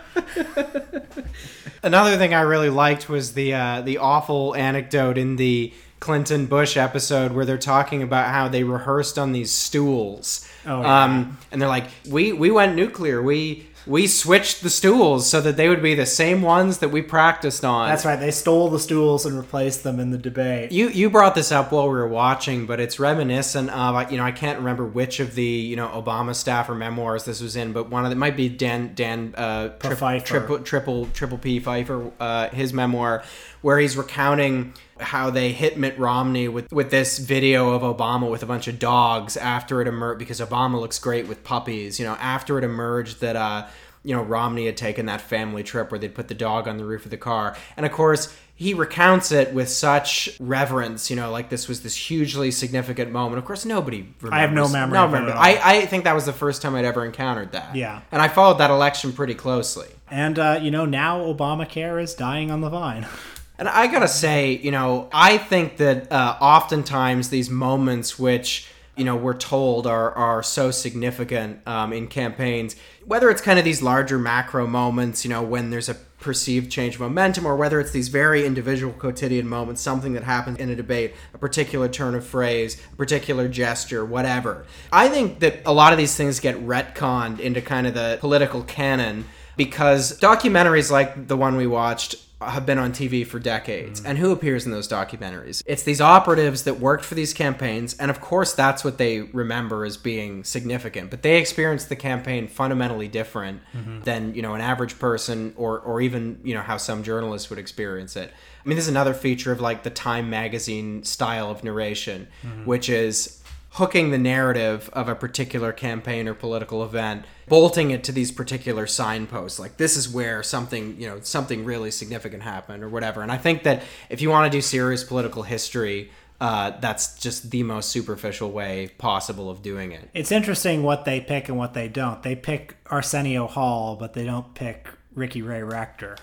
Another 1.86 2.16
thing 2.16 2.34
I 2.34 2.40
really 2.40 2.68
liked 2.68 3.08
was 3.08 3.34
the 3.34 3.54
uh, 3.54 3.80
the 3.80 3.98
awful 3.98 4.56
anecdote 4.56 5.16
in 5.16 5.36
the 5.36 5.72
Clinton 6.00 6.46
Bush 6.46 6.76
episode 6.76 7.30
where 7.30 7.44
they're 7.44 7.56
talking 7.58 8.02
about 8.02 8.26
how 8.32 8.48
they 8.48 8.64
rehearsed 8.64 9.20
on 9.20 9.30
these 9.30 9.52
stools. 9.52 10.44
Oh, 10.66 10.82
yeah. 10.82 11.04
um, 11.04 11.38
and 11.52 11.62
they're 11.62 11.68
like, 11.68 11.86
we 12.08 12.32
we 12.32 12.50
went 12.50 12.74
nuclear. 12.74 13.22
We 13.22 13.68
we 13.86 14.06
switched 14.06 14.62
the 14.62 14.70
stools 14.70 15.28
so 15.30 15.40
that 15.40 15.56
they 15.56 15.68
would 15.68 15.82
be 15.82 15.94
the 15.94 16.06
same 16.06 16.42
ones 16.42 16.78
that 16.78 16.88
we 16.88 17.02
practiced 17.02 17.64
on. 17.64 17.88
That's 17.88 18.04
right. 18.04 18.18
They 18.18 18.32
stole 18.32 18.68
the 18.68 18.80
stools 18.80 19.24
and 19.24 19.36
replaced 19.36 19.84
them 19.84 20.00
in 20.00 20.10
the 20.10 20.18
debate. 20.18 20.72
You 20.72 20.88
you 20.88 21.08
brought 21.08 21.34
this 21.34 21.52
up 21.52 21.70
while 21.72 21.84
we 21.88 21.94
were 21.94 22.08
watching, 22.08 22.66
but 22.66 22.80
it's 22.80 22.98
reminiscent 22.98 23.70
of 23.70 24.10
you 24.10 24.18
know 24.18 24.24
I 24.24 24.32
can't 24.32 24.58
remember 24.58 24.84
which 24.84 25.20
of 25.20 25.34
the 25.34 25.44
you 25.44 25.76
know 25.76 25.88
Obama 25.88 26.34
staffer 26.34 26.74
memoirs 26.74 27.24
this 27.24 27.40
was 27.40 27.54
in, 27.56 27.72
but 27.72 27.88
one 27.90 28.04
of 28.04 28.10
them 28.10 28.18
might 28.18 28.36
be 28.36 28.48
Dan 28.48 28.92
Dan 28.94 29.34
uh, 29.36 29.68
tri- 29.78 29.94
Pfeiffer. 29.94 30.26
triple 30.26 30.58
triple 30.60 31.06
triple 31.06 31.38
P 31.38 31.60
Pfeiffer 31.60 32.10
uh, 32.18 32.48
his 32.48 32.72
memoir 32.72 33.22
where 33.62 33.78
he's 33.78 33.96
recounting 33.96 34.74
how 35.00 35.30
they 35.30 35.52
hit 35.52 35.78
Mitt 35.78 35.98
Romney 35.98 36.48
with 36.48 36.72
with 36.72 36.90
this 36.90 37.18
video 37.18 37.72
of 37.72 37.82
Obama 37.82 38.30
with 38.30 38.42
a 38.42 38.46
bunch 38.46 38.68
of 38.68 38.78
dogs 38.78 39.36
after 39.36 39.80
it 39.80 39.88
emerged 39.88 40.18
because 40.18 40.40
Obama 40.40 40.80
looks 40.80 40.98
great 40.98 41.28
with 41.28 41.44
puppies. 41.44 41.98
You 41.98 42.06
know 42.06 42.14
after 42.14 42.58
it 42.58 42.64
emerged 42.64 43.20
that. 43.20 43.36
uh 43.36 43.66
you 44.04 44.14
know, 44.14 44.22
Romney 44.22 44.66
had 44.66 44.76
taken 44.76 45.06
that 45.06 45.20
family 45.20 45.64
trip 45.64 45.90
where 45.90 45.98
they'd 45.98 46.14
put 46.14 46.28
the 46.28 46.34
dog 46.34 46.68
on 46.68 46.76
the 46.76 46.84
roof 46.84 47.04
of 47.04 47.10
the 47.10 47.16
car. 47.16 47.56
And 47.76 47.84
of 47.84 47.90
course, 47.90 48.32
he 48.54 48.72
recounts 48.72 49.32
it 49.32 49.52
with 49.52 49.68
such 49.68 50.30
reverence, 50.38 51.10
you 51.10 51.16
know, 51.16 51.32
like 51.32 51.50
this 51.50 51.66
was 51.66 51.82
this 51.82 51.96
hugely 51.96 52.52
significant 52.52 53.10
moment. 53.10 53.38
Of 53.38 53.44
course, 53.44 53.64
nobody 53.64 54.14
remembers. 54.20 54.30
I 54.30 54.38
have 54.42 54.52
no 54.52 54.68
memory 54.68 54.94
No 54.96 55.08
memory. 55.08 55.32
I, 55.32 55.80
I 55.80 55.86
think 55.86 56.04
that 56.04 56.14
was 56.14 56.24
the 56.24 56.32
first 56.32 56.62
time 56.62 56.76
I'd 56.76 56.84
ever 56.84 57.04
encountered 57.04 57.50
that. 57.50 57.74
Yeah. 57.74 58.00
And 58.12 58.22
I 58.22 58.28
followed 58.28 58.58
that 58.58 58.70
election 58.70 59.12
pretty 59.12 59.34
closely. 59.34 59.88
And, 60.08 60.38
uh, 60.38 60.60
you 60.62 60.70
know, 60.70 60.84
now 60.86 61.18
Obamacare 61.18 62.00
is 62.00 62.14
dying 62.14 62.52
on 62.52 62.60
the 62.60 62.70
vine. 62.70 63.08
And 63.58 63.68
I 63.68 63.86
gotta 63.86 64.08
say, 64.08 64.52
you 64.52 64.70
know, 64.70 65.08
I 65.12 65.38
think 65.38 65.78
that 65.78 66.12
uh, 66.12 66.36
oftentimes 66.40 67.30
these 67.30 67.48
moments 67.48 68.18
which 68.18 68.68
you 68.96 69.04
know, 69.04 69.14
we're 69.14 69.34
told 69.34 69.86
are 69.86 70.12
are 70.12 70.42
so 70.42 70.70
significant 70.70 71.60
um, 71.68 71.92
in 71.92 72.08
campaigns. 72.08 72.76
Whether 73.04 73.30
it's 73.30 73.42
kind 73.42 73.58
of 73.58 73.64
these 73.64 73.82
larger 73.82 74.18
macro 74.18 74.66
moments, 74.66 75.24
you 75.24 75.28
know, 75.28 75.42
when 75.42 75.70
there's 75.70 75.90
a 75.90 75.94
perceived 76.18 76.72
change 76.72 76.94
of 76.94 77.02
momentum, 77.02 77.46
or 77.46 77.56
whether 77.56 77.78
it's 77.78 77.90
these 77.92 78.08
very 78.08 78.46
individual 78.46 78.92
quotidian 78.94 79.46
moments, 79.46 79.82
something 79.82 80.14
that 80.14 80.24
happens 80.24 80.58
in 80.58 80.70
a 80.70 80.74
debate, 80.74 81.14
a 81.34 81.38
particular 81.38 81.88
turn 81.88 82.14
of 82.14 82.26
phrase, 82.26 82.80
a 82.92 82.96
particular 82.96 83.48
gesture, 83.48 84.02
whatever. 84.04 84.64
I 84.90 85.08
think 85.08 85.40
that 85.40 85.60
a 85.66 85.72
lot 85.72 85.92
of 85.92 85.98
these 85.98 86.16
things 86.16 86.40
get 86.40 86.56
retconned 86.66 87.38
into 87.38 87.60
kind 87.60 87.86
of 87.86 87.92
the 87.92 88.16
political 88.18 88.62
canon 88.62 89.26
because 89.58 90.18
documentaries 90.18 90.90
like 90.90 91.28
the 91.28 91.36
one 91.36 91.56
we 91.56 91.66
watched 91.66 92.16
have 92.40 92.66
been 92.66 92.78
on 92.78 92.92
TV 92.92 93.26
for 93.26 93.38
decades. 93.38 94.04
And 94.04 94.18
who 94.18 94.30
appears 94.30 94.66
in 94.66 94.72
those 94.72 94.86
documentaries? 94.86 95.62
It's 95.64 95.84
these 95.84 96.02
operatives 96.02 96.64
that 96.64 96.78
worked 96.78 97.04
for 97.04 97.14
these 97.14 97.32
campaigns, 97.32 97.96
and 97.96 98.10
of 98.10 98.20
course 98.20 98.52
that's 98.52 98.84
what 98.84 98.98
they 98.98 99.22
remember 99.22 99.86
as 99.86 99.96
being 99.96 100.44
significant. 100.44 101.10
But 101.10 101.22
they 101.22 101.38
experienced 101.38 101.88
the 101.88 101.96
campaign 101.96 102.46
fundamentally 102.46 103.08
different 103.08 103.62
mm-hmm. 103.74 104.02
than, 104.02 104.34
you 104.34 104.42
know, 104.42 104.54
an 104.54 104.60
average 104.60 104.98
person 104.98 105.54
or 105.56 105.80
or 105.80 106.02
even, 106.02 106.40
you 106.44 106.54
know, 106.54 106.60
how 106.60 106.76
some 106.76 107.02
journalists 107.02 107.48
would 107.48 107.58
experience 107.58 108.16
it. 108.16 108.30
I 108.64 108.68
mean, 108.68 108.76
this 108.76 108.84
is 108.84 108.90
another 108.90 109.14
feature 109.14 109.52
of 109.52 109.60
like 109.60 109.82
the 109.82 109.90
Time 109.90 110.28
magazine 110.28 111.04
style 111.04 111.50
of 111.50 111.64
narration, 111.64 112.28
mm-hmm. 112.42 112.66
which 112.66 112.90
is 112.90 113.42
hooking 113.76 114.10
the 114.10 114.18
narrative 114.18 114.88
of 114.94 115.06
a 115.06 115.14
particular 115.14 115.70
campaign 115.70 116.26
or 116.26 116.32
political 116.32 116.82
event 116.82 117.24
bolting 117.46 117.90
it 117.90 118.02
to 118.02 118.10
these 118.10 118.32
particular 118.32 118.86
signposts 118.86 119.58
like 119.58 119.76
this 119.76 119.98
is 119.98 120.08
where 120.08 120.42
something 120.42 120.98
you 120.98 121.06
know 121.06 121.20
something 121.20 121.62
really 121.62 121.90
significant 121.90 122.42
happened 122.42 122.82
or 122.82 122.88
whatever 122.88 123.20
and 123.22 123.30
i 123.30 123.36
think 123.36 123.64
that 123.64 123.82
if 124.08 124.22
you 124.22 124.30
want 124.30 124.50
to 124.50 124.56
do 124.56 124.62
serious 124.62 125.04
political 125.04 125.42
history 125.42 126.10
uh, 126.38 126.70
that's 126.80 127.18
just 127.18 127.50
the 127.50 127.62
most 127.62 127.88
superficial 127.88 128.50
way 128.50 128.90
possible 128.98 129.48
of 129.48 129.62
doing 129.62 129.92
it 129.92 130.08
It's 130.12 130.32
interesting 130.32 130.82
what 130.82 131.06
they 131.06 131.18
pick 131.18 131.48
and 131.48 131.56
what 131.56 131.72
they 131.72 131.88
don't. 131.88 132.22
They 132.22 132.36
pick 132.36 132.76
Arsenio 132.90 133.46
Hall, 133.46 133.96
but 133.96 134.12
they 134.12 134.24
don't 134.24 134.54
pick 134.54 134.86
Ricky 135.14 135.40
Ray 135.40 135.62
Rector. 135.62 136.18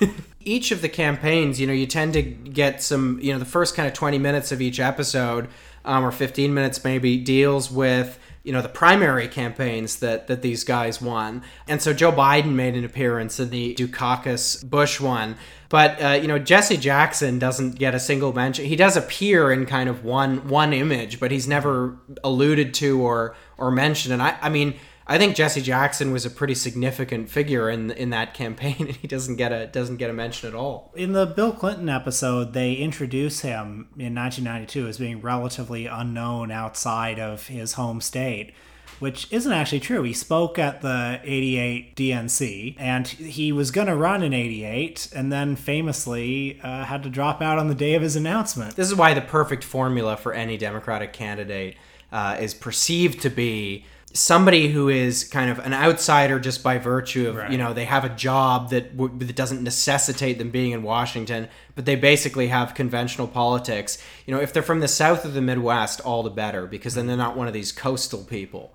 each 0.48 0.72
of 0.72 0.80
the 0.80 0.88
campaigns, 0.88 1.60
you 1.60 1.66
know, 1.66 1.72
you 1.72 1.86
tend 1.86 2.14
to 2.14 2.22
get 2.22 2.82
some, 2.82 3.18
you 3.20 3.32
know, 3.32 3.38
the 3.38 3.44
first 3.44 3.76
kind 3.76 3.86
of 3.86 3.92
20 3.94 4.18
minutes 4.18 4.50
of 4.50 4.62
each 4.62 4.80
episode, 4.80 5.48
um, 5.88 6.04
or 6.04 6.12
15 6.12 6.52
minutes 6.52 6.84
maybe, 6.84 7.16
deals 7.16 7.70
with, 7.70 8.18
you 8.44 8.52
know, 8.52 8.60
the 8.60 8.68
primary 8.68 9.26
campaigns 9.26 9.96
that, 10.00 10.26
that 10.26 10.42
these 10.42 10.62
guys 10.62 11.00
won. 11.00 11.42
And 11.66 11.80
so 11.80 11.94
Joe 11.94 12.12
Biden 12.12 12.52
made 12.52 12.76
an 12.76 12.84
appearance 12.84 13.40
in 13.40 13.48
the 13.48 13.74
Dukakis 13.74 14.68
Bush 14.68 15.00
one. 15.00 15.36
But, 15.70 16.02
uh, 16.02 16.10
you 16.20 16.28
know, 16.28 16.38
Jesse 16.38 16.76
Jackson 16.76 17.38
doesn't 17.38 17.78
get 17.78 17.94
a 17.94 18.00
single 18.00 18.34
mention. 18.34 18.66
He 18.66 18.76
does 18.76 18.98
appear 18.98 19.50
in 19.50 19.64
kind 19.64 19.88
of 19.88 20.04
one 20.04 20.46
one 20.48 20.74
image, 20.74 21.20
but 21.20 21.30
he's 21.30 21.48
never 21.48 21.96
alluded 22.22 22.74
to 22.74 23.00
or, 23.00 23.34
or 23.56 23.70
mentioned. 23.70 24.12
And 24.12 24.22
I, 24.22 24.36
I 24.42 24.50
mean, 24.50 24.78
I 25.10 25.16
think 25.16 25.34
Jesse 25.34 25.62
Jackson 25.62 26.12
was 26.12 26.26
a 26.26 26.30
pretty 26.30 26.54
significant 26.54 27.30
figure 27.30 27.70
in 27.70 27.90
in 27.92 28.10
that 28.10 28.34
campaign, 28.34 28.76
and 28.80 28.90
he 28.96 29.08
doesn't 29.08 29.36
get 29.36 29.52
a 29.52 29.66
doesn't 29.66 29.96
get 29.96 30.10
a 30.10 30.12
mention 30.12 30.48
at 30.48 30.54
all. 30.54 30.92
In 30.94 31.12
the 31.12 31.24
Bill 31.24 31.52
Clinton 31.52 31.88
episode, 31.88 32.52
they 32.52 32.74
introduce 32.74 33.40
him 33.40 33.88
in 33.96 34.14
1992 34.14 34.86
as 34.86 34.98
being 34.98 35.20
relatively 35.22 35.86
unknown 35.86 36.50
outside 36.50 37.18
of 37.18 37.46
his 37.46 37.72
home 37.74 38.02
state, 38.02 38.52
which 38.98 39.32
isn't 39.32 39.52
actually 39.52 39.80
true. 39.80 40.02
He 40.02 40.12
spoke 40.12 40.58
at 40.58 40.82
the 40.82 41.20
88 41.24 41.96
DNC, 41.96 42.76
and 42.78 43.08
he 43.08 43.50
was 43.50 43.70
going 43.70 43.86
to 43.86 43.96
run 43.96 44.22
in 44.22 44.34
88, 44.34 45.08
and 45.14 45.32
then 45.32 45.56
famously 45.56 46.60
uh, 46.62 46.84
had 46.84 47.02
to 47.04 47.08
drop 47.08 47.40
out 47.40 47.58
on 47.58 47.68
the 47.68 47.74
day 47.74 47.94
of 47.94 48.02
his 48.02 48.14
announcement. 48.14 48.76
This 48.76 48.88
is 48.88 48.94
why 48.94 49.14
the 49.14 49.22
perfect 49.22 49.64
formula 49.64 50.18
for 50.18 50.34
any 50.34 50.58
Democratic 50.58 51.14
candidate 51.14 51.76
uh, 52.12 52.36
is 52.38 52.52
perceived 52.52 53.22
to 53.22 53.30
be 53.30 53.86
somebody 54.18 54.68
who 54.68 54.88
is 54.88 55.24
kind 55.24 55.50
of 55.50 55.58
an 55.60 55.72
outsider 55.72 56.38
just 56.40 56.62
by 56.62 56.78
virtue 56.78 57.28
of 57.28 57.36
Right. 57.36 57.50
you 57.50 57.58
know 57.58 57.72
they 57.72 57.84
have 57.84 58.04
a 58.04 58.08
job 58.08 58.70
that 58.70 58.96
w- 58.96 59.16
that 59.18 59.36
doesn't 59.36 59.62
necessitate 59.62 60.38
them 60.38 60.50
being 60.50 60.72
in 60.72 60.82
Washington, 60.82 61.48
but 61.74 61.84
they 61.84 61.94
basically 61.94 62.48
have 62.48 62.74
conventional 62.74 63.26
politics. 63.28 63.98
You 64.26 64.34
know, 64.34 64.40
if 64.40 64.52
they're 64.52 64.62
from 64.62 64.80
the 64.80 64.88
South 64.88 65.24
or 65.24 65.28
the 65.28 65.40
Midwest, 65.40 66.00
all 66.00 66.22
the 66.22 66.30
better 66.30 66.66
because 66.66 66.94
then 66.94 67.06
they're 67.06 67.16
not 67.16 67.36
one 67.36 67.46
of 67.46 67.52
these 67.54 67.72
coastal 67.72 68.24
people. 68.24 68.74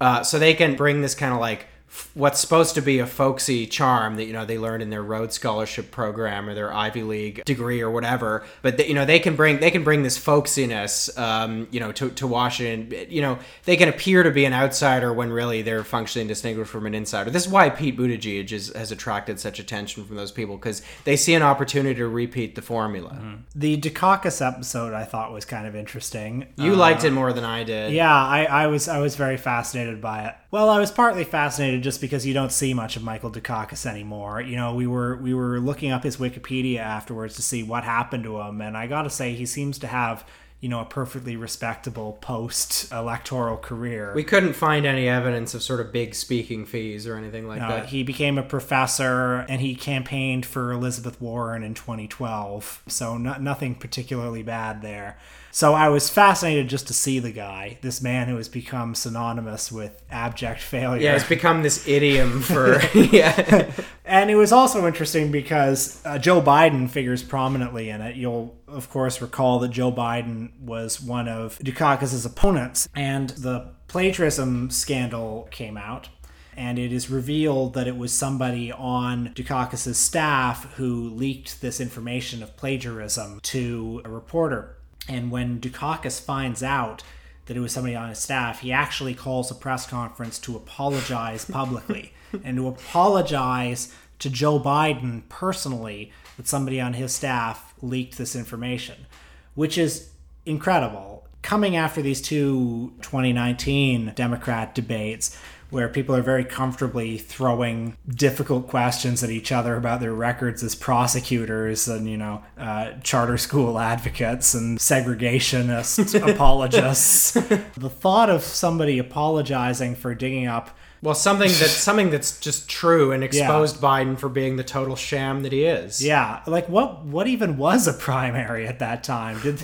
Uh, 0.00 0.22
so 0.24 0.38
they 0.38 0.52
can 0.54 0.74
bring 0.74 1.00
this 1.02 1.14
kind 1.14 1.32
of 1.32 1.38
like 1.38 1.66
what's 2.14 2.40
supposed 2.40 2.74
to 2.74 2.80
be 2.82 2.98
a 2.98 3.06
folksy 3.06 3.66
charm 3.66 4.16
that 4.16 4.24
you 4.24 4.32
know 4.32 4.44
they 4.44 4.58
learned 4.58 4.82
in 4.82 4.90
their 4.90 5.02
Rhodes 5.02 5.34
Scholarship 5.34 5.90
program 5.90 6.48
or 6.48 6.54
their 6.54 6.72
Ivy 6.72 7.02
League 7.02 7.44
degree 7.44 7.80
or 7.80 7.90
whatever. 7.90 8.44
But 8.62 8.76
they, 8.76 8.88
you 8.88 8.94
know 8.94 9.04
they 9.04 9.18
can 9.18 9.36
bring 9.36 9.60
they 9.60 9.70
can 9.70 9.84
bring 9.84 10.02
this 10.02 10.18
folksiness, 10.18 11.16
um, 11.18 11.68
you 11.70 11.80
know, 11.80 11.92
to, 11.92 12.10
to 12.10 12.26
Washington. 12.26 13.06
You 13.10 13.22
know, 13.22 13.38
they 13.64 13.76
can 13.76 13.88
appear 13.88 14.22
to 14.22 14.30
be 14.30 14.44
an 14.44 14.52
outsider 14.52 15.12
when 15.12 15.30
really 15.30 15.62
they're 15.62 15.84
functionally 15.84 16.28
distinguished 16.28 16.70
from 16.70 16.86
an 16.86 16.94
insider. 16.94 17.30
This 17.30 17.46
is 17.46 17.52
why 17.52 17.70
Pete 17.70 17.96
Buttigieg 17.96 18.50
is, 18.52 18.72
has 18.74 18.92
attracted 18.92 19.40
such 19.40 19.58
attention 19.58 20.04
from 20.04 20.16
those 20.16 20.32
people 20.32 20.56
because 20.56 20.82
they 21.04 21.16
see 21.16 21.34
an 21.34 21.42
opportunity 21.42 21.94
to 21.96 22.08
repeat 22.08 22.54
the 22.54 22.62
formula. 22.62 23.16
The 23.54 23.76
Dukakis 23.78 24.46
episode 24.46 24.92
I 24.92 25.04
thought 25.04 25.32
was 25.32 25.44
kind 25.44 25.66
of 25.66 25.74
interesting. 25.76 26.46
You 26.56 26.72
Uh, 26.72 26.76
liked 26.76 27.04
it 27.04 27.10
more 27.12 27.32
than 27.32 27.44
I 27.44 27.64
did. 27.64 27.92
Yeah, 27.92 28.12
I, 28.14 28.44
I 28.44 28.66
was 28.66 28.88
I 28.88 28.98
was 28.98 29.16
very 29.16 29.36
fascinated 29.36 30.00
by 30.00 30.24
it. 30.26 30.34
Well, 30.52 30.68
I 30.68 30.78
was 30.78 30.90
partly 30.92 31.24
fascinated 31.24 31.82
just 31.82 32.00
because 32.02 32.26
you 32.26 32.34
don't 32.34 32.52
see 32.52 32.74
much 32.74 32.94
of 32.96 33.02
Michael 33.02 33.30
Dukakis 33.30 33.86
anymore. 33.86 34.42
You 34.42 34.54
know, 34.56 34.74
we 34.74 34.86
were 34.86 35.16
we 35.16 35.32
were 35.32 35.58
looking 35.58 35.90
up 35.90 36.04
his 36.04 36.18
Wikipedia 36.18 36.78
afterwards 36.78 37.34
to 37.36 37.42
see 37.42 37.62
what 37.62 37.84
happened 37.84 38.24
to 38.24 38.38
him, 38.38 38.60
and 38.60 38.76
I 38.76 38.86
got 38.86 39.02
to 39.04 39.10
say 39.10 39.32
he 39.32 39.46
seems 39.46 39.78
to 39.78 39.86
have 39.86 40.26
you 40.60 40.68
know 40.68 40.80
a 40.80 40.84
perfectly 40.84 41.36
respectable 41.36 42.18
post 42.20 42.92
electoral 42.92 43.56
career. 43.56 44.12
We 44.14 44.24
couldn't 44.24 44.52
find 44.52 44.84
any 44.84 45.08
evidence 45.08 45.54
of 45.54 45.62
sort 45.62 45.80
of 45.80 45.90
big 45.90 46.14
speaking 46.14 46.66
fees 46.66 47.06
or 47.06 47.16
anything 47.16 47.48
like 47.48 47.62
Uh, 47.62 47.68
that. 47.68 47.86
he 47.86 48.02
became 48.02 48.36
a 48.36 48.42
professor 48.42 49.46
and 49.48 49.62
he 49.62 49.74
campaigned 49.74 50.44
for 50.44 50.70
Elizabeth 50.70 51.18
Warren 51.18 51.62
in 51.62 51.72
2012. 51.72 52.82
So 52.88 53.16
no, 53.16 53.38
nothing 53.38 53.74
particularly 53.74 54.42
bad 54.42 54.82
there. 54.82 55.16
So 55.54 55.74
I 55.74 55.90
was 55.90 56.08
fascinated 56.08 56.68
just 56.68 56.86
to 56.86 56.94
see 56.94 57.18
the 57.18 57.30
guy, 57.30 57.76
this 57.82 58.00
man 58.00 58.26
who 58.26 58.36
has 58.36 58.48
become 58.48 58.94
synonymous 58.94 59.70
with 59.70 60.02
abject 60.10 60.62
failure. 60.62 61.02
Yeah, 61.02 61.14
it's 61.14 61.28
become 61.28 61.62
this 61.62 61.86
idiom 61.88 62.40
for 62.40 62.80
yeah. 62.94 63.70
And 64.06 64.30
it 64.30 64.36
was 64.36 64.50
also 64.50 64.86
interesting 64.86 65.30
because 65.30 66.00
uh, 66.06 66.16
Joe 66.16 66.40
Biden 66.40 66.88
figures 66.88 67.22
prominently 67.22 67.90
in 67.90 68.00
it. 68.00 68.16
You'll, 68.16 68.56
of 68.66 68.88
course, 68.88 69.20
recall 69.20 69.58
that 69.58 69.68
Joe 69.68 69.92
Biden 69.92 70.58
was 70.58 71.02
one 71.02 71.28
of 71.28 71.58
Dukakis' 71.58 72.24
opponents, 72.24 72.88
and 72.94 73.28
the 73.30 73.74
plagiarism 73.88 74.70
scandal 74.70 75.48
came 75.50 75.76
out. 75.76 76.08
And 76.56 76.78
it 76.78 76.92
is 76.92 77.10
revealed 77.10 77.74
that 77.74 77.86
it 77.86 77.96
was 77.96 78.12
somebody 78.12 78.72
on 78.72 79.28
Dukakis' 79.34 79.94
staff 79.94 80.74
who 80.74 81.10
leaked 81.10 81.60
this 81.60 81.80
information 81.80 82.42
of 82.42 82.56
plagiarism 82.56 83.40
to 83.44 84.02
a 84.04 84.10
reporter. 84.10 84.76
And 85.08 85.30
when 85.30 85.60
Dukakis 85.60 86.20
finds 86.20 86.62
out 86.62 87.02
that 87.46 87.56
it 87.56 87.60
was 87.60 87.72
somebody 87.72 87.94
on 87.94 88.08
his 88.08 88.18
staff, 88.18 88.60
he 88.60 88.72
actually 88.72 89.14
calls 89.14 89.50
a 89.50 89.54
press 89.54 89.86
conference 89.86 90.38
to 90.40 90.56
apologize 90.56 91.44
publicly 91.44 92.14
and 92.44 92.56
to 92.56 92.68
apologize 92.68 93.92
to 94.20 94.30
Joe 94.30 94.60
Biden 94.60 95.28
personally 95.28 96.12
that 96.36 96.46
somebody 96.46 96.80
on 96.80 96.94
his 96.94 97.12
staff 97.12 97.74
leaked 97.82 98.18
this 98.18 98.36
information, 98.36 99.06
which 99.54 99.76
is 99.76 100.10
incredible. 100.46 101.26
Coming 101.42 101.74
after 101.74 102.00
these 102.00 102.22
two 102.22 102.92
2019 103.02 104.12
Democrat 104.14 104.76
debates, 104.76 105.36
where 105.72 105.88
people 105.88 106.14
are 106.14 106.20
very 106.20 106.44
comfortably 106.44 107.16
throwing 107.16 107.96
difficult 108.06 108.68
questions 108.68 109.24
at 109.24 109.30
each 109.30 109.50
other 109.50 109.74
about 109.74 110.00
their 110.00 110.12
records 110.12 110.62
as 110.62 110.74
prosecutors 110.74 111.88
and, 111.88 112.06
you 112.06 112.18
know, 112.18 112.42
uh, 112.58 112.90
charter 113.02 113.38
school 113.38 113.78
advocates 113.92 114.52
and 114.52 114.78
segregationist 114.78 116.28
apologists. 116.30 117.32
The 117.32 117.88
thought 117.88 118.28
of 118.28 118.42
somebody 118.42 118.98
apologizing 118.98 119.94
for 119.94 120.14
digging 120.14 120.46
up 120.46 120.76
Well, 121.00 121.14
something 121.14 121.48
that 121.48 121.70
something 121.70 122.10
that's 122.10 122.38
just 122.38 122.68
true 122.68 123.10
and 123.10 123.24
exposed 123.28 123.76
Biden 123.80 124.18
for 124.18 124.28
being 124.28 124.56
the 124.56 124.64
total 124.64 124.94
sham 124.94 125.42
that 125.42 125.52
he 125.52 125.64
is. 125.64 126.04
Yeah, 126.04 126.42
like 126.46 126.68
what 126.68 127.02
what 127.06 127.26
even 127.26 127.56
was 127.56 127.88
a 127.88 127.94
primary 127.94 128.66
at 128.66 128.78
that 128.80 129.02
time? 129.04 129.40
Did 129.40 129.62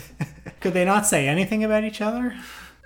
could 0.61 0.73
they 0.73 0.87
not 0.87 1.07
say 1.07 1.29
anything 1.29 1.65
about 1.65 1.85
each 1.85 2.01
other? 2.01 2.35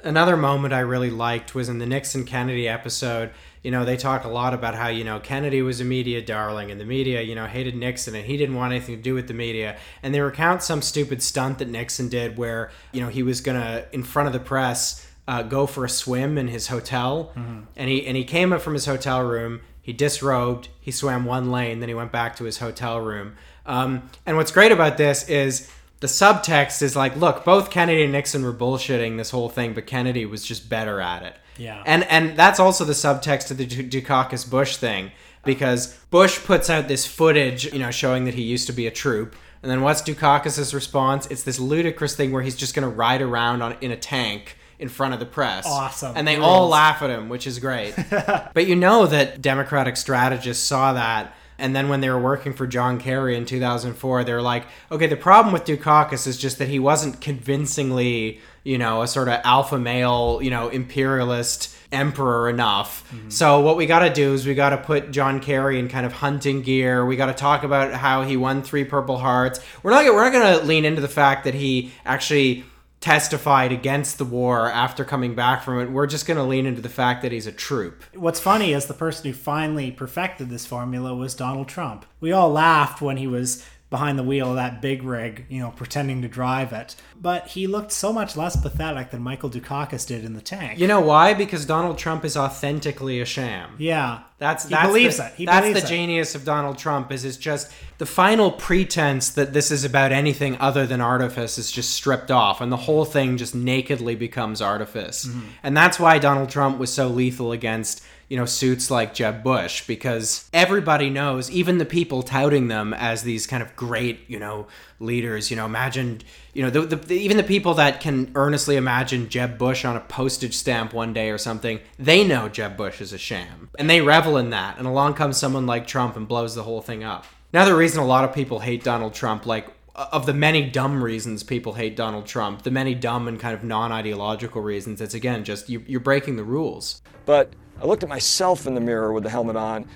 Another 0.05 0.36
moment 0.36 0.74
I 0.74 0.80
really 0.80 1.11
liked 1.11 1.55
was 1.55 1.68
in 1.68 1.78
the 1.78 1.86
Nixon 1.86 2.24
Kennedy 2.24 2.68
episode. 2.68 3.30
You 3.62 3.70
know, 3.70 3.84
they 3.84 3.96
talk 3.96 4.24
a 4.24 4.28
lot 4.28 4.53
about 4.53 4.74
how, 4.74 4.88
you 4.88 5.05
know, 5.05 5.20
Kennedy 5.20 5.62
was 5.62 5.80
a 5.80 5.84
media 5.84 6.20
darling 6.20 6.72
and 6.72 6.80
the 6.80 6.84
media, 6.84 7.22
you 7.22 7.36
know, 7.36 7.46
hated 7.46 7.76
Nixon 7.76 8.16
and 8.16 8.26
he 8.26 8.36
didn't 8.36 8.57
want 8.57 8.72
anything 8.72 8.96
to 8.96 9.03
do 9.03 9.14
with 9.14 9.28
the 9.28 9.34
media. 9.34 9.78
And 10.03 10.12
they 10.12 10.20
recount 10.20 10.64
some 10.64 10.82
stupid 10.82 11.22
stunt 11.22 11.59
that 11.61 11.68
Nixon 11.68 12.09
did 12.09 12.36
where, 12.36 12.72
you 12.90 13.00
know, 13.00 13.09
he 13.09 13.22
was 13.22 13.40
going 13.40 13.61
to, 13.61 13.86
in 13.92 14.03
front 14.03 14.26
of 14.26 14.32
the 14.32 14.40
press, 14.40 15.07
uh, 15.28 15.42
go 15.42 15.66
for 15.66 15.84
a 15.84 15.88
swim 15.88 16.36
in 16.36 16.48
his 16.48 16.66
hotel. 16.66 17.30
And 17.76 17.88
he 17.88 18.05
and 18.05 18.16
he 18.16 18.24
came 18.24 18.53
up 18.53 18.61
from 18.61 18.72
his 18.72 18.86
hotel 18.86 19.22
room. 19.22 19.61
He 19.80 19.92
disrobed. 19.92 20.68
He 20.80 20.90
swam 20.90 21.24
one 21.24 21.50
lane. 21.53 21.78
Then 21.78 21.88
he 21.88 21.94
went 21.94 22.11
back 22.11 22.34
to 22.36 22.44
his 22.44 22.59
hotel 22.59 23.00
room. 23.00 23.36
Um, 23.66 24.11
and 24.26 24.36
what's 24.36 24.50
great 24.50 24.72
about 24.72 24.96
this 24.96 25.28
is 25.28 25.70
the 26.03 26.09
subtext 26.09 26.82
is 26.82 26.96
like, 26.96 27.16
look, 27.16 27.44
both 27.44 27.70
Kennedy 27.70 28.03
and 28.03 28.11
Nixon 28.11 28.42
were 28.42 28.53
bullshitting 28.53 29.16
this 29.16 29.30
whole 29.30 29.48
thing, 29.48 29.72
but 29.72 29.86
Kennedy 29.86 30.26
was 30.26 30.44
just 30.44 30.68
better 30.68 31.00
at 31.00 31.22
it. 31.22 31.36
Yeah. 31.57 31.80
And 31.86 32.03
and 32.05 32.36
that's 32.36 32.59
also 32.59 32.84
the 32.84 32.92
subtext 32.92 33.53
of 33.53 33.57
the 33.57 33.66
Du- 33.66 34.03
Dukakis 34.03 34.50
Bush 34.50 34.78
thing 34.78 35.12
because 35.44 35.96
Bush 36.11 36.42
puts 36.44 36.68
out 36.68 36.88
this 36.88 37.07
footage, 37.07 37.72
you 37.72 37.78
know, 37.78 37.92
showing 37.92 38.24
that 38.24 38.34
he 38.34 38.42
used 38.42 38.66
to 38.66 38.72
be 38.72 38.88
a 38.88 38.90
troop. 38.90 39.36
And 39.62 39.70
then 39.70 39.82
what's 39.82 40.03
Dukakis' 40.03 40.74
response? 40.74 41.28
It's 41.28 41.44
this 41.44 41.61
ludicrous 41.61 42.16
thing 42.16 42.32
where 42.32 42.42
he's 42.42 42.57
just 42.57 42.74
going 42.74 42.82
to 42.82 42.94
ride 42.94 43.22
around 43.22 43.62
on 43.62 43.76
in 43.80 43.92
a 43.92 43.96
tank 43.96 44.57
in 44.80 44.88
front 44.88 45.14
of 45.14 45.20
the 45.20 45.26
press. 45.26 45.64
Awesome. 45.68 46.14
And 46.16 46.26
they 46.26 46.34
Rules. 46.34 46.48
all 46.48 46.68
laugh 46.68 47.00
at 47.03 47.11
him, 47.11 47.28
which 47.28 47.46
is 47.46 47.61
great. 47.61 47.94
but 48.11 48.66
you 48.66 48.74
know 48.74 49.07
that 49.07 49.40
Democratic 49.40 49.96
strategists 49.96 50.66
saw 50.66 50.94
that. 50.94 51.32
And 51.62 51.76
then 51.76 51.88
when 51.88 52.00
they 52.00 52.10
were 52.10 52.18
working 52.18 52.52
for 52.52 52.66
John 52.66 52.98
Kerry 52.98 53.36
in 53.36 53.46
2004, 53.46 54.24
they 54.24 54.32
were 54.32 54.42
like, 54.42 54.64
okay, 54.90 55.06
the 55.06 55.16
problem 55.16 55.52
with 55.52 55.64
Dukakis 55.64 56.26
is 56.26 56.36
just 56.36 56.58
that 56.58 56.66
he 56.66 56.80
wasn't 56.80 57.20
convincingly, 57.20 58.40
you 58.64 58.78
know, 58.78 59.02
a 59.02 59.06
sort 59.06 59.28
of 59.28 59.40
alpha 59.44 59.78
male, 59.78 60.40
you 60.42 60.50
know, 60.50 60.70
imperialist 60.70 61.72
emperor 61.92 62.50
enough. 62.50 63.08
Mm-hmm. 63.12 63.30
So 63.30 63.60
what 63.60 63.76
we 63.76 63.86
got 63.86 64.00
to 64.00 64.12
do 64.12 64.34
is 64.34 64.44
we 64.44 64.56
got 64.56 64.70
to 64.70 64.76
put 64.76 65.12
John 65.12 65.38
Kerry 65.38 65.78
in 65.78 65.88
kind 65.88 66.04
of 66.04 66.12
hunting 66.12 66.62
gear. 66.62 67.06
We 67.06 67.14
got 67.14 67.26
to 67.26 67.34
talk 67.34 67.62
about 67.62 67.92
how 67.92 68.22
he 68.24 68.36
won 68.36 68.64
three 68.64 68.84
Purple 68.84 69.18
Hearts. 69.18 69.60
We're 69.84 69.92
not 69.92 70.04
we're 70.06 70.24
not 70.24 70.32
going 70.32 70.58
to 70.58 70.66
lean 70.66 70.84
into 70.84 71.00
the 71.00 71.06
fact 71.06 71.44
that 71.44 71.54
he 71.54 71.92
actually 72.04 72.64
testified 73.03 73.72
against 73.72 74.16
the 74.16 74.24
war 74.24 74.70
after 74.70 75.05
coming 75.05 75.34
back 75.34 75.62
from 75.64 75.80
it. 75.80 75.90
We're 75.90 76.07
just 76.07 76.24
going 76.24 76.36
to 76.36 76.44
lean 76.44 76.66
into 76.66 76.80
the 76.80 76.88
fact 76.88 77.20
that 77.22 77.32
he's 77.32 77.48
a 77.48 77.53
troop. 77.53 78.05
What's 78.14 78.38
funny 78.38 78.72
is 78.72 78.86
the 78.86 78.94
person 78.94 79.26
who 79.26 79.36
finally 79.36 79.90
perfected 79.90 80.48
this 80.48 80.64
formula 80.64 81.12
was 81.14 81.34
Donald 81.34 81.68
Trump. 81.68 82.07
We 82.20 82.30
all 82.30 82.50
laughed 82.50 83.03
when 83.03 83.16
he 83.16 83.26
was 83.26 83.66
behind 83.93 84.18
the 84.18 84.24
wheel 84.24 84.49
of 84.49 84.57
that 84.57 84.82
big 84.82 85.05
rig, 85.05 85.45
you 85.49 85.61
know, 85.61 85.70
pretending 85.70 86.22
to 86.22 86.26
drive 86.28 86.72
it. 86.72 86.97
But 87.20 87.47
he 87.49 87.68
looked 87.68 87.93
so 87.93 88.12
much 88.12 88.36
less 88.36 88.57
pathetic 88.57 89.11
than 89.11 89.22
Michael 89.22 89.51
Dukakis 89.51 90.05
did 90.05 90.24
in 90.24 90.32
the 90.32 90.40
tank. 90.40 90.80
You 90.80 90.88
know 90.88 91.01
why? 91.01 91.34
Because 91.34 91.64
Donald 91.64 91.99
Trump 91.99 92.24
is 92.24 92.36
authentically 92.36 93.20
a 93.20 93.24
sham. 93.24 93.76
yeah. 93.78 94.22
That's 94.38 94.64
he 94.64 94.70
that's 94.70 94.88
believes 94.88 95.16
the, 95.18 95.26
it. 95.26 95.34
He 95.34 95.47
that's 95.47 95.61
believes 95.61 95.80
the 95.82 95.86
it. 95.86 95.88
genius 95.88 96.34
of 96.34 96.45
Donald 96.45 96.76
Trump 96.76 97.12
is 97.12 97.24
it's 97.24 97.36
just 97.36 97.70
the 97.99 98.07
final 98.07 98.51
pretense 98.51 99.30
that 99.30 99.53
this 99.53 99.70
is 99.70 99.84
about 99.84 100.11
anything 100.11 100.57
other 100.59 100.84
than 100.84 101.01
artifice 101.01 101.59
is 101.59 101.70
just 101.70 101.90
stripped 101.90 102.32
off 102.32 102.61
and 102.61 102.72
the 102.72 102.76
whole 102.76 103.05
thing 103.05 103.36
just 103.36 103.55
nakedly 103.55 104.16
becomes 104.16 104.61
artifice. 104.61 105.26
Mm-hmm. 105.26 105.47
And 105.62 105.76
that's 105.76 106.01
why 106.01 106.18
Donald 106.18 106.49
Trump 106.49 106.78
was 106.78 106.93
so 106.93 107.07
lethal 107.07 107.53
against 107.53 108.03
you 108.32 108.38
know 108.38 108.46
suits 108.46 108.90
like 108.90 109.12
Jeb 109.12 109.42
Bush 109.42 109.86
because 109.86 110.48
everybody 110.54 111.10
knows 111.10 111.50
even 111.50 111.76
the 111.76 111.84
people 111.84 112.22
touting 112.22 112.68
them 112.68 112.94
as 112.94 113.24
these 113.24 113.46
kind 113.46 113.62
of 113.62 113.76
great 113.76 114.20
you 114.26 114.38
know 114.38 114.68
leaders 115.00 115.50
you 115.50 115.56
know 115.58 115.66
imagine 115.66 116.22
you 116.54 116.62
know 116.62 116.70
the, 116.70 116.80
the, 116.80 116.96
the- 116.96 117.14
even 117.14 117.36
the 117.36 117.42
people 117.42 117.74
that 117.74 118.00
can 118.00 118.32
earnestly 118.34 118.76
imagine 118.76 119.28
Jeb 119.28 119.58
Bush 119.58 119.84
on 119.84 119.96
a 119.96 120.00
postage 120.00 120.54
stamp 120.54 120.94
one 120.94 121.12
day 121.12 121.28
or 121.28 121.36
something 121.36 121.78
they 121.98 122.24
know 122.24 122.48
Jeb 122.48 122.74
Bush 122.74 123.02
is 123.02 123.12
a 123.12 123.18
sham. 123.18 123.68
And 123.78 123.90
they 123.90 124.00
revel 124.00 124.38
in 124.38 124.48
that. 124.48 124.78
And 124.78 124.86
along 124.86 125.12
comes 125.12 125.36
someone 125.36 125.66
like 125.66 125.86
Trump 125.86 126.16
and 126.16 126.26
blows 126.26 126.54
the 126.54 126.62
whole 126.62 126.80
thing 126.80 127.04
up. 127.04 127.26
Another 127.52 127.76
reason 127.76 128.00
a 128.00 128.06
lot 128.06 128.24
of 128.24 128.34
people 128.34 128.60
hate 128.60 128.82
Donald 128.82 129.12
Trump 129.12 129.44
like 129.44 129.68
of 129.94 130.24
the 130.24 130.32
many 130.32 130.70
dumb 130.70 131.04
reasons 131.04 131.42
people 131.42 131.74
hate 131.74 131.96
Donald 131.96 132.24
Trump, 132.24 132.62
the 132.62 132.70
many 132.70 132.94
dumb 132.94 133.28
and 133.28 133.38
kind 133.38 133.54
of 133.54 133.62
non-ideological 133.62 134.62
reasons, 134.62 135.02
it's 135.02 135.12
again 135.12 135.44
just 135.44 135.68
you, 135.68 135.84
you're 135.86 136.00
breaking 136.00 136.36
the 136.36 136.44
rules. 136.44 137.02
But 137.26 137.52
I 137.82 137.86
looked 137.86 138.04
at 138.04 138.08
myself 138.08 138.68
in 138.68 138.74
the 138.74 138.80
mirror 138.80 139.12
with 139.12 139.24
the 139.24 139.30
helmet 139.30 139.56
on. 139.56 139.86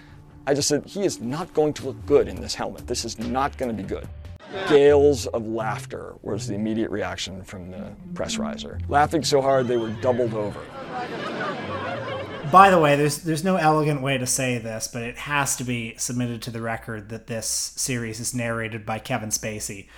I 0.45 0.55
just 0.55 0.66
said, 0.66 0.84
he 0.87 1.05
is 1.05 1.20
not 1.20 1.55
going 1.55 1.72
to 1.74 1.87
look 1.87 2.05
good 2.05 2.26
in 2.26 2.41
this 2.41 2.53
helmet. 2.53 2.89
This 2.89 3.05
is 3.05 3.16
not 3.18 3.57
going 3.57 3.74
to 3.74 3.80
be 3.80 3.89
good. 3.89 4.09
Gales 4.68 5.26
of 5.28 5.47
laughter 5.47 6.14
was 6.22 6.49
the 6.49 6.55
immediate 6.55 6.91
reaction 6.91 7.45
from 7.45 7.70
the 7.70 7.93
press 8.14 8.39
riser. 8.39 8.80
Laughing 8.89 9.22
so 9.22 9.41
hard 9.41 9.68
they 9.68 9.76
were 9.76 9.91
doubled 9.91 10.34
over. 10.34 10.61
By 12.51 12.70
the 12.70 12.78
way, 12.78 12.97
there's 12.97 13.18
there's 13.18 13.43
no 13.43 13.57
elegant 13.57 14.03
way 14.03 14.18
to 14.18 14.26
say 14.26 14.59
this, 14.59 14.89
but 14.89 15.03
it 15.03 15.16
has 15.18 15.57
to 15.57 15.64
be 15.64 15.97
submitted 15.97 16.43
to 16.43 16.53
the 16.53 16.61
record 16.61 17.09
that 17.09 17.26
this 17.26 17.72
series 17.76 18.20
is 18.20 18.34
narrated 18.34 18.87
by 18.87 19.01
Kevin 19.01 19.30
Spacey. 19.30 19.89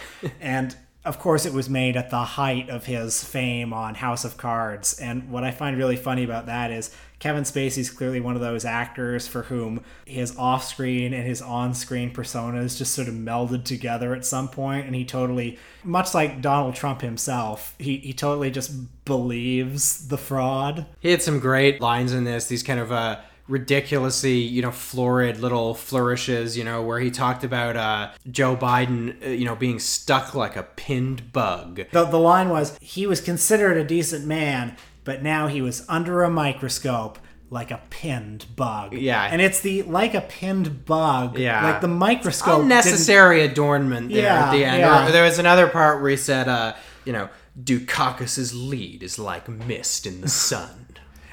and 0.41 0.75
of 1.09 1.19
course 1.19 1.47
it 1.47 1.55
was 1.55 1.71
made 1.71 1.97
at 1.97 2.11
the 2.11 2.23
height 2.23 2.69
of 2.69 2.85
his 2.85 3.25
fame 3.25 3.73
on 3.73 3.95
House 3.95 4.27
of 4.27 4.37
Cards. 4.37 5.01
And 5.01 5.31
what 5.31 5.43
I 5.43 5.51
find 5.51 5.79
really 5.79 5.97
funny 5.97 6.23
about 6.23 6.45
that 6.47 6.71
is 6.71 6.95
Kevin 7.19 7.45
Spacey's 7.45 7.89
clearly 7.89 8.21
one 8.21 8.35
of 8.35 8.43
those 8.43 8.67
actors 8.67 9.27
for 9.27 9.45
whom 9.45 9.83
his 10.05 10.37
off-screen 10.37 11.15
and 11.15 11.27
his 11.27 11.41
on-screen 11.41 12.13
personas 12.13 12.77
just 12.77 12.93
sort 12.93 13.09
of 13.09 13.15
melded 13.15 13.65
together 13.65 14.15
at 14.15 14.27
some 14.27 14.49
point 14.49 14.85
and 14.85 14.95
he 14.95 15.07
totally 15.07 15.59
much 15.83 16.13
like 16.13 16.43
Donald 16.43 16.75
Trump 16.75 17.01
himself, 17.01 17.75
he, 17.79 17.97
he 17.97 18.13
totally 18.13 18.51
just 18.51 18.71
believes 19.07 20.09
the 20.09 20.19
fraud. 20.19 20.85
He 21.01 21.11
had 21.11 21.23
some 21.23 21.41
great 21.41 21.81
lines 21.81 22.13
in 22.13 22.25
this, 22.25 22.49
these 22.49 22.63
kind 22.63 22.79
of 22.79 22.93
uh, 22.93 23.19
ridiculously, 23.49 24.35
you 24.39 24.63
know, 24.63 24.71
florid 24.71 25.39
little 25.41 25.75
flourishes, 25.75 26.57
you 26.57 26.65
know, 26.65 26.83
where 26.83 27.01
he 27.01 27.11
talked 27.11 27.45
about 27.45 27.77
uh, 27.77 28.11
Joe 28.31 28.57
Biden, 28.57 29.25
uh, 29.27 29.31
you 29.31 29.45
know, 29.45 29.57
being 29.57 29.79
stuck 29.79 30.35
like 30.35 30.57
a 30.57 30.63
pinned 30.63 31.33
bug. 31.33 31.81
The, 31.93 32.05
the 32.05 32.19
line 32.19 32.51
was 32.51 32.79
he 32.81 33.07
was 33.07 33.21
considered 33.21 33.77
a 33.77 33.85
decent 33.85 34.27
man, 34.27 34.77
but 35.05 35.23
now 35.23 35.47
he 35.47 35.63
was 35.63 35.85
under 35.89 36.23
a 36.23 36.31
microscope 36.31 37.19
like 37.51 37.71
a 37.71 37.81
pinned 37.89 38.45
bug. 38.57 38.93
Yeah. 38.93 39.23
And 39.25 39.41
it's 39.41 39.61
the 39.61 39.83
like 39.83 40.13
a 40.15 40.21
pinned 40.21 40.85
bug. 40.85 41.39
Yeah. 41.39 41.65
Like 41.65 41.81
the 41.81 41.89
microscope. 41.89 42.61
Unnecessary 42.61 43.43
adornment 43.43 44.11
there 44.11 44.25
Yeah, 44.25 44.47
at 44.49 44.53
the 44.53 44.65
end. 44.65 44.81
yeah. 44.81 45.09
Or 45.09 45.13
there 45.13 45.25
was 45.25 45.39
another 45.39 45.67
part 45.69 46.03
where 46.03 46.11
he 46.11 46.17
said, 46.17 46.47
uh, 46.49 46.75
you 47.07 47.13
know, 47.15 47.31
Dukakis's 47.63 48.55
lead 48.55 49.03
is 49.03 49.19
like 49.19 49.49
mist 49.49 50.07
in 50.07 50.21
the 50.21 50.29
sun. 50.29 50.87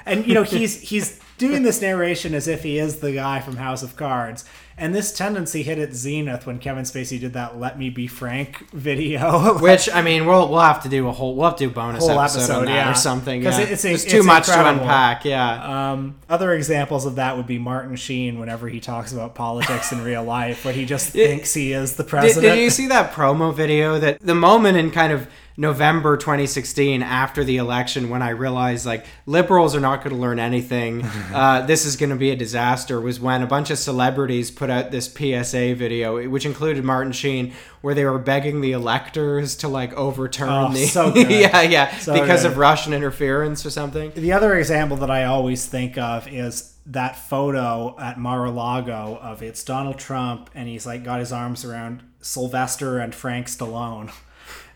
And 0.06 0.26
you 0.26 0.34
know, 0.34 0.42
he's 0.44 0.80
he's 0.80 1.20
doing 1.38 1.62
this 1.62 1.80
narration 1.80 2.34
as 2.34 2.48
if 2.48 2.62
he 2.62 2.78
is 2.78 3.00
the 3.00 3.12
guy 3.12 3.40
from 3.40 3.56
House 3.56 3.82
of 3.82 3.96
Cards. 3.96 4.44
And 4.78 4.94
this 4.94 5.10
tendency 5.10 5.62
hit 5.62 5.78
its 5.78 5.96
zenith 5.96 6.46
when 6.46 6.58
Kevin 6.58 6.84
Spacey 6.84 7.18
did 7.18 7.32
that 7.32 7.58
"Let 7.58 7.78
Me 7.78 7.88
Be 7.88 8.06
Frank" 8.06 8.68
video, 8.72 9.54
Which 9.58 9.88
I 9.90 10.02
mean, 10.02 10.26
we'll 10.26 10.48
we'll 10.50 10.60
have 10.60 10.82
to 10.82 10.88
do 10.90 11.08
a 11.08 11.12
whole 11.12 11.34
we'll 11.34 11.46
have 11.48 11.56
to 11.56 11.64
do 11.64 11.70
a 11.70 11.72
bonus 11.72 12.06
Whole 12.06 12.20
episode, 12.20 12.40
episode, 12.40 12.58
on 12.58 12.64
that 12.66 12.72
yeah. 12.74 12.90
or 12.90 12.94
something. 12.94 13.42
'Cause 13.42 13.58
Yeah. 13.58 13.64
it's 13.66 13.84
it's 13.86 14.04
too 14.04 14.22
much 14.22 14.48
incredible. 14.48 14.80
to 14.80 14.82
unpack. 14.82 15.24
Yeah. 15.24 15.92
Um, 15.92 16.16
other 16.28 16.52
examples 16.52 17.06
of 17.06 17.14
that 17.14 17.38
would 17.38 17.46
be 17.46 17.58
Martin 17.58 17.96
Sheen 17.96 18.38
whenever 18.38 18.68
he 18.68 18.78
talks 18.80 19.12
about 19.14 19.34
politics 19.34 19.92
in 19.92 20.04
real 20.04 20.24
life, 20.24 20.62
where 20.64 20.74
he 20.74 20.84
just 20.84 21.08
thinks 21.12 21.54
he 21.54 21.72
is 21.72 21.96
the 21.96 22.02
Did, 22.02 22.10
president. 22.10 22.54
did 22.56 22.62
you 22.62 22.68
see 22.68 22.86
that 22.88 23.12
promo 23.14 23.54
video? 23.54 23.98
That 23.98 24.20
the 24.20 24.34
moment 24.34 24.76
in 24.76 24.90
kind 24.90 25.10
of 25.10 25.26
November 25.56 26.16
2016 26.16 27.02
after 27.02 27.42
the 27.42 27.56
election 27.56 28.10
when 28.10 28.20
I 28.22 28.30
realized 28.30 28.84
like 28.84 29.06
liberals 29.24 29.74
are 29.74 29.80
not 29.80 30.04
going 30.04 30.14
to 30.14 30.20
learn 30.20 30.38
anything. 30.38 31.02
uh, 31.34 31.64
this 31.66 31.84
is 31.86 31.96
going 31.96 32.10
to 32.10 32.16
be 32.16 32.30
a 32.30 32.36
disaster. 32.36 33.00
Was 33.00 33.18
when 33.18 33.42
a 33.42 33.46
bunch 33.46 33.70
of 33.70 33.78
celebrities 33.78 34.50
put 34.50 34.68
out 34.70 34.90
this 34.90 35.06
PSA 35.12 35.74
video, 35.74 36.28
which 36.28 36.44
included 36.44 36.84
Martin 36.84 37.12
Sheen, 37.12 37.54
where 37.80 37.94
they 37.94 38.04
were 38.04 38.18
begging 38.18 38.60
the 38.60 38.72
electors 38.72 39.56
to 39.56 39.68
like 39.68 39.92
overturn 39.94 40.48
Oh, 40.48 40.72
the 40.72 40.86
so 40.86 41.10
good. 41.12 41.30
yeah 41.30 41.62
yeah 41.62 41.96
So 41.98 42.12
because 42.12 42.42
good. 42.42 42.52
of 42.52 42.58
Russian 42.58 42.92
interference 42.92 43.64
or 43.64 43.70
something. 43.70 44.12
The 44.14 44.32
other 44.32 44.56
example 44.58 44.96
that 44.98 45.10
I 45.10 45.24
always 45.24 45.66
think 45.66 45.96
of 45.96 46.28
is 46.28 46.74
that 46.86 47.16
photo 47.16 47.96
at 47.98 48.18
Mar-a-Lago 48.18 49.18
of 49.20 49.42
it's 49.42 49.64
Donald 49.64 49.98
Trump 49.98 50.50
and 50.54 50.68
he's 50.68 50.86
like 50.86 51.02
got 51.02 51.18
his 51.18 51.32
arms 51.32 51.64
around 51.64 52.02
Sylvester 52.20 52.98
and 52.98 53.14
Frank 53.14 53.46
Stallone. 53.46 54.10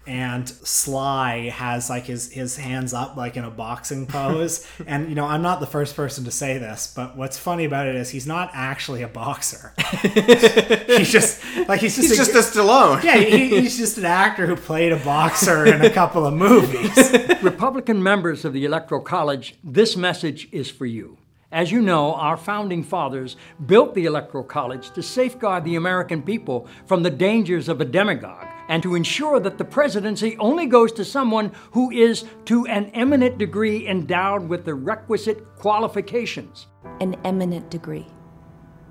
And 0.06 0.48
Sly 0.48 1.50
has 1.50 1.90
like 1.90 2.06
his 2.06 2.32
his 2.32 2.56
hands 2.56 2.92
up 2.94 3.16
like 3.16 3.36
in 3.36 3.44
a 3.44 3.50
boxing 3.50 4.06
pose. 4.06 4.66
and 4.86 5.08
you 5.08 5.14
know, 5.14 5.26
I'm 5.26 5.42
not 5.42 5.60
the 5.60 5.66
first 5.66 5.94
person 5.94 6.24
to 6.24 6.30
say 6.30 6.58
this, 6.58 6.92
but 6.94 7.16
what's 7.16 7.38
funny 7.38 7.64
about 7.64 7.86
it 7.86 7.94
is 7.94 8.10
he's 8.10 8.26
not 8.26 8.50
actually 8.52 9.02
a 9.02 9.08
boxer. 9.08 9.72
he's 10.02 11.12
just 11.12 11.44
like 11.68 11.80
he's 11.80 11.96
just 11.96 12.08
He's 12.08 12.16
just 12.16 12.34
a 12.34 12.38
Stallone. 12.38 13.02
Yeah, 13.04 13.18
he, 13.18 13.60
he's 13.60 13.76
just 13.76 13.98
an 13.98 14.06
actor 14.06 14.46
who 14.46 14.56
played 14.56 14.92
a 14.92 14.96
boxer 14.96 15.66
in 15.66 15.82
a 15.82 15.90
couple 15.90 16.26
of 16.26 16.34
movies. 16.34 16.96
Republican 17.42 18.02
members 18.02 18.44
of 18.44 18.52
the 18.52 18.64
Electoral 18.64 19.02
College, 19.02 19.54
this 19.62 19.96
message 19.96 20.48
is 20.50 20.70
for 20.70 20.86
you. 20.86 21.18
As 21.52 21.72
you 21.72 21.82
know, 21.82 22.14
our 22.14 22.36
founding 22.36 22.84
fathers 22.84 23.36
built 23.66 23.94
the 23.94 24.06
Electoral 24.06 24.44
College 24.44 24.90
to 24.92 25.02
safeguard 25.02 25.64
the 25.64 25.74
American 25.74 26.22
people 26.22 26.68
from 26.86 27.02
the 27.02 27.10
dangers 27.10 27.68
of 27.68 27.80
a 27.80 27.84
demagogue 27.84 28.46
and 28.70 28.84
to 28.84 28.94
ensure 28.94 29.40
that 29.40 29.58
the 29.58 29.64
presidency 29.64 30.36
only 30.38 30.64
goes 30.64 30.92
to 30.92 31.04
someone 31.04 31.50
who 31.72 31.90
is, 31.90 32.24
to 32.44 32.64
an 32.66 32.86
eminent 32.94 33.36
degree, 33.36 33.86
endowed 33.88 34.48
with 34.48 34.64
the 34.64 34.74
requisite 34.74 35.56
qualifications. 35.56 36.68
An 37.00 37.16
eminent 37.24 37.68
degree. 37.68 38.06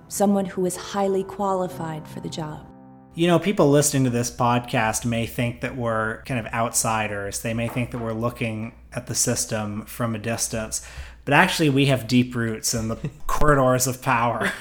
Someone 0.09 0.43
who 0.43 0.65
is 0.65 0.75
highly 0.75 1.23
qualified 1.23 2.05
for 2.05 2.19
the 2.19 2.27
job. 2.27 2.67
You 3.15 3.27
know, 3.27 3.39
people 3.39 3.71
listening 3.71 4.03
to 4.03 4.09
this 4.09 4.29
podcast 4.29 5.05
may 5.05 5.25
think 5.25 5.61
that 5.61 5.77
we're 5.77 6.23
kind 6.23 6.45
of 6.45 6.53
outsiders. 6.53 7.39
They 7.39 7.53
may 7.53 7.69
think 7.69 7.91
that 7.91 7.99
we're 7.99 8.11
looking 8.11 8.75
at 8.91 9.07
the 9.07 9.15
system 9.15 9.85
from 9.85 10.13
a 10.13 10.19
distance. 10.19 10.85
But 11.23 11.33
actually, 11.33 11.69
we 11.69 11.85
have 11.85 12.05
deep 12.05 12.35
roots 12.35 12.73
in 12.73 12.89
the 12.89 12.97
corridors 13.27 13.87
of 13.87 14.01
power. 14.01 14.51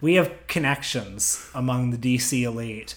We 0.00 0.14
have 0.14 0.32
connections 0.46 1.46
among 1.54 1.90
the 1.90 1.98
DC 1.98 2.42
elite. 2.42 2.94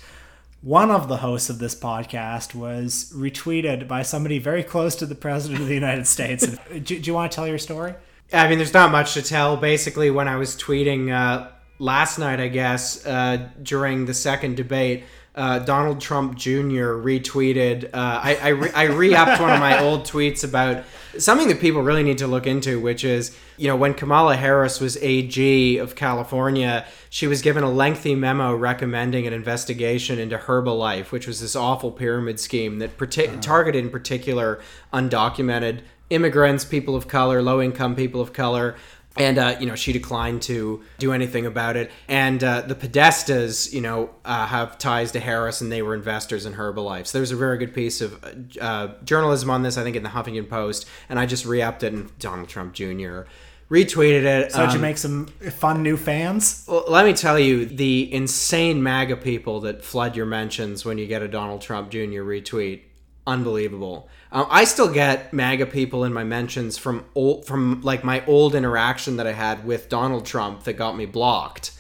One 0.66 0.89
of 0.89 1.07
the 1.07 1.18
hosts 1.18 1.51
of 1.51 1.59
this 1.59 1.76
podcast 1.76 2.55
was 2.55 3.13
retweeted 3.16 3.88
by 3.88 4.01
somebody 4.01 4.39
very 4.39 4.63
close 4.63 4.95
to 4.95 5.05
the 5.05 5.13
president 5.13 5.61
of 5.61 5.68
the 5.68 5.76
United 5.76 6.07
States. 6.07 6.47
do, 6.72 6.80
do, 6.80 6.95
you 6.95 7.13
want 7.13 7.32
to 7.32 7.36
tell 7.36 7.47
your 7.47 7.59
story? 7.59 7.93
I 8.34 8.49
mean, 8.49 8.57
there's 8.57 8.74
not 8.74 8.91
much 8.91 9.13
to 9.13 9.22
tell. 9.22 9.57
Basically, 9.57 10.09
when 10.09 10.28
I 10.28 10.38
was 10.38 10.55
tweeting 10.55 11.13
uh, 11.13 11.51
last 11.78 12.18
night, 12.18 12.39
I 12.39 12.47
guess, 12.47 13.05
uh, 13.05 13.47
during 13.61 14.05
the 14.05 14.16
second 14.16 14.57
debate, 14.57 15.03
uh, 15.36 15.59
Donald 15.59 15.99
Trump 15.99 16.38
Jr. 16.38 16.95
retweeted. 16.95 17.86
Uh, 17.86 17.89
I 18.23 18.36
I, 18.41 18.47
re- 18.49 18.71
I 18.73 18.83
re-upped 18.83 19.41
one 19.41 19.51
of 19.51 19.59
my 19.59 19.83
old 19.83 20.03
tweets 20.05 20.43
about 20.43 20.83
something 21.17 21.47
that 21.49 21.59
people 21.59 21.81
really 21.81 22.03
need 22.03 22.17
to 22.19 22.27
look 22.27 22.47
into, 22.47 22.79
which 22.79 23.03
is 23.03 23.36
you 23.57 23.67
know 23.67 23.75
when 23.75 23.93
Kamala 23.93 24.38
Harris 24.38 24.79
was 24.79 24.97
AG 24.97 25.77
of 25.77 25.95
California, 25.95 26.86
she 27.09 27.27
was 27.27 27.41
given 27.41 27.63
a 27.63 27.69
lengthy 27.69 28.15
memo 28.15 28.55
recommending 28.55 29.27
an 29.27 29.33
investigation 29.33 30.19
into 30.19 30.38
Herbalife, 30.38 31.11
which 31.11 31.27
was 31.27 31.41
this 31.41 31.55
awful 31.55 31.91
pyramid 31.91 32.39
scheme 32.39 32.79
that 32.79 32.97
partic- 32.97 33.41
targeted 33.41 33.83
in 33.83 33.91
particular 33.91 34.61
undocumented 34.93 35.81
immigrants, 36.09 36.63
people 36.63 36.95
of 36.95 37.07
color, 37.07 37.41
low 37.41 37.61
income 37.61 37.95
people 37.95 38.21
of 38.21 38.31
color 38.31 38.75
and 39.18 39.38
uh, 39.38 39.55
you 39.59 39.66
know 39.66 39.76
she 39.76 39.93
declined 39.93 40.41
to 40.43 40.84
do 40.97 41.13
anything 41.13 41.45
about 41.45 41.78
it. 41.78 41.91
And 42.07 42.43
uh, 42.43 42.61
the 42.61 42.76
Podestas, 42.76 43.72
you 43.72 43.82
know, 43.82 44.09
uh, 44.24 44.47
have 44.47 44.78
ties 44.78 45.11
to 45.13 45.20
Harris, 45.20 45.61
and 45.61 45.72
they 45.72 45.82
were 45.82 45.95
investors 45.95 46.45
in 46.45 46.53
Herbalife. 46.53 47.07
So 47.07 47.20
there's 47.20 47.32
a 47.32 47.36
very 47.36 47.57
good 47.57 47.74
piece 47.74 48.01
of 48.01 48.24
uh, 48.59 48.89
journalism 49.03 49.49
on 49.49 49.63
this, 49.63 49.78
I 49.78 49.84
think, 49.84 49.95
in 49.95 50.03
the 50.03 50.09
Huffington 50.09 50.49
Post, 50.49 50.88
and 51.09 51.20
I 51.20 51.26
just 51.26 51.45
re-upped 51.45 51.84
it, 51.84 51.93
and 51.93 52.18
Donald 52.20 52.49
Trump 52.49 52.74
Jr. 52.74 53.22
retweeted 53.70 54.24
it. 54.24 54.51
So 54.51 54.66
did 54.66 54.74
you 54.74 54.80
make 54.80 54.97
some 54.97 55.28
fun 55.28 55.82
new 55.82 55.97
fans? 55.97 56.66
Well, 56.68 56.86
let 56.88 57.05
me 57.05 57.13
tell 57.13 57.39
you, 57.39 57.66
the 57.66 58.11
insane 58.13 58.84
MAGA 58.84 59.18
people 59.18 59.61
that 59.61 59.84
flood 59.84 60.16
your 60.16 60.26
mentions 60.26 60.86
when 60.86 60.97
you 60.97 61.07
get 61.07 61.22
a 61.22 61.28
Donald 61.28 61.61
Trump 61.61 61.89
Jr. 61.89 62.22
retweet, 62.22 62.82
unbelievable. 63.26 64.09
Uh, 64.36 64.45
I 64.49 64.65
still 64.65 64.91
get 64.91 65.31
MAGA 65.31 65.67
people 65.67 66.03
in 66.03 66.11
my 66.11 66.25
mentions 66.25 66.77
from 66.77 67.05
old, 67.15 67.45
from 67.45 67.79
like 67.83 68.03
my 68.03 68.23
old 68.25 68.53
interaction 68.53 69.15
that 69.15 69.25
I 69.25 69.31
had 69.31 69.65
with 69.65 69.88
Donald 69.88 70.25
Trump 70.25 70.65
that 70.65 70.73
got 70.73 70.97
me 70.97 71.05
blocked 71.05 71.71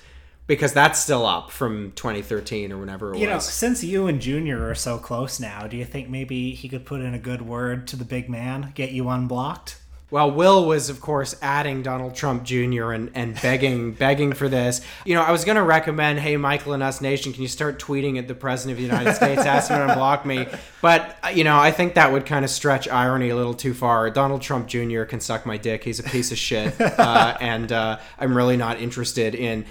because 0.47 0.71
that's 0.71 0.97
still 0.97 1.25
up 1.25 1.51
from 1.51 1.91
2013 1.97 2.71
or 2.71 2.77
whenever 2.77 3.13
it 3.13 3.17
you 3.17 3.27
was. 3.27 3.33
know, 3.33 3.39
since 3.39 3.83
you 3.83 4.07
and 4.07 4.21
Junior 4.21 4.69
are 4.69 4.75
so 4.75 4.97
close 4.97 5.37
now, 5.37 5.67
do 5.67 5.75
you 5.75 5.83
think 5.83 6.07
maybe 6.07 6.51
he 6.51 6.69
could 6.69 6.85
put 6.85 7.01
in 7.01 7.13
a 7.13 7.19
good 7.19 7.41
word 7.41 7.87
to 7.87 7.97
the 7.97 8.05
big 8.05 8.29
man, 8.29 8.71
get 8.73 8.91
you 8.91 9.09
unblocked? 9.09 9.75
Well, 10.11 10.29
Will 10.29 10.65
was, 10.67 10.89
of 10.89 11.01
course, 11.01 11.35
adding 11.41 11.81
Donald 11.81 12.13
Trump 12.13 12.43
Jr. 12.43 12.91
and, 12.91 13.09
and 13.15 13.41
begging 13.41 13.91
begging 14.05 14.33
for 14.33 14.47
this. 14.47 14.81
You 15.03 15.15
know, 15.15 15.21
I 15.21 15.31
was 15.31 15.45
going 15.45 15.55
to 15.55 15.63
recommend, 15.63 16.19
hey, 16.19 16.37
Michael 16.37 16.73
and 16.73 16.83
Us 16.83 17.01
Nation, 17.01 17.33
can 17.33 17.41
you 17.41 17.47
start 17.47 17.79
tweeting 17.79 18.19
at 18.19 18.27
the 18.27 18.35
President 18.35 18.73
of 18.73 18.77
the 18.77 18.83
United 18.83 19.13
States, 19.15 19.41
asking 19.41 19.77
him 19.77 19.87
to 19.87 19.95
unblock 19.95 20.25
me? 20.25 20.45
But, 20.81 21.17
uh, 21.23 21.29
you 21.29 21.43
know, 21.43 21.57
I 21.57 21.71
think 21.71 21.95
that 21.95 22.11
would 22.11 22.27
kind 22.27 22.45
of 22.45 22.51
stretch 22.51 22.87
irony 22.87 23.29
a 23.29 23.35
little 23.35 23.55
too 23.55 23.73
far. 23.73 24.11
Donald 24.11 24.43
Trump 24.43 24.67
Jr. 24.67 25.03
can 25.03 25.19
suck 25.19 25.45
my 25.45 25.57
dick. 25.57 25.83
He's 25.83 25.99
a 25.99 26.03
piece 26.03 26.31
of 26.31 26.37
shit. 26.37 26.75
Uh, 26.95 27.35
and 27.41 27.71
uh, 27.71 27.99
I'm 28.17 28.35
really 28.35 28.57
not 28.57 28.79
interested 28.79 29.35
in... 29.35 29.65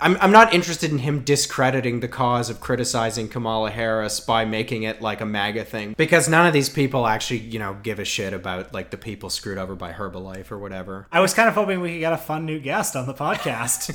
I'm, 0.00 0.16
I'm 0.20 0.32
not 0.32 0.54
interested 0.54 0.90
in 0.90 0.98
him 0.98 1.20
discrediting 1.20 2.00
the 2.00 2.08
cause 2.08 2.48
of 2.48 2.60
criticizing 2.60 3.28
Kamala 3.28 3.70
Harris 3.70 4.18
by 4.18 4.44
making 4.44 4.84
it 4.84 5.02
like 5.02 5.20
a 5.20 5.26
MAGA 5.26 5.64
thing. 5.64 5.94
Because 5.96 6.28
none 6.28 6.46
of 6.46 6.52
these 6.52 6.68
people 6.68 7.06
actually, 7.06 7.40
you 7.40 7.58
know, 7.58 7.76
give 7.82 7.98
a 7.98 8.04
shit 8.04 8.32
about, 8.32 8.72
like, 8.72 8.90
the 8.90 8.96
people 8.96 9.30
screwed 9.30 9.58
over 9.58 9.76
by 9.80 9.90
Herbalife 9.92 10.52
or 10.52 10.58
whatever. 10.58 11.08
I 11.10 11.18
was 11.18 11.34
kind 11.34 11.48
of 11.48 11.56
hoping 11.56 11.80
we 11.80 11.90
could 11.94 11.98
get 11.98 12.12
a 12.12 12.16
fun 12.18 12.46
new 12.46 12.60
guest 12.60 12.94
on 12.94 13.06
the 13.06 13.14
podcast. 13.14 13.90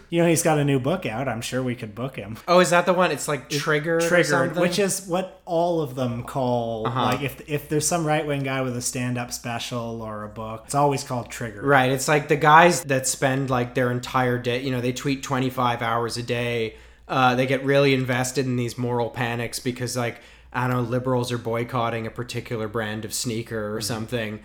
you 0.10 0.20
know, 0.22 0.28
he's 0.28 0.42
got 0.42 0.58
a 0.58 0.64
new 0.64 0.78
book 0.78 1.06
out. 1.06 1.28
I'm 1.28 1.40
sure 1.40 1.62
we 1.62 1.74
could 1.74 1.94
book 1.94 2.16
him. 2.16 2.36
Oh, 2.46 2.60
is 2.60 2.68
that 2.70 2.84
the 2.84 2.92
one? 2.92 3.10
It's 3.10 3.28
like 3.28 3.48
Triggered, 3.48 4.02
Triggered, 4.02 4.56
which 4.56 4.78
is 4.78 5.06
what 5.06 5.40
all 5.46 5.80
of 5.80 5.94
them 5.94 6.24
call 6.24 6.86
Uh-huh. 6.86 7.02
like 7.04 7.22
if 7.22 7.48
if 7.48 7.68
there's 7.70 7.86
some 7.88 8.06
right 8.06 8.26
wing 8.26 8.42
guy 8.42 8.60
with 8.60 8.76
a 8.76 8.82
stand 8.82 9.16
up 9.16 9.32
special 9.32 10.02
or 10.02 10.24
a 10.24 10.28
book, 10.28 10.64
it's 10.66 10.74
always 10.74 11.02
called 11.04 11.30
Triggered. 11.30 11.64
Right. 11.64 11.90
It's 11.90 12.08
like 12.08 12.28
the 12.28 12.36
guys 12.36 12.82
that 12.84 13.06
spend 13.06 13.48
like 13.48 13.74
their 13.74 13.90
entire 13.90 14.38
day, 14.38 14.60
you 14.60 14.70
know, 14.72 14.80
they 14.82 14.92
tweet 14.92 15.22
25 15.22 15.80
hours 15.80 16.16
a 16.18 16.22
day. 16.22 16.76
Uh, 17.06 17.34
they 17.34 17.46
get 17.46 17.64
really 17.64 17.94
invested 17.94 18.46
in 18.46 18.56
these 18.56 18.76
moral 18.78 19.10
panics 19.10 19.58
because, 19.60 19.94
like, 19.94 20.20
I 20.54 20.66
don't 20.66 20.76
know, 20.84 20.90
liberals 20.90 21.30
are 21.32 21.38
boycotting 21.38 22.06
a 22.06 22.10
particular 22.10 22.66
brand 22.66 23.04
of 23.04 23.12
sneaker 23.12 23.76
or 23.76 23.82
something. 23.82 24.40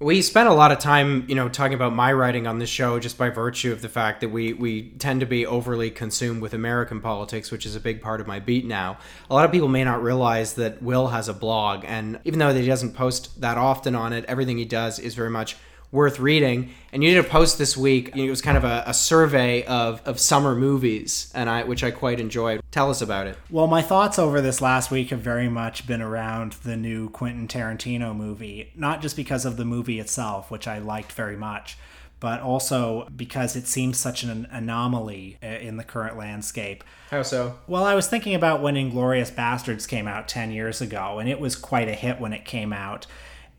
We 0.00 0.22
spent 0.22 0.48
a 0.48 0.54
lot 0.54 0.70
of 0.70 0.78
time, 0.78 1.24
you 1.26 1.34
know, 1.34 1.48
talking 1.48 1.74
about 1.74 1.92
my 1.92 2.12
writing 2.12 2.46
on 2.46 2.60
this 2.60 2.70
show 2.70 3.00
just 3.00 3.18
by 3.18 3.30
virtue 3.30 3.72
of 3.72 3.82
the 3.82 3.88
fact 3.88 4.20
that 4.20 4.28
we 4.28 4.52
we 4.52 4.90
tend 4.90 5.18
to 5.20 5.26
be 5.26 5.44
overly 5.44 5.90
consumed 5.90 6.40
with 6.40 6.54
American 6.54 7.00
politics, 7.00 7.50
which 7.50 7.66
is 7.66 7.74
a 7.74 7.80
big 7.80 8.00
part 8.00 8.20
of 8.20 8.28
my 8.28 8.38
beat 8.38 8.64
now. 8.64 8.98
A 9.28 9.34
lot 9.34 9.44
of 9.44 9.50
people 9.50 9.66
may 9.66 9.82
not 9.82 10.00
realize 10.00 10.54
that 10.54 10.80
Will 10.80 11.08
has 11.08 11.28
a 11.28 11.34
blog, 11.34 11.84
and 11.84 12.20
even 12.24 12.38
though 12.38 12.54
he 12.54 12.64
doesn't 12.64 12.94
post 12.94 13.40
that 13.40 13.58
often 13.58 13.96
on 13.96 14.12
it, 14.12 14.24
everything 14.26 14.56
he 14.56 14.64
does 14.64 15.00
is 15.00 15.16
very 15.16 15.30
much 15.30 15.56
worth 15.90 16.18
reading. 16.18 16.70
And 16.92 17.02
you 17.02 17.10
did 17.14 17.24
a 17.24 17.28
post 17.28 17.58
this 17.58 17.76
week. 17.76 18.16
It 18.16 18.30
was 18.30 18.42
kind 18.42 18.56
of 18.56 18.64
a, 18.64 18.84
a 18.86 18.94
survey 18.94 19.64
of, 19.64 20.00
of 20.06 20.18
summer 20.18 20.54
movies, 20.54 21.30
and 21.34 21.48
I 21.48 21.64
which 21.64 21.84
I 21.84 21.90
quite 21.90 22.20
enjoyed. 22.20 22.62
Tell 22.70 22.90
us 22.90 23.02
about 23.02 23.26
it. 23.26 23.38
Well, 23.50 23.66
my 23.66 23.82
thoughts 23.82 24.18
over 24.18 24.40
this 24.40 24.60
last 24.60 24.90
week 24.90 25.10
have 25.10 25.20
very 25.20 25.48
much 25.48 25.86
been 25.86 26.02
around 26.02 26.52
the 26.64 26.76
new 26.76 27.10
Quentin 27.10 27.48
Tarantino 27.48 28.14
movie, 28.14 28.72
not 28.74 29.02
just 29.02 29.16
because 29.16 29.44
of 29.44 29.56
the 29.56 29.64
movie 29.64 30.00
itself, 30.00 30.50
which 30.50 30.66
I 30.66 30.78
liked 30.78 31.12
very 31.12 31.36
much, 31.36 31.76
but 32.20 32.40
also 32.40 33.08
because 33.14 33.56
it 33.56 33.66
seems 33.66 33.98
such 33.98 34.22
an 34.22 34.46
anomaly 34.50 35.38
uh, 35.42 35.46
in 35.46 35.76
the 35.76 35.84
current 35.84 36.16
landscape. 36.16 36.84
How 37.10 37.22
so? 37.22 37.58
Well, 37.66 37.84
I 37.84 37.94
was 37.94 38.08
thinking 38.08 38.34
about 38.34 38.60
when 38.60 38.74
Inglourious 38.74 39.32
Basterds 39.32 39.86
came 39.86 40.08
out 40.08 40.28
10 40.28 40.50
years 40.50 40.80
ago, 40.80 41.18
and 41.18 41.28
it 41.28 41.40
was 41.40 41.56
quite 41.56 41.88
a 41.88 41.94
hit 41.94 42.20
when 42.20 42.32
it 42.32 42.44
came 42.44 42.72
out. 42.72 43.06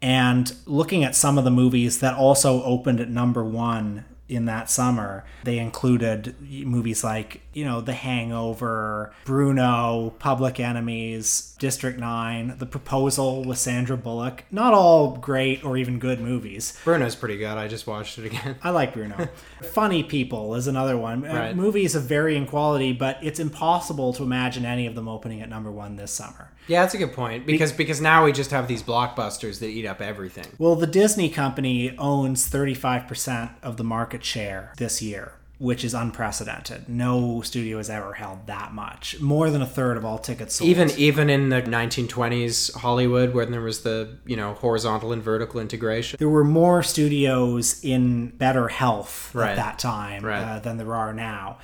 And 0.02 0.54
looking 0.66 1.04
at 1.04 1.16
some 1.16 1.38
of 1.38 1.44
the 1.44 1.52
movies 1.52 2.00
that 2.00 2.16
also 2.16 2.64
opened 2.64 3.00
at 3.02 3.10
number 3.10 3.44
one 3.44 4.06
in 4.30 4.46
that 4.46 4.70
summer, 4.70 5.26
they 5.44 5.58
included 5.58 6.36
movies 6.66 7.04
like, 7.04 7.42
you 7.60 7.66
know, 7.66 7.82
The 7.82 7.94
Hangover, 7.94 9.14
Bruno, 9.26 10.14
Public 10.20 10.60
Enemies, 10.62 11.56
District 11.60 12.00
9, 12.00 12.56
The 12.58 12.66
Proposal 12.66 13.44
with 13.44 13.58
Sandra 13.58 13.98
Bullock. 13.98 14.46
Not 14.50 14.74
all 14.74 15.18
great 15.18 15.64
or 15.66 15.76
even 15.76 16.00
good 16.00 16.22
movies. 16.22 16.80
Bruno's 16.86 17.16
pretty 17.16 17.38
good. 17.38 17.58
I 17.58 17.68
just 17.68 17.86
watched 17.86 18.18
it 18.18 18.26
again. 18.28 18.56
I 18.64 18.70
like 18.70 18.94
Bruno. 18.94 19.28
Funny 19.74 20.04
People 20.04 20.56
is 20.56 20.68
another 20.68 20.98
one. 20.98 21.26
Uh, 21.26 21.34
Right. 21.40 21.56
movies 21.56 21.96
of 21.96 22.04
varying 22.04 22.46
quality, 22.46 22.92
but 22.94 23.18
it's 23.22 23.40
impossible 23.40 24.14
to 24.14 24.24
imagine 24.24 24.66
any 24.66 24.86
of 24.88 24.96
them 24.96 25.08
opening 25.08 25.42
at 25.42 25.50
number 25.50 25.72
one 25.72 25.96
this 25.96 26.12
summer. 26.12 26.52
Yeah, 26.68 26.82
that's 26.82 26.94
a 26.94 26.98
good 26.98 27.14
point 27.14 27.46
because 27.46 27.72
because 27.72 28.00
now 28.02 28.26
we 28.26 28.32
just 28.32 28.52
have 28.52 28.68
these 28.68 28.84
blockbusters 28.84 29.60
that 29.60 29.68
eat 29.68 29.86
up 29.86 30.02
everything. 30.02 30.46
Well, 30.58 30.76
the 30.76 30.86
Disney 30.88 31.30
company 31.30 31.96
owns 31.98 32.50
35% 32.50 33.52
of 33.64 33.78
the 33.78 33.84
market 33.84 34.24
share 34.24 34.74
this 34.78 35.02
year, 35.02 35.34
which 35.60 35.84
is 35.84 35.94
unprecedented. 35.94 36.88
No 36.90 37.42
studio 37.42 37.78
has 37.78 37.90
ever 37.90 38.14
held 38.14 38.48
that 38.48 38.74
much. 38.74 39.20
More 39.20 39.50
than 39.52 39.62
a 39.62 39.66
third 39.68 39.98
of 39.98 40.06
all 40.06 40.18
tickets 40.18 40.56
sold. 40.56 40.70
Even 40.70 40.90
even 40.98 41.30
in 41.30 41.50
the 41.50 41.62
1920s 41.62 42.74
Hollywood, 42.76 43.34
when 43.34 43.52
there 43.52 43.62
was 43.62 43.82
the 43.82 44.18
you 44.26 44.36
know 44.38 44.54
horizontal 44.54 45.12
and 45.12 45.22
vertical 45.22 45.60
integration. 45.60 46.18
there 46.18 46.30
were 46.30 46.44
more 46.46 46.82
studios 46.82 47.84
in 47.84 48.30
better 48.30 48.70
health 48.70 49.32
Right. 49.36 49.52
at 49.52 49.56
that 49.58 49.80
time 49.80 50.26
Right. 50.26 50.42
uh, 50.42 50.60
than 50.60 50.78
there 50.78 50.96
are 50.96 51.14
now. 51.14 51.58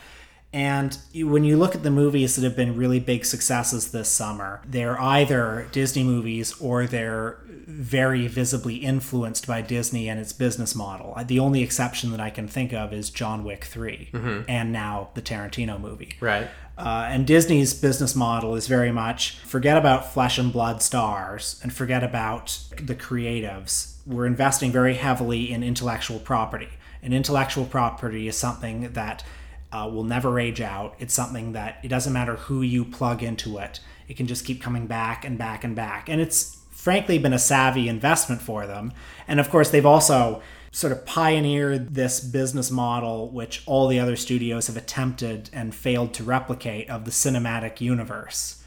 And 0.55 0.97
when 1.13 1.43
you 1.43 1.57
look 1.57 1.75
at 1.75 1.83
the 1.83 1.91
movies 1.91 2.35
that 2.37 2.45
have 2.45 2.55
been 2.55 2.77
really 2.77 3.01
big 3.01 3.25
successes 3.25 3.91
this 3.91 4.07
summer, 4.07 4.61
they're 4.65 4.97
either 5.01 5.67
Disney 5.73 6.01
movies 6.01 6.53
or 6.61 6.87
they're 6.87 7.39
very 7.67 8.27
visibly 8.27 8.75
influenced 8.77 9.47
by 9.47 9.59
Disney 9.61 10.07
and 10.07 10.17
its 10.17 10.31
business 10.31 10.73
model. 10.73 11.13
Uh, 11.17 11.25
The 11.25 11.39
only 11.39 11.61
exception 11.61 12.11
that 12.11 12.21
I 12.21 12.29
can 12.29 12.47
think 12.47 12.71
of 12.71 12.93
is 12.93 13.09
John 13.09 13.43
Wick 13.43 13.65
3 13.65 14.07
Mhm. 14.13 14.45
and 14.47 14.71
now 14.71 15.09
the 15.13 15.21
Tarantino 15.21 15.77
movie. 15.77 16.13
Right. 16.21 16.47
Uh, 16.77 17.07
and 17.09 17.27
Disney's 17.27 17.73
business 17.73 18.15
model 18.15 18.55
is 18.55 18.67
very 18.67 18.93
much 18.93 19.39
forget 19.45 19.75
about 19.77 20.13
flesh 20.13 20.37
and 20.37 20.53
blood 20.53 20.81
stars 20.81 21.59
and 21.63 21.73
forget 21.73 22.01
about 22.01 22.57
the 22.81 22.95
creatives. 22.95 23.95
We're 24.05 24.25
investing 24.25 24.71
very 24.71 24.93
heavily 24.93 25.51
in 25.51 25.63
intellectual 25.63 26.19
property. 26.19 26.69
And 27.03 27.13
intellectual 27.13 27.65
property 27.65 28.27
is 28.29 28.37
something 28.37 28.93
that 28.93 29.23
uh, 29.71 29.89
will 29.91 30.03
never 30.03 30.39
age 30.39 30.61
out. 30.61 30.95
It's 30.99 31.13
something 31.13 31.53
that 31.53 31.79
it 31.83 31.87
doesn't 31.87 32.13
matter 32.13 32.35
who 32.35 32.61
you 32.61 32.85
plug 32.85 33.23
into 33.23 33.57
it, 33.57 33.79
it 34.07 34.17
can 34.17 34.27
just 34.27 34.45
keep 34.45 34.61
coming 34.61 34.87
back 34.87 35.25
and 35.25 35.37
back 35.37 35.63
and 35.63 35.75
back. 35.75 36.09
And 36.09 36.21
it's 36.21 36.57
frankly 36.69 37.17
been 37.17 37.33
a 37.33 37.39
savvy 37.39 37.89
investment 37.89 38.41
for 38.41 38.67
them. 38.67 38.93
And 39.27 39.39
of 39.39 39.49
course, 39.49 39.71
they've 39.71 39.85
also 39.85 40.41
sort 40.71 40.91
of 40.91 41.05
pioneered 41.05 41.95
this 41.95 42.19
business 42.19 42.69
model, 42.69 43.29
which 43.29 43.63
all 43.65 43.87
the 43.87 43.99
other 43.99 44.15
studios 44.15 44.67
have 44.67 44.75
attempted 44.75 45.49
and 45.53 45.73
failed 45.73 46.13
to 46.13 46.23
replicate, 46.23 46.89
of 46.89 47.05
the 47.05 47.11
cinematic 47.11 47.79
universe. 47.79 48.61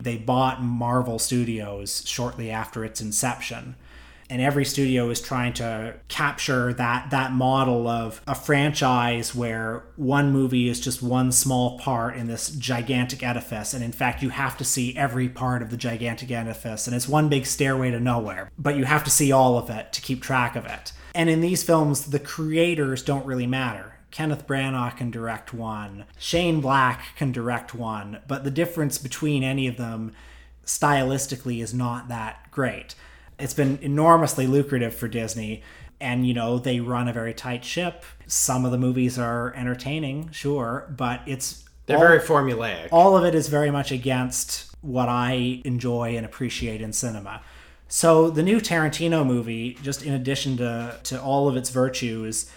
They 0.00 0.16
bought 0.16 0.62
Marvel 0.62 1.20
Studios 1.20 2.02
shortly 2.04 2.50
after 2.50 2.84
its 2.84 3.00
inception. 3.00 3.76
And 4.32 4.40
every 4.40 4.64
studio 4.64 5.10
is 5.10 5.20
trying 5.20 5.52
to 5.52 5.94
capture 6.08 6.72
that 6.72 7.10
that 7.10 7.32
model 7.32 7.86
of 7.86 8.22
a 8.26 8.34
franchise 8.34 9.34
where 9.34 9.84
one 9.96 10.32
movie 10.32 10.70
is 10.70 10.80
just 10.80 11.02
one 11.02 11.30
small 11.30 11.78
part 11.78 12.16
in 12.16 12.28
this 12.28 12.48
gigantic 12.52 13.22
edifice. 13.22 13.74
And 13.74 13.84
in 13.84 13.92
fact 13.92 14.22
you 14.22 14.30
have 14.30 14.56
to 14.56 14.64
see 14.64 14.96
every 14.96 15.28
part 15.28 15.60
of 15.60 15.68
the 15.68 15.76
gigantic 15.76 16.30
edifice. 16.30 16.86
And 16.86 16.96
it's 16.96 17.06
one 17.06 17.28
big 17.28 17.44
stairway 17.44 17.90
to 17.90 18.00
nowhere 18.00 18.50
but 18.58 18.76
you 18.76 18.86
have 18.86 19.04
to 19.04 19.10
see 19.10 19.30
all 19.32 19.58
of 19.58 19.68
it 19.68 19.92
to 19.92 20.00
keep 20.00 20.22
track 20.22 20.56
of 20.56 20.64
it. 20.64 20.92
And 21.14 21.28
in 21.28 21.42
these 21.42 21.62
films 21.62 22.06
the 22.06 22.18
creators 22.18 23.02
don't 23.02 23.26
really 23.26 23.46
matter. 23.46 23.98
Kenneth 24.10 24.46
Branagh 24.46 24.96
can 24.96 25.10
direct 25.10 25.52
one, 25.52 26.04
Shane 26.18 26.62
Black 26.62 27.16
can 27.16 27.32
direct 27.32 27.74
one, 27.74 28.20
but 28.26 28.44
the 28.44 28.50
difference 28.50 28.96
between 28.96 29.42
any 29.42 29.66
of 29.66 29.76
them 29.76 30.12
stylistically 30.64 31.62
is 31.62 31.74
not 31.74 32.08
that 32.08 32.50
great. 32.50 32.94
It's 33.38 33.54
been 33.54 33.78
enormously 33.82 34.46
lucrative 34.46 34.94
for 34.94 35.08
Disney, 35.08 35.62
and 36.00 36.26
you 36.26 36.34
know, 36.34 36.58
they 36.58 36.80
run 36.80 37.08
a 37.08 37.12
very 37.12 37.34
tight 37.34 37.64
ship. 37.64 38.04
Some 38.26 38.64
of 38.64 38.72
the 38.72 38.78
movies 38.78 39.18
are 39.18 39.54
entertaining, 39.54 40.30
sure, 40.32 40.92
but 40.96 41.22
it's 41.26 41.64
they're 41.86 41.96
all, 41.96 42.02
very 42.02 42.20
formulaic. 42.20 42.88
All 42.90 43.16
of 43.16 43.24
it 43.24 43.34
is 43.34 43.48
very 43.48 43.70
much 43.70 43.90
against 43.90 44.74
what 44.80 45.08
I 45.08 45.62
enjoy 45.64 46.16
and 46.16 46.26
appreciate 46.26 46.80
in 46.80 46.92
cinema. 46.92 47.42
So 47.88 48.30
the 48.30 48.42
new 48.42 48.58
Tarantino 48.58 49.24
movie, 49.26 49.74
just 49.82 50.02
in 50.02 50.14
addition 50.14 50.56
to, 50.56 50.98
to 51.04 51.20
all 51.20 51.48
of 51.48 51.56
its 51.56 51.70
virtues, 51.70 52.50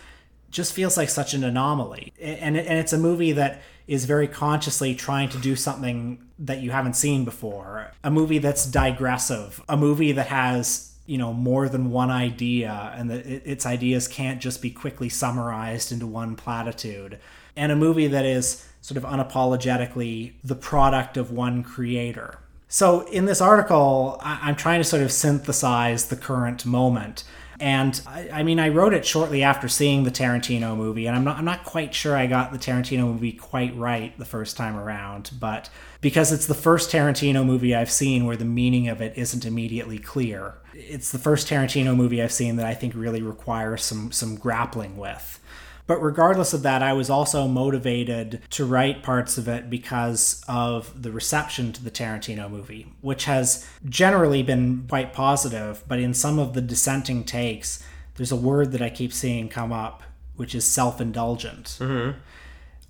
just 0.49 0.73
feels 0.73 0.95
like 0.95 1.09
such 1.09 1.33
an 1.33 1.43
anomaly. 1.43 2.13
And, 2.19 2.55
and 2.55 2.79
it's 2.79 2.93
a 2.93 2.97
movie 2.97 3.33
that 3.33 3.61
is 3.87 4.05
very 4.05 4.27
consciously 4.27 4.95
trying 4.95 5.29
to 5.29 5.37
do 5.37 5.55
something 5.55 6.19
that 6.39 6.61
you 6.61 6.71
haven't 6.71 6.95
seen 6.95 7.23
before. 7.23 7.91
A 8.03 8.11
movie 8.11 8.39
that's 8.39 8.65
digressive, 8.65 9.63
a 9.69 9.77
movie 9.77 10.11
that 10.11 10.27
has 10.27 10.91
you 11.05 11.17
know 11.19 11.33
more 11.33 11.69
than 11.69 11.91
one 11.91 12.09
idea 12.09 12.91
and 12.95 13.09
that 13.11 13.25
its 13.25 13.65
ideas 13.65 14.07
can't 14.07 14.41
just 14.41 14.61
be 14.61 14.71
quickly 14.71 15.09
summarized 15.09 15.91
into 15.91 16.07
one 16.07 16.35
platitude. 16.35 17.19
And 17.55 17.71
a 17.71 17.75
movie 17.75 18.07
that 18.07 18.25
is 18.25 18.67
sort 18.81 18.97
of 18.97 19.03
unapologetically 19.03 20.33
the 20.43 20.55
product 20.55 21.15
of 21.15 21.31
one 21.31 21.63
creator. 21.63 22.39
So 22.67 23.01
in 23.07 23.25
this 23.25 23.41
article 23.41 24.19
i'm 24.21 24.55
trying 24.55 24.79
to 24.79 24.83
sort 24.83 25.03
of 25.03 25.11
synthesize 25.11 26.07
the 26.07 26.15
current 26.15 26.65
moment 26.65 27.23
and 27.59 28.01
I, 28.05 28.29
I, 28.31 28.43
mean, 28.43 28.59
I 28.59 28.69
wrote 28.69 28.93
it 28.93 29.05
shortly 29.05 29.43
after 29.43 29.67
seeing 29.67 30.03
the 30.03 30.11
Tarantino 30.11 30.75
movie, 30.75 31.07
and 31.07 31.15
I'm 31.15 31.23
not, 31.23 31.37
I'm 31.37 31.45
not 31.45 31.63
quite 31.63 31.93
sure 31.93 32.15
I 32.15 32.27
got 32.27 32.51
the 32.51 32.57
Tarantino 32.57 33.05
movie 33.05 33.31
quite 33.31 33.75
right 33.75 34.17
the 34.17 34.25
first 34.25 34.57
time 34.57 34.75
around, 34.75 35.31
but 35.39 35.69
because 36.01 36.31
it's 36.31 36.47
the 36.47 36.53
first 36.53 36.91
Tarantino 36.91 37.45
movie 37.45 37.73
I've 37.73 37.91
seen 37.91 38.25
where 38.25 38.37
the 38.37 38.45
meaning 38.45 38.87
of 38.87 39.01
it 39.01 39.17
isn't 39.17 39.45
immediately 39.45 39.97
clear. 39.97 40.55
It's 40.73 41.11
the 41.11 41.19
first 41.19 41.47
Tarantino 41.47 41.95
movie 41.95 42.21
I've 42.21 42.31
seen 42.31 42.57
that 42.57 42.65
I 42.65 42.73
think 42.73 42.93
really 42.95 43.21
requires 43.21 43.83
some 43.83 44.11
some 44.11 44.35
grappling 44.35 44.97
with. 44.97 45.39
But 45.87 46.01
regardless 46.01 46.53
of 46.53 46.63
that, 46.63 46.81
I 46.81 46.93
was 46.93 47.09
also 47.09 47.47
motivated 47.47 48.41
to 48.51 48.65
write 48.65 49.03
parts 49.03 49.37
of 49.37 49.47
it 49.47 49.69
because 49.69 50.43
of 50.47 51.01
the 51.01 51.11
reception 51.11 51.73
to 51.73 51.83
the 51.83 51.91
Tarantino 51.91 52.49
movie, 52.49 52.87
which 53.01 53.25
has 53.25 53.67
generally 53.87 54.41
been 54.41 54.85
quite 54.89 55.13
positive, 55.13 55.83
but 55.87 55.99
in 55.99 56.13
some 56.13 56.39
of 56.39 56.53
the 56.53 56.61
dissenting 56.61 57.23
takes, 57.23 57.83
there's 58.15 58.31
a 58.31 58.35
word 58.35 58.71
that 58.71 58.81
I 58.81 58.89
keep 58.89 59.13
seeing 59.13 59.47
come 59.47 59.71
up, 59.71 60.01
which 60.35 60.55
is 60.55 60.65
self 60.65 60.99
indulgent. 60.99 61.77
Mm-hmm. 61.79 62.17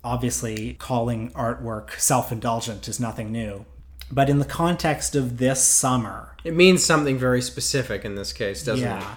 Obviously, 0.02 0.74
calling 0.74 1.30
artwork 1.32 1.98
self 1.98 2.32
indulgent 2.32 2.88
is 2.88 2.98
nothing 2.98 3.30
new. 3.30 3.66
But 4.10 4.30
in 4.30 4.38
the 4.38 4.44
context 4.44 5.16
of 5.16 5.38
this 5.38 5.62
summer, 5.62 6.36
it 6.44 6.54
means 6.54 6.84
something 6.84 7.18
very 7.18 7.42
specific 7.42 8.04
in 8.04 8.14
this 8.14 8.32
case, 8.32 8.62
doesn't 8.62 8.86
yeah, 8.86 9.16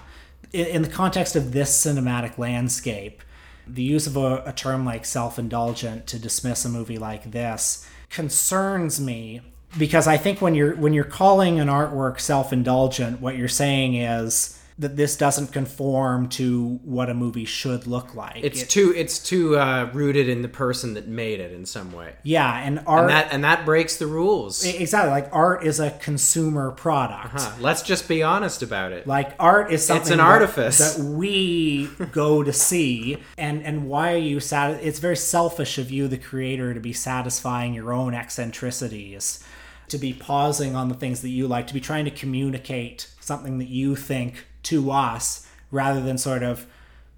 it? 0.52 0.66
In 0.66 0.82
the 0.82 0.88
context 0.88 1.36
of 1.36 1.52
this 1.52 1.70
cinematic 1.84 2.38
landscape, 2.38 3.22
the 3.74 3.82
use 3.82 4.06
of 4.06 4.16
a, 4.16 4.42
a 4.46 4.52
term 4.52 4.84
like 4.84 5.04
self 5.04 5.38
indulgent 5.38 6.06
to 6.08 6.18
dismiss 6.18 6.64
a 6.64 6.68
movie 6.68 6.98
like 6.98 7.30
this 7.30 7.86
concerns 8.10 9.00
me 9.00 9.40
because 9.78 10.06
I 10.06 10.16
think 10.16 10.42
when 10.42 10.54
you're 10.54 10.74
when 10.76 10.92
you're 10.92 11.04
calling 11.04 11.60
an 11.60 11.68
artwork 11.68 12.20
self 12.20 12.52
indulgent, 12.52 13.20
what 13.20 13.36
you're 13.36 13.48
saying 13.48 13.94
is 13.94 14.59
that 14.80 14.96
this 14.96 15.14
doesn't 15.14 15.48
conform 15.52 16.26
to 16.26 16.80
what 16.82 17.10
a 17.10 17.14
movie 17.14 17.44
should 17.44 17.86
look 17.86 18.14
like. 18.14 18.40
It's 18.42 18.62
it, 18.62 18.70
too 18.70 18.94
it's 18.96 19.18
too 19.18 19.58
uh, 19.58 19.90
rooted 19.92 20.26
in 20.26 20.40
the 20.40 20.48
person 20.48 20.94
that 20.94 21.06
made 21.06 21.38
it 21.38 21.52
in 21.52 21.66
some 21.66 21.92
way. 21.92 22.14
Yeah, 22.22 22.58
and 22.58 22.82
art 22.86 23.02
and 23.02 23.10
that 23.10 23.28
and 23.30 23.44
that 23.44 23.66
breaks 23.66 23.98
the 23.98 24.06
rules. 24.06 24.64
Exactly, 24.64 25.10
like 25.10 25.28
art 25.32 25.64
is 25.64 25.80
a 25.80 25.90
consumer 25.90 26.70
product. 26.70 27.34
Uh-huh. 27.34 27.56
Let's 27.60 27.82
just 27.82 28.08
be 28.08 28.22
honest 28.22 28.62
about 28.62 28.92
it. 28.92 29.06
Like 29.06 29.34
art 29.38 29.70
is 29.70 29.86
something 29.86 30.02
it's 30.02 30.10
an 30.10 30.16
that, 30.16 30.26
artifice 30.26 30.96
that 30.96 31.04
we 31.04 31.90
go 32.10 32.42
to 32.42 32.52
see, 32.52 33.18
and 33.36 33.62
and 33.62 33.86
why 33.86 34.14
are 34.14 34.18
you 34.18 34.40
sad? 34.40 34.80
It's 34.82 34.98
very 34.98 35.16
selfish 35.16 35.76
of 35.76 35.90
you, 35.90 36.08
the 36.08 36.18
creator, 36.18 36.72
to 36.72 36.80
be 36.80 36.94
satisfying 36.94 37.74
your 37.74 37.92
own 37.92 38.14
eccentricities 38.14 39.44
to 39.88 39.98
be 39.98 40.12
pausing 40.12 40.76
on 40.76 40.88
the 40.88 40.94
things 40.94 41.20
that 41.20 41.30
you 41.30 41.48
like, 41.48 41.66
to 41.66 41.74
be 41.74 41.80
trying 41.80 42.04
to 42.04 42.12
communicate 42.12 43.08
something 43.18 43.58
that 43.58 43.66
you 43.66 43.96
think 43.96 44.46
to 44.64 44.90
us 44.90 45.46
rather 45.70 46.00
than 46.00 46.18
sort 46.18 46.42
of 46.42 46.66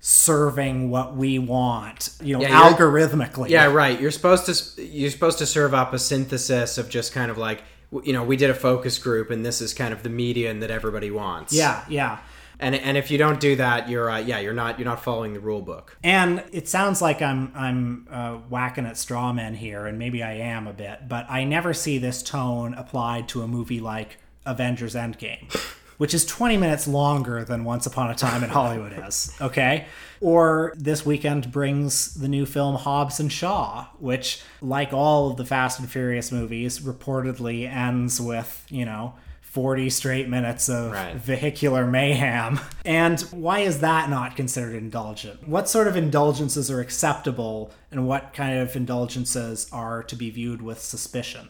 serving 0.04 0.90
what 0.90 1.14
we 1.16 1.38
want 1.38 2.10
you 2.20 2.36
know 2.36 2.42
yeah, 2.42 2.68
algorithmically. 2.68 3.48
Yeah 3.48 3.66
right. 3.66 4.00
You're 4.00 4.10
supposed 4.10 4.46
to 4.46 4.84
you're 4.84 5.10
supposed 5.12 5.38
to 5.38 5.46
serve 5.46 5.74
up 5.74 5.92
a 5.92 5.98
synthesis 5.98 6.76
of 6.76 6.88
just 6.88 7.12
kind 7.12 7.30
of 7.30 7.38
like 7.38 7.62
you 8.02 8.12
know 8.12 8.24
we 8.24 8.36
did 8.36 8.50
a 8.50 8.54
focus 8.54 8.98
group 8.98 9.30
and 9.30 9.46
this 9.46 9.60
is 9.60 9.72
kind 9.72 9.94
of 9.94 10.02
the 10.02 10.08
median 10.08 10.58
that 10.60 10.72
everybody 10.72 11.12
wants. 11.12 11.52
Yeah 11.52 11.84
yeah. 11.88 12.18
And 12.58 12.74
and 12.74 12.96
if 12.96 13.12
you 13.12 13.18
don't 13.18 13.38
do 13.38 13.54
that 13.54 13.88
you're 13.88 14.10
uh, 14.10 14.18
yeah 14.18 14.40
you're 14.40 14.52
not 14.52 14.76
you're 14.76 14.88
not 14.88 15.04
following 15.04 15.34
the 15.34 15.40
rule 15.40 15.62
book. 15.62 15.96
And 16.02 16.42
it 16.50 16.68
sounds 16.68 17.00
like 17.00 17.22
i'm 17.22 17.52
i'm 17.54 18.08
uh, 18.10 18.34
whacking 18.34 18.86
at 18.86 18.96
straw 18.96 19.32
men 19.32 19.54
here 19.54 19.86
and 19.86 20.00
maybe 20.00 20.20
i 20.24 20.32
am 20.32 20.66
a 20.66 20.72
bit 20.72 21.08
but 21.08 21.26
i 21.28 21.44
never 21.44 21.72
see 21.72 21.98
this 21.98 22.24
tone 22.24 22.74
applied 22.74 23.28
to 23.28 23.42
a 23.42 23.46
movie 23.46 23.80
like 23.80 24.18
avengers 24.44 24.96
endgame 24.96 25.48
which 26.02 26.14
is 26.14 26.24
20 26.24 26.56
minutes 26.56 26.88
longer 26.88 27.44
than 27.44 27.62
Once 27.62 27.86
Upon 27.86 28.10
a 28.10 28.14
Time 28.16 28.42
in 28.42 28.50
Hollywood 28.50 28.92
is, 29.06 29.32
okay? 29.40 29.86
Or 30.20 30.74
this 30.76 31.06
weekend 31.06 31.52
brings 31.52 32.14
the 32.14 32.26
new 32.26 32.44
film 32.44 32.74
Hobbs 32.74 33.20
and 33.20 33.30
Shaw, 33.30 33.86
which, 34.00 34.42
like 34.60 34.92
all 34.92 35.30
of 35.30 35.36
the 35.36 35.44
Fast 35.44 35.78
and 35.78 35.88
Furious 35.88 36.32
movies, 36.32 36.80
reportedly 36.80 37.72
ends 37.72 38.20
with, 38.20 38.66
you 38.68 38.84
know, 38.84 39.14
40 39.42 39.90
straight 39.90 40.28
minutes 40.28 40.68
of 40.68 40.90
right. 40.90 41.14
vehicular 41.14 41.86
mayhem. 41.86 42.58
And 42.84 43.20
why 43.30 43.60
is 43.60 43.78
that 43.78 44.10
not 44.10 44.34
considered 44.34 44.74
indulgent? 44.74 45.46
What 45.46 45.68
sort 45.68 45.86
of 45.86 45.94
indulgences 45.96 46.68
are 46.68 46.80
acceptable 46.80 47.70
and 47.92 48.08
what 48.08 48.32
kind 48.32 48.58
of 48.58 48.74
indulgences 48.74 49.68
are 49.70 50.02
to 50.02 50.16
be 50.16 50.30
viewed 50.30 50.62
with 50.62 50.80
suspicion? 50.80 51.48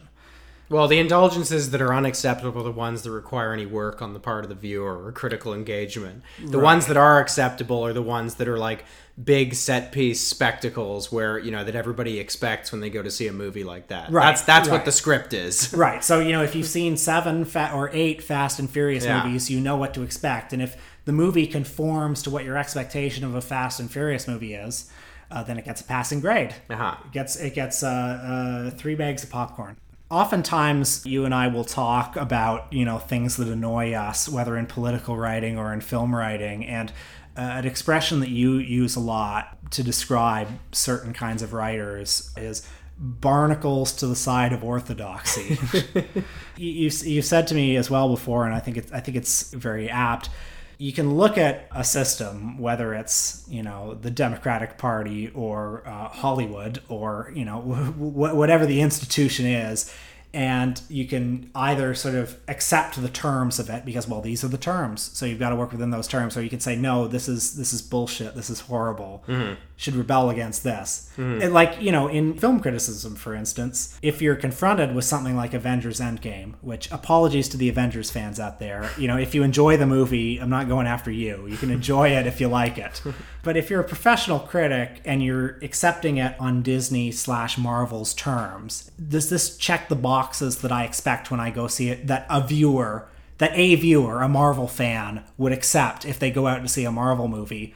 Well, 0.73 0.87
the 0.87 0.97
indulgences 0.97 1.69
that 1.69 1.83
are 1.83 1.93
unacceptable 1.93 2.61
are 2.61 2.63
the 2.63 2.71
ones 2.71 3.03
that 3.03 3.11
require 3.11 3.53
any 3.53 3.67
work 3.67 4.01
on 4.01 4.13
the 4.13 4.19
part 4.19 4.43
of 4.43 4.49
the 4.49 4.55
viewer 4.55 5.05
or 5.05 5.11
critical 5.11 5.53
engagement. 5.53 6.23
The 6.43 6.57
right. 6.57 6.63
ones 6.63 6.87
that 6.87 6.97
are 6.97 7.19
acceptable 7.19 7.85
are 7.85 7.93
the 7.93 8.01
ones 8.01 8.35
that 8.35 8.47
are 8.47 8.57
like 8.57 8.83
big 9.23 9.53
set 9.53 9.91
piece 9.91 10.19
spectacles 10.19 11.11
where, 11.11 11.37
you 11.37 11.51
know, 11.51 11.63
that 11.63 11.75
everybody 11.75 12.19
expects 12.19 12.71
when 12.71 12.81
they 12.81 12.89
go 12.89 13.03
to 13.03 13.11
see 13.11 13.27
a 13.27 13.31
movie 13.31 13.63
like 13.63 13.89
that. 13.89 14.11
Right. 14.11 14.25
That's 14.25 14.41
that's 14.41 14.67
right. 14.67 14.73
what 14.73 14.85
the 14.85 14.91
script 14.91 15.31
is. 15.31 15.71
Right. 15.83 16.03
So, 16.03 16.19
you 16.19 16.31
know, 16.31 16.41
if 16.41 16.55
you've 16.55 16.65
seen 16.65 16.97
7 16.97 17.45
fa- 17.45 17.71
or 17.71 17.91
8 17.93 18.23
Fast 18.23 18.57
and 18.57 18.67
Furious 18.67 19.05
yeah. 19.05 19.23
movies, 19.23 19.51
you 19.51 19.59
know 19.59 19.77
what 19.77 19.93
to 19.93 20.01
expect. 20.01 20.53
And 20.53 20.61
if 20.61 20.75
the 21.05 21.11
movie 21.11 21.45
conforms 21.45 22.23
to 22.23 22.31
what 22.31 22.45
your 22.45 22.57
expectation 22.57 23.23
of 23.23 23.35
a 23.35 23.41
Fast 23.41 23.79
and 23.79 23.91
Furious 23.91 24.27
movie 24.27 24.55
is, 24.55 24.89
uh, 25.29 25.43
then 25.43 25.59
it 25.59 25.65
gets 25.65 25.81
a 25.81 25.83
passing 25.83 26.19
grade. 26.19 26.55
Uh-huh. 26.67 26.95
It 27.05 27.11
gets 27.11 27.35
it 27.35 27.53
gets 27.53 27.83
uh, 27.83 27.87
uh, 27.87 28.71
three 28.71 28.95
bags 28.95 29.23
of 29.23 29.29
popcorn 29.29 29.77
oftentimes 30.13 31.03
you 31.05 31.25
and 31.25 31.33
I 31.33 31.47
will 31.47 31.63
talk 31.63 32.15
about 32.15 32.71
you 32.71 32.85
know 32.85 32.99
things 32.99 33.37
that 33.37 33.47
annoy 33.47 33.93
us, 33.93 34.29
whether 34.29 34.55
in 34.55 34.67
political 34.67 35.17
writing 35.17 35.57
or 35.57 35.73
in 35.73 35.81
film 35.81 36.15
writing, 36.15 36.65
and 36.65 36.91
uh, 37.35 37.41
an 37.41 37.65
expression 37.65 38.19
that 38.19 38.29
you 38.29 38.53
use 38.53 38.95
a 38.95 38.99
lot 38.99 39.71
to 39.71 39.83
describe 39.83 40.47
certain 40.71 41.13
kinds 41.13 41.41
of 41.41 41.51
writers 41.51 42.31
is 42.37 42.67
barnacles 42.99 43.91
to 43.93 44.05
the 44.05 44.15
side 44.15 44.53
of 44.53 44.63
orthodoxy. 44.63 45.57
you, 46.57 46.91
you 47.03 47.21
said 47.23 47.47
to 47.47 47.55
me 47.55 47.75
as 47.75 47.89
well 47.89 48.07
before, 48.07 48.45
and 48.45 48.53
I 48.53 48.59
think 48.59 48.77
it's 48.77 48.91
I 48.91 48.99
think 48.99 49.17
it's 49.17 49.51
very 49.51 49.89
apt 49.89 50.29
you 50.77 50.91
can 50.93 51.15
look 51.15 51.37
at 51.37 51.67
a 51.71 51.83
system, 51.83 52.57
whether 52.57 52.93
it's 52.93 53.45
you 53.49 53.63
know 53.63 53.93
the 53.93 54.11
Democratic 54.11 54.77
Party 54.77 55.29
or 55.29 55.83
uh, 55.85 56.09
Hollywood 56.09 56.81
or 56.89 57.31
you 57.35 57.45
know 57.45 57.61
w- 57.97 58.35
whatever 58.35 58.65
the 58.65 58.81
institution 58.81 59.45
is, 59.45 59.93
and 60.33 60.81
you 60.89 61.07
can 61.07 61.51
either 61.55 61.93
sort 61.93 62.15
of 62.15 62.37
accept 62.47 63.01
the 63.01 63.09
terms 63.09 63.59
of 63.59 63.69
it 63.69 63.85
because 63.85 64.07
well 64.07 64.21
these 64.21 64.43
are 64.43 64.47
the 64.49 64.57
terms, 64.57 65.01
so 65.13 65.25
you've 65.25 65.39
got 65.39 65.49
to 65.49 65.55
work 65.55 65.71
within 65.71 65.91
those 65.91 66.07
terms, 66.07 66.35
or 66.35 66.41
you 66.41 66.49
can 66.49 66.59
say 66.59 66.75
no, 66.75 67.07
this 67.07 67.27
is 67.27 67.55
this 67.55 67.73
is 67.73 67.81
bullshit, 67.81 68.35
this 68.35 68.49
is 68.49 68.61
horrible. 68.61 69.23
Mm-hmm. 69.27 69.53
Should 69.83 69.95
rebel 69.95 70.29
against 70.29 70.63
this. 70.63 71.09
Hmm. 71.17 71.41
And 71.41 71.53
like, 71.53 71.81
you 71.81 71.91
know, 71.91 72.07
in 72.07 72.35
film 72.35 72.61
criticism, 72.61 73.15
for 73.15 73.35
instance, 73.35 73.97
if 74.01 74.21
you're 74.21 74.35
confronted 74.35 74.95
with 74.95 75.03
something 75.03 75.35
like 75.35 75.53
Avengers 75.53 75.99
Endgame, 75.99 76.53
which 76.61 76.89
apologies 76.89 77.49
to 77.49 77.57
the 77.57 77.67
Avengers 77.67 78.09
fans 78.09 78.39
out 78.39 78.59
there, 78.59 78.89
you 78.97 79.07
know, 79.09 79.17
if 79.17 79.35
you 79.35 79.43
enjoy 79.43 79.75
the 79.75 79.85
movie, 79.85 80.37
I'm 80.37 80.49
not 80.49 80.69
going 80.69 80.87
after 80.87 81.11
you. 81.11 81.47
You 81.47 81.57
can 81.57 81.69
enjoy 81.69 82.09
it 82.09 82.25
if 82.25 82.39
you 82.39 82.47
like 82.47 82.77
it. 82.77 83.01
But 83.43 83.57
if 83.57 83.69
you're 83.69 83.81
a 83.81 83.83
professional 83.83 84.39
critic 84.39 85.01
and 85.03 85.21
you're 85.21 85.57
accepting 85.61 86.15
it 86.15 86.33
on 86.39 86.61
Disney 86.61 87.11
slash 87.11 87.57
Marvel's 87.57 88.13
terms, 88.13 88.89
does 89.05 89.29
this 89.29 89.57
check 89.57 89.89
the 89.89 89.97
boxes 89.97 90.59
that 90.59 90.71
I 90.71 90.85
expect 90.85 91.29
when 91.29 91.41
I 91.41 91.49
go 91.49 91.67
see 91.67 91.89
it 91.89 92.07
that 92.07 92.25
a 92.29 92.39
viewer, 92.39 93.09
that 93.39 93.51
a 93.53 93.75
viewer, 93.75 94.21
a 94.21 94.29
Marvel 94.29 94.69
fan, 94.69 95.25
would 95.37 95.51
accept 95.51 96.05
if 96.05 96.19
they 96.19 96.31
go 96.31 96.47
out 96.47 96.61
to 96.61 96.69
see 96.69 96.85
a 96.85 96.91
Marvel 96.91 97.27
movie? 97.27 97.75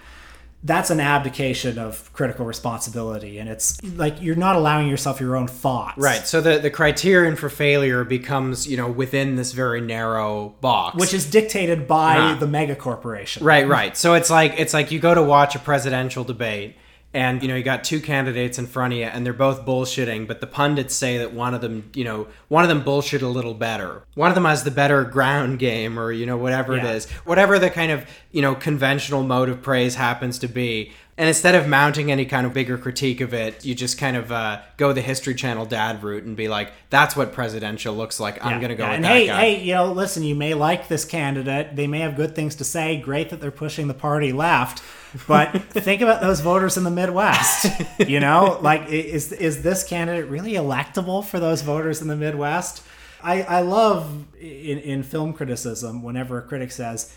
That's 0.68 0.90
an 0.90 1.00
abdication 1.00 1.80
of 1.80 2.12
critical 2.14 2.46
responsibility. 2.46 3.40
And 3.40 3.50
it's 3.50 3.82
like 3.84 4.22
you're 4.22 4.36
not 4.36 4.56
allowing 4.58 4.88
yourself 4.90 5.20
your 5.22 5.36
own 5.36 5.48
thoughts. 5.48 5.98
Right. 5.98 6.28
So 6.28 6.42
the, 6.42 6.60
the 6.60 6.70
criterion 6.70 7.36
for 7.38 7.50
failure 7.50 8.04
becomes, 8.04 8.68
you 8.68 8.76
know, 8.78 8.90
within 8.92 9.36
this 9.38 9.54
very 9.54 9.80
narrow 9.82 10.50
box. 10.62 10.98
Which 10.98 11.14
is 11.14 11.30
dictated 11.30 11.88
by 11.88 12.18
Yeah. 12.18 12.36
the 12.36 12.48
mega 12.48 12.76
corporation. 12.76 13.46
Right, 13.46 13.68
right. 13.68 13.96
So 13.96 14.14
it's 14.14 14.30
like 14.30 14.56
it's 14.58 14.74
like 14.74 14.92
you 14.92 15.00
go 15.00 15.16
to 15.16 15.24
watch 15.24 15.56
a 15.56 15.60
presidential 15.60 16.24
debate 16.24 16.76
and 17.14 17.42
you 17.42 17.48
know 17.48 17.56
you 17.56 17.64
got 17.64 17.84
two 17.84 18.02
candidates 18.02 18.60
in 18.60 18.68
front 18.68 18.94
of 18.94 19.00
you 19.00 19.06
and 19.06 19.26
they're 19.26 19.34
both 19.34 19.66
bullshitting 19.66 20.28
but 20.28 20.42
the 20.42 20.48
pundits 20.48 20.94
say 20.94 21.18
that 21.18 21.34
one 21.34 21.54
of 21.54 21.62
them 21.62 21.90
you 21.96 22.04
know 22.04 22.28
one 22.50 22.64
of 22.64 22.70
them 22.70 22.82
bullshit 22.84 23.22
a 23.22 23.28
little 23.28 23.54
better 23.54 24.04
one 24.16 24.30
of 24.30 24.36
them 24.36 24.46
has 24.46 24.64
the 24.66 24.72
better 24.72 25.04
ground 25.06 25.58
game 25.58 25.98
or 25.98 26.12
you 26.12 26.26
know 26.26 26.38
whatever 26.38 26.76
Yeah. 26.76 26.86
it 26.92 26.96
is 26.98 27.10
whatever 27.26 27.58
the 27.60 27.70
kind 27.70 27.92
of 27.92 28.06
you 28.32 28.42
know 28.42 28.56
conventional 28.56 29.24
mode 29.24 29.48
of 29.50 29.62
praise 29.62 29.96
happens 29.96 30.38
to 30.40 30.48
be 30.50 30.92
and 31.20 31.28
instead 31.28 31.56
of 31.56 31.68
mounting 31.68 32.12
any 32.12 32.26
kind 32.26 32.46
of 32.46 32.54
bigger 32.54 32.78
critique 32.78 33.22
of 33.22 33.34
it 33.34 33.64
you 33.66 33.74
just 33.74 33.98
kind 33.98 34.18
of 34.18 34.32
uh, 34.32 34.60
go 34.76 34.92
the 34.94 35.02
history 35.02 35.34
channel 35.34 35.66
dad 35.66 36.04
route 36.04 36.26
and 36.26 36.36
be 36.36 36.48
like 36.50 36.74
that's 36.90 37.16
what 37.16 37.32
presidential 37.32 37.96
looks 37.96 38.20
like 38.20 38.44
i'm 38.46 38.52
Yeah, 38.54 38.62
gonna 38.62 38.76
go 38.76 38.84
yeah. 38.84 38.90
with 38.90 38.96
and 38.98 39.06
that 39.06 39.12
hey, 39.14 39.28
guy 39.28 39.40
hey, 39.42 39.64
you 39.64 39.74
know, 39.74 39.92
listen, 39.94 40.24
you 40.24 40.36
may 40.36 40.54
like 40.54 40.90
this 40.90 41.06
candidate. 41.06 41.76
They 41.76 41.88
may 41.88 42.00
have 42.00 42.16
good 42.18 42.36
things 42.36 42.56
to 42.56 42.64
say. 42.64 42.98
Great 42.98 43.30
that 43.30 43.40
they're 43.42 43.50
pushing 43.52 43.88
the 43.88 43.94
party 43.94 44.32
left. 44.34 44.84
But 45.28 45.64
think 45.72 46.02
about 46.02 46.22
those 46.22 46.42
voters 46.42 46.78
in 46.78 46.84
the 46.84 46.92
Midwest. 46.92 47.68
You 48.00 48.20
know, 48.20 48.60
like 48.64 48.88
is 48.90 49.32
is 49.32 49.64
this 49.64 49.84
candidate 49.84 50.30
really 50.30 50.54
electable 50.54 51.24
for 51.24 51.40
those 51.40 51.62
voters 51.62 52.02
in 52.02 52.08
the 52.08 52.16
Midwest? 52.16 52.84
I, 53.24 53.42
I 53.44 53.62
love 53.62 54.26
in, 54.40 54.78
in 54.80 55.04
film 55.04 55.34
criticism 55.34 56.04
whenever 56.04 56.38
a 56.38 56.42
critic 56.42 56.72
says, 56.72 57.16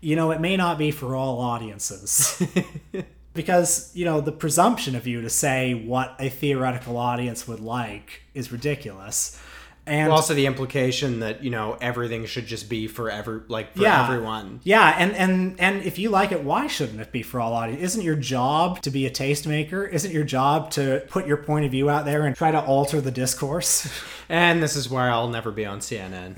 you 0.00 0.14
know, 0.14 0.30
it 0.30 0.40
may 0.40 0.56
not 0.56 0.78
be 0.78 0.90
for 0.90 1.16
all 1.16 1.40
audiences. 1.40 2.42
because 3.34 3.92
you 3.94 4.04
know 4.04 4.20
the 4.20 4.32
presumption 4.32 4.96
of 4.96 5.06
you 5.06 5.22
to 5.22 5.30
say 5.30 5.72
what 5.72 6.16
a 6.18 6.28
theoretical 6.28 6.96
audience 6.96 7.46
would 7.46 7.60
like 7.60 8.22
is 8.34 8.50
ridiculous 8.50 9.40
and 9.88 10.12
also 10.12 10.34
the 10.34 10.46
implication 10.46 11.20
that 11.20 11.42
you 11.42 11.50
know 11.50 11.76
everything 11.80 12.26
should 12.26 12.46
just 12.46 12.68
be 12.68 12.86
for 12.86 13.10
every 13.10 13.40
like 13.48 13.74
for 13.74 13.82
yeah, 13.82 14.04
everyone 14.04 14.60
Yeah, 14.64 14.94
and 14.98 15.12
and 15.12 15.58
and 15.60 15.82
if 15.82 15.98
you 15.98 16.10
like 16.10 16.32
it, 16.32 16.44
why 16.44 16.66
shouldn't 16.66 17.00
it 17.00 17.12
be 17.12 17.22
for 17.22 17.40
all 17.40 17.54
audience? 17.54 17.82
Isn't 17.82 18.02
your 18.02 18.16
job 18.16 18.82
to 18.82 18.90
be 18.90 19.06
a 19.06 19.10
tastemaker? 19.10 19.90
Isn't 19.90 20.12
your 20.12 20.24
job 20.24 20.70
to 20.72 21.04
put 21.08 21.26
your 21.26 21.38
point 21.38 21.64
of 21.64 21.70
view 21.70 21.90
out 21.90 22.04
there 22.04 22.26
and 22.26 22.36
try 22.36 22.50
to 22.50 22.60
alter 22.60 23.00
the 23.00 23.10
discourse? 23.10 23.88
And 24.30 24.62
this 24.62 24.76
is 24.76 24.90
why 24.90 25.08
I'll 25.08 25.30
never 25.30 25.50
be 25.50 25.64
on 25.64 25.78
CNN. 25.80 26.36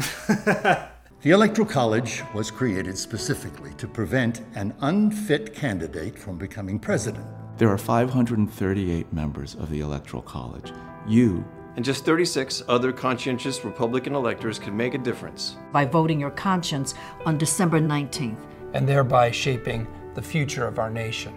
The 1.23 1.33
Electoral 1.33 1.69
College 1.69 2.23
was 2.33 2.51
created 2.51 2.97
specifically 2.97 3.75
to 3.75 3.87
prevent 3.87 4.41
an 4.55 4.73
unfit 4.81 5.55
candidate 5.55 6.19
from 6.19 6.39
becoming 6.39 6.79
president. 6.79 7.27
There 7.59 7.69
are 7.69 7.77
538 7.77 9.13
members 9.13 9.55
of 9.57 9.69
the 9.69 9.81
Electoral 9.81 10.23
College. 10.23 10.73
You 11.07 11.45
And 11.77 11.85
just 11.85 12.05
36 12.05 12.63
other 12.69 12.93
conscientious 12.93 13.65
Republican 13.65 14.15
electors 14.15 14.59
can 14.59 14.77
make 14.77 14.95
a 14.95 14.99
difference. 14.99 15.57
by 15.73 15.85
voting 15.85 16.19
your 16.21 16.31
conscience 16.33 16.95
on 17.25 17.39
December 17.39 17.81
19th. 17.81 18.39
and 18.73 18.89
thereby 18.89 19.31
shaping 19.31 19.87
the 20.15 20.23
future 20.23 20.67
of 20.67 20.79
our 20.79 20.91
nation. 20.91 21.33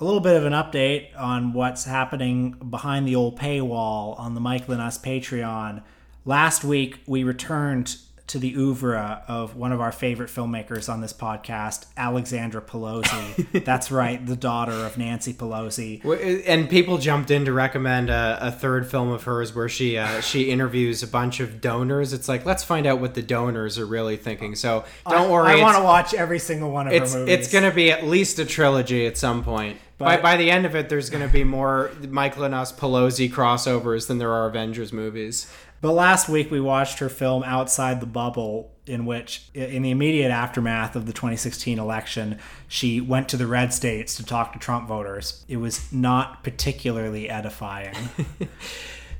A 0.00 0.04
little 0.04 0.20
bit 0.20 0.36
of 0.36 0.44
an 0.44 0.52
update 0.52 1.08
on 1.18 1.52
what's 1.52 1.84
happening 1.84 2.52
behind 2.70 3.06
the 3.06 3.14
old 3.14 3.38
paywall 3.38 4.18
on 4.18 4.34
the 4.34 4.40
Michael 4.40 4.74
and 4.74 4.82
Us 4.82 4.98
Patreon. 4.98 5.82
Last 6.24 6.64
week, 6.64 7.00
we 7.06 7.22
returned 7.24 7.96
to 8.34 8.40
the 8.40 8.56
oeuvre 8.56 9.22
of 9.28 9.54
one 9.54 9.70
of 9.70 9.80
our 9.80 9.92
favorite 9.92 10.28
filmmakers 10.28 10.92
on 10.92 11.00
this 11.00 11.12
podcast, 11.12 11.86
Alexandra 11.96 12.60
Pelosi. 12.60 13.64
That's 13.64 13.92
right, 13.92 14.26
the 14.26 14.34
daughter 14.34 14.72
of 14.72 14.98
Nancy 14.98 15.32
Pelosi. 15.32 16.02
And 16.48 16.68
people 16.68 16.98
jumped 16.98 17.30
in 17.30 17.44
to 17.44 17.52
recommend 17.52 18.10
a, 18.10 18.38
a 18.40 18.50
third 18.50 18.90
film 18.90 19.10
of 19.12 19.22
hers 19.22 19.54
where 19.54 19.68
she 19.68 19.96
uh, 19.96 20.20
she 20.20 20.50
interviews 20.50 21.04
a 21.04 21.06
bunch 21.06 21.38
of 21.38 21.60
donors. 21.60 22.12
It's 22.12 22.28
like 22.28 22.44
let's 22.44 22.64
find 22.64 22.86
out 22.88 22.98
what 23.00 23.14
the 23.14 23.22
donors 23.22 23.78
are 23.78 23.86
really 23.86 24.16
thinking. 24.16 24.56
So 24.56 24.84
don't 25.08 25.28
I- 25.28 25.30
worry, 25.30 25.60
I 25.60 25.62
want 25.62 25.76
to 25.76 25.84
watch 25.84 26.12
every 26.12 26.40
single 26.40 26.72
one 26.72 26.88
of 26.88 26.92
it's 26.92 27.12
her 27.12 27.20
movies. 27.20 27.34
it's 27.34 27.52
going 27.52 27.64
to 27.70 27.74
be 27.74 27.92
at 27.92 28.04
least 28.04 28.40
a 28.40 28.44
trilogy 28.44 29.06
at 29.06 29.16
some 29.16 29.44
point. 29.44 29.78
by 29.96 30.16
But- 30.16 30.22
by 30.24 30.36
the 30.38 30.50
end 30.50 30.66
of 30.66 30.74
it, 30.74 30.88
there's 30.88 31.08
going 31.08 31.24
to 31.24 31.32
be 31.32 31.44
more 31.44 31.92
Michael 32.08 32.42
and 32.42 32.54
Us 32.54 32.72
Pelosi 32.72 33.30
crossovers 33.30 34.08
than 34.08 34.18
there 34.18 34.32
are 34.32 34.48
Avengers 34.48 34.92
movies. 34.92 35.46
But 35.84 35.92
last 35.92 36.30
week 36.30 36.50
we 36.50 36.62
watched 36.62 37.00
her 37.00 37.10
film 37.10 37.42
Outside 37.42 38.00
the 38.00 38.06
Bubble, 38.06 38.72
in 38.86 39.04
which, 39.04 39.50
in 39.52 39.82
the 39.82 39.90
immediate 39.90 40.30
aftermath 40.30 40.96
of 40.96 41.04
the 41.04 41.12
2016 41.12 41.78
election, 41.78 42.38
she 42.68 43.02
went 43.02 43.28
to 43.28 43.36
the 43.36 43.46
red 43.46 43.70
states 43.74 44.14
to 44.14 44.24
talk 44.24 44.54
to 44.54 44.58
Trump 44.58 44.88
voters. 44.88 45.44
It 45.46 45.58
was 45.58 45.92
not 45.92 46.42
particularly 46.42 47.28
edifying. 47.28 47.94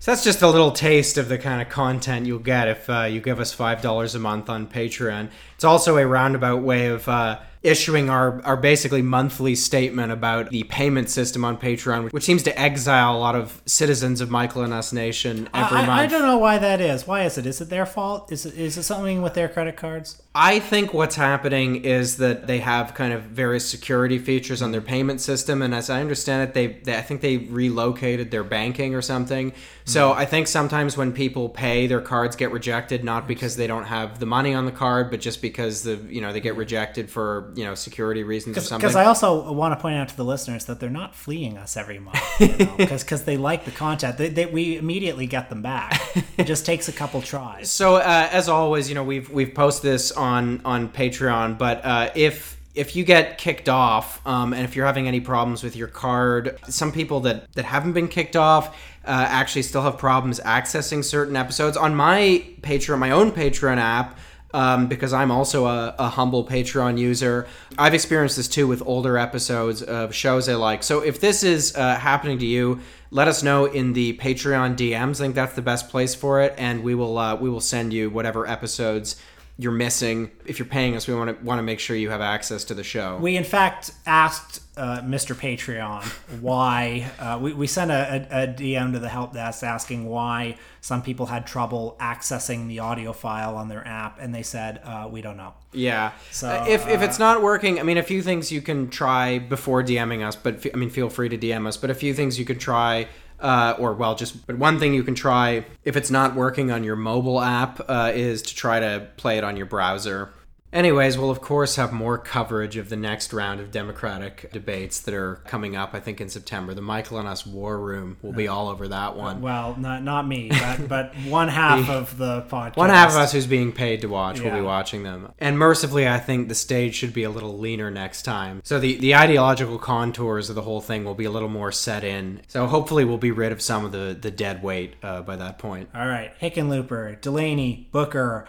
So 0.04 0.10
that's 0.10 0.22
just 0.22 0.42
a 0.42 0.50
little 0.50 0.70
taste 0.70 1.16
of 1.16 1.30
the 1.30 1.38
kind 1.38 1.62
of 1.62 1.70
content 1.70 2.26
you'll 2.26 2.38
get 2.38 2.68
if 2.68 2.90
uh, 2.90 3.04
you 3.04 3.22
give 3.22 3.40
us 3.40 3.54
five 3.54 3.80
dollars 3.80 4.14
a 4.14 4.18
month 4.18 4.50
on 4.50 4.66
Patreon. 4.66 5.30
It's 5.64 5.66
also 5.66 5.96
a 5.96 6.06
roundabout 6.06 6.60
way 6.60 6.88
of 6.88 7.08
uh, 7.08 7.38
issuing 7.62 8.10
our 8.10 8.42
our 8.44 8.56
basically 8.58 9.00
monthly 9.00 9.54
statement 9.54 10.12
about 10.12 10.50
the 10.50 10.64
payment 10.64 11.08
system 11.08 11.42
on 11.44 11.56
Patreon, 11.56 12.12
which 12.12 12.22
seems 12.22 12.42
to 12.42 12.60
exile 12.60 13.16
a 13.16 13.18
lot 13.18 13.34
of 13.34 13.62
citizens 13.64 14.20
of 14.20 14.30
Michael 14.30 14.62
and 14.62 14.74
Us 14.74 14.92
Nation 14.92 15.48
every 15.54 15.78
I, 15.78 15.86
month. 15.86 16.00
I 16.00 16.06
don't 16.06 16.26
know 16.26 16.36
why 16.36 16.58
that 16.58 16.82
is. 16.82 17.06
Why 17.06 17.24
is 17.24 17.38
it? 17.38 17.46
Is 17.46 17.62
it 17.62 17.70
their 17.70 17.86
fault? 17.86 18.30
Is 18.30 18.44
it, 18.44 18.58
is 18.58 18.76
it 18.76 18.82
something 18.82 19.22
with 19.22 19.32
their 19.32 19.48
credit 19.48 19.76
cards? 19.76 20.20
I 20.34 20.58
think 20.58 20.92
what's 20.92 21.14
happening 21.14 21.84
is 21.84 22.18
that 22.18 22.46
they 22.46 22.58
have 22.58 22.92
kind 22.92 23.12
of 23.12 23.22
various 23.22 23.66
security 23.70 24.18
features 24.18 24.60
on 24.60 24.72
their 24.72 24.82
payment 24.82 25.20
system, 25.22 25.62
and 25.62 25.74
as 25.74 25.88
I 25.88 26.00
understand 26.00 26.48
it, 26.48 26.54
they, 26.54 26.66
they 26.66 26.98
I 26.98 27.02
think 27.02 27.22
they 27.22 27.38
relocated 27.38 28.30
their 28.30 28.44
banking 28.44 28.94
or 28.94 29.00
something. 29.00 29.54
So 29.86 30.12
I 30.12 30.26
think 30.26 30.48
sometimes 30.48 30.96
when 30.96 31.12
people 31.12 31.48
pay, 31.48 31.86
their 31.86 32.00
cards 32.00 32.36
get 32.36 32.50
rejected 32.52 33.04
not 33.04 33.28
because 33.28 33.56
they 33.56 33.66
don't 33.66 33.84
have 33.84 34.18
the 34.18 34.26
money 34.26 34.54
on 34.54 34.64
the 34.66 34.72
card, 34.72 35.10
but 35.10 35.20
just 35.20 35.40
because 35.40 35.53
the 35.54 35.96
you 36.08 36.20
know 36.20 36.32
they 36.32 36.40
get 36.40 36.56
rejected 36.56 37.10
for 37.10 37.52
you 37.54 37.64
know 37.64 37.74
security 37.74 38.22
reasons 38.22 38.56
or 38.56 38.60
something. 38.60 38.78
Because 38.78 38.96
I 38.96 39.04
also 39.04 39.52
want 39.52 39.76
to 39.76 39.80
point 39.80 39.96
out 39.96 40.08
to 40.08 40.16
the 40.16 40.24
listeners 40.24 40.64
that 40.66 40.80
they're 40.80 40.90
not 40.90 41.14
fleeing 41.14 41.56
us 41.56 41.76
every 41.76 41.98
month. 41.98 42.20
Because 43.04 43.24
they 43.24 43.36
like 43.36 43.64
the 43.64 43.70
content. 43.70 44.18
They, 44.18 44.28
they, 44.28 44.46
we 44.46 44.76
immediately 44.76 45.26
get 45.26 45.48
them 45.48 45.62
back. 45.62 46.00
It 46.36 46.44
just 46.44 46.66
takes 46.66 46.88
a 46.88 46.92
couple 46.92 47.20
tries. 47.22 47.70
So 47.70 47.96
uh, 47.96 48.28
as 48.30 48.48
always, 48.48 48.88
you 48.88 48.94
know 48.94 49.04
we've 49.04 49.30
we've 49.30 49.54
posted 49.54 49.92
this 49.92 50.12
on 50.12 50.60
on 50.64 50.88
Patreon, 50.88 51.58
but 51.58 51.84
uh, 51.84 52.10
if 52.14 52.54
if 52.74 52.96
you 52.96 53.04
get 53.04 53.38
kicked 53.38 53.68
off, 53.68 54.20
um, 54.26 54.52
and 54.52 54.64
if 54.64 54.74
you're 54.74 54.86
having 54.86 55.06
any 55.06 55.20
problems 55.20 55.62
with 55.62 55.76
your 55.76 55.86
card, 55.86 56.58
some 56.68 56.90
people 56.90 57.20
that 57.20 57.52
that 57.54 57.64
haven't 57.64 57.92
been 57.92 58.08
kicked 58.08 58.36
off 58.36 58.76
uh, 59.04 59.26
actually 59.28 59.62
still 59.62 59.82
have 59.82 59.98
problems 59.98 60.40
accessing 60.40 61.04
certain 61.04 61.36
episodes 61.36 61.76
on 61.76 61.94
my 61.94 62.44
Patreon, 62.62 62.98
my 62.98 63.10
own 63.10 63.30
Patreon 63.30 63.76
app. 63.76 64.18
Um, 64.54 64.86
because 64.86 65.12
I'm 65.12 65.32
also 65.32 65.66
a, 65.66 65.96
a 65.98 66.08
humble 66.08 66.46
Patreon 66.46 66.96
user. 66.96 67.48
I've 67.76 67.92
experienced 67.92 68.36
this 68.36 68.46
too 68.46 68.68
with 68.68 68.84
older 68.86 69.18
episodes 69.18 69.82
of 69.82 70.14
shows 70.14 70.48
I 70.48 70.54
like. 70.54 70.84
So 70.84 71.00
if 71.00 71.20
this 71.20 71.42
is 71.42 71.74
uh, 71.74 71.96
happening 71.96 72.38
to 72.38 72.46
you, 72.46 72.78
let 73.10 73.26
us 73.26 73.42
know 73.42 73.64
in 73.64 73.94
the 73.94 74.16
Patreon 74.16 74.76
DMs. 74.76 75.16
I 75.16 75.24
think 75.24 75.34
that's 75.34 75.56
the 75.56 75.62
best 75.62 75.88
place 75.88 76.14
for 76.14 76.40
it, 76.40 76.54
and 76.56 76.84
we 76.84 76.94
will 76.94 77.18
uh, 77.18 77.34
we 77.34 77.50
will 77.50 77.60
send 77.60 77.92
you 77.92 78.10
whatever 78.10 78.46
episodes 78.46 79.16
you're 79.56 79.72
missing. 79.72 80.32
If 80.46 80.58
you're 80.58 80.66
paying 80.66 80.96
us, 80.96 81.06
we 81.06 81.14
want 81.14 81.38
to 81.38 81.44
want 81.44 81.58
to 81.60 81.62
make 81.62 81.78
sure 81.78 81.96
you 81.96 82.10
have 82.10 82.20
access 82.20 82.64
to 82.64 82.74
the 82.74 82.82
show. 82.82 83.18
We, 83.18 83.36
in 83.36 83.44
fact, 83.44 83.92
asked 84.04 84.60
uh, 84.76 85.00
Mr. 85.02 85.34
Patreon 85.36 86.02
why. 86.40 87.08
Uh, 87.20 87.38
we, 87.40 87.52
we 87.52 87.66
sent 87.68 87.92
a, 87.92 88.26
a, 88.30 88.48
DM 88.48 88.92
to 88.92 88.98
the 88.98 89.08
help 89.08 89.32
desk 89.32 89.62
asking 89.62 90.06
why 90.06 90.56
some 90.80 91.02
people 91.02 91.26
had 91.26 91.46
trouble 91.46 91.96
accessing 92.00 92.66
the 92.66 92.80
audio 92.80 93.12
file 93.12 93.56
on 93.56 93.68
their 93.68 93.86
app, 93.86 94.18
and 94.20 94.34
they 94.34 94.42
said, 94.42 94.80
uh, 94.82 95.08
we 95.08 95.22
don't 95.22 95.36
know. 95.36 95.54
Yeah. 95.72 96.12
So, 96.32 96.48
Uh, 96.48 96.66
if, 96.68 96.88
if 96.88 97.00
uh, 97.00 97.04
it's 97.04 97.20
not 97.20 97.40
working, 97.40 97.78
I 97.78 97.84
mean, 97.84 97.98
a 97.98 98.02
few 98.02 98.22
things 98.22 98.50
you 98.50 98.60
can 98.60 98.90
try 98.90 99.38
before 99.38 99.84
DMing 99.84 100.26
us, 100.26 100.34
but 100.34 100.56
f- 100.56 100.74
I 100.74 100.76
mean, 100.76 100.90
feel 100.90 101.08
free 101.08 101.28
to 101.28 101.38
DM 101.38 101.66
us. 101.68 101.76
But 101.76 101.90
a 101.90 101.94
few 101.94 102.12
things 102.12 102.38
you 102.38 102.44
could 102.44 102.60
try, 102.60 103.06
uh, 103.40 103.76
or 103.78 103.92
well, 103.92 104.14
just 104.14 104.46
but 104.46 104.58
one 104.58 104.78
thing 104.78 104.94
you 104.94 105.02
can 105.02 105.14
try 105.14 105.66
if 105.84 105.96
it's 105.96 106.10
not 106.10 106.34
working 106.34 106.70
on 106.70 106.84
your 106.84 106.96
mobile 106.96 107.40
app 107.40 107.80
uh, 107.88 108.12
is 108.14 108.42
to 108.42 108.54
try 108.54 108.80
to 108.80 109.08
play 109.16 109.38
it 109.38 109.44
on 109.44 109.56
your 109.56 109.66
browser. 109.66 110.32
Anyways, 110.74 111.16
we'll 111.16 111.30
of 111.30 111.40
course 111.40 111.76
have 111.76 111.92
more 111.92 112.18
coverage 112.18 112.76
of 112.76 112.88
the 112.88 112.96
next 112.96 113.32
round 113.32 113.60
of 113.60 113.70
Democratic 113.70 114.50
debates 114.52 114.98
that 115.02 115.14
are 115.14 115.36
coming 115.46 115.76
up, 115.76 115.94
I 115.94 116.00
think 116.00 116.20
in 116.20 116.28
September. 116.28 116.74
The 116.74 116.82
Michael 116.82 117.18
and 117.18 117.28
Us 117.28 117.46
War 117.46 117.78
Room 117.78 118.16
will 118.22 118.32
be 118.32 118.48
all 118.48 118.68
over 118.68 118.88
that 118.88 119.14
one. 119.16 119.40
Well, 119.40 119.76
not 119.78 120.02
not 120.02 120.26
me, 120.26 120.48
but, 120.50 120.88
but 120.88 121.14
one 121.28 121.46
half 121.46 121.86
The- 121.86 121.92
of 121.92 122.18
the 122.18 122.42
podcast. 122.42 122.76
One 122.76 122.90
half 122.90 123.10
of 123.10 123.16
us 123.16 123.30
who's 123.32 123.46
being 123.46 123.70
paid 123.70 124.00
to 124.00 124.08
watch 124.08 124.40
will 124.40 124.50
be 124.50 124.60
watching 124.60 125.04
them. 125.04 125.32
And 125.38 125.56
mercifully, 125.56 126.08
I 126.08 126.18
think 126.18 126.48
the 126.48 126.56
stage 126.56 126.96
should 126.96 127.12
be 127.12 127.22
a 127.22 127.30
little 127.30 127.56
leaner 127.56 127.88
next 127.90 128.22
time. 128.22 128.60
So 128.64 128.80
the, 128.80 128.96
the 128.96 129.14
ideological 129.14 129.78
contours 129.78 130.48
of 130.48 130.56
the 130.56 130.62
whole 130.62 130.80
thing 130.80 131.04
will 131.04 131.14
be 131.14 131.24
a 131.24 131.30
little 131.30 131.48
more 131.48 131.70
set 131.70 132.02
in. 132.02 132.40
So 132.48 132.66
hopefully 132.66 133.04
we'll 133.04 133.18
be 133.18 133.30
rid 133.30 133.52
of 133.52 133.62
some 133.62 133.84
of 133.84 133.92
the, 133.92 134.18
the 134.20 134.32
dead 134.32 134.60
weight 134.62 134.94
uh, 135.04 135.22
by 135.22 135.36
that 135.36 135.58
point. 135.60 135.88
All 135.94 136.06
right, 136.08 136.32
Hickenlooper, 136.40 137.20
Delaney, 137.20 137.88
Booker. 137.92 138.48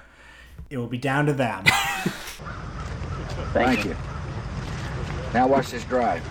It 0.76 0.78
will 0.78 0.88
be 0.88 0.97
down 0.97 1.26
to 1.28 1.32
them. 1.32 1.63
Thank, 3.53 3.53
Thank 3.53 3.86
you. 3.86 3.91
you. 3.91 3.97
Now 5.34 5.47
watch 5.47 5.71
this 5.71 5.86
drive. 5.86 6.21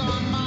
on 0.00 0.30
my 0.30 0.41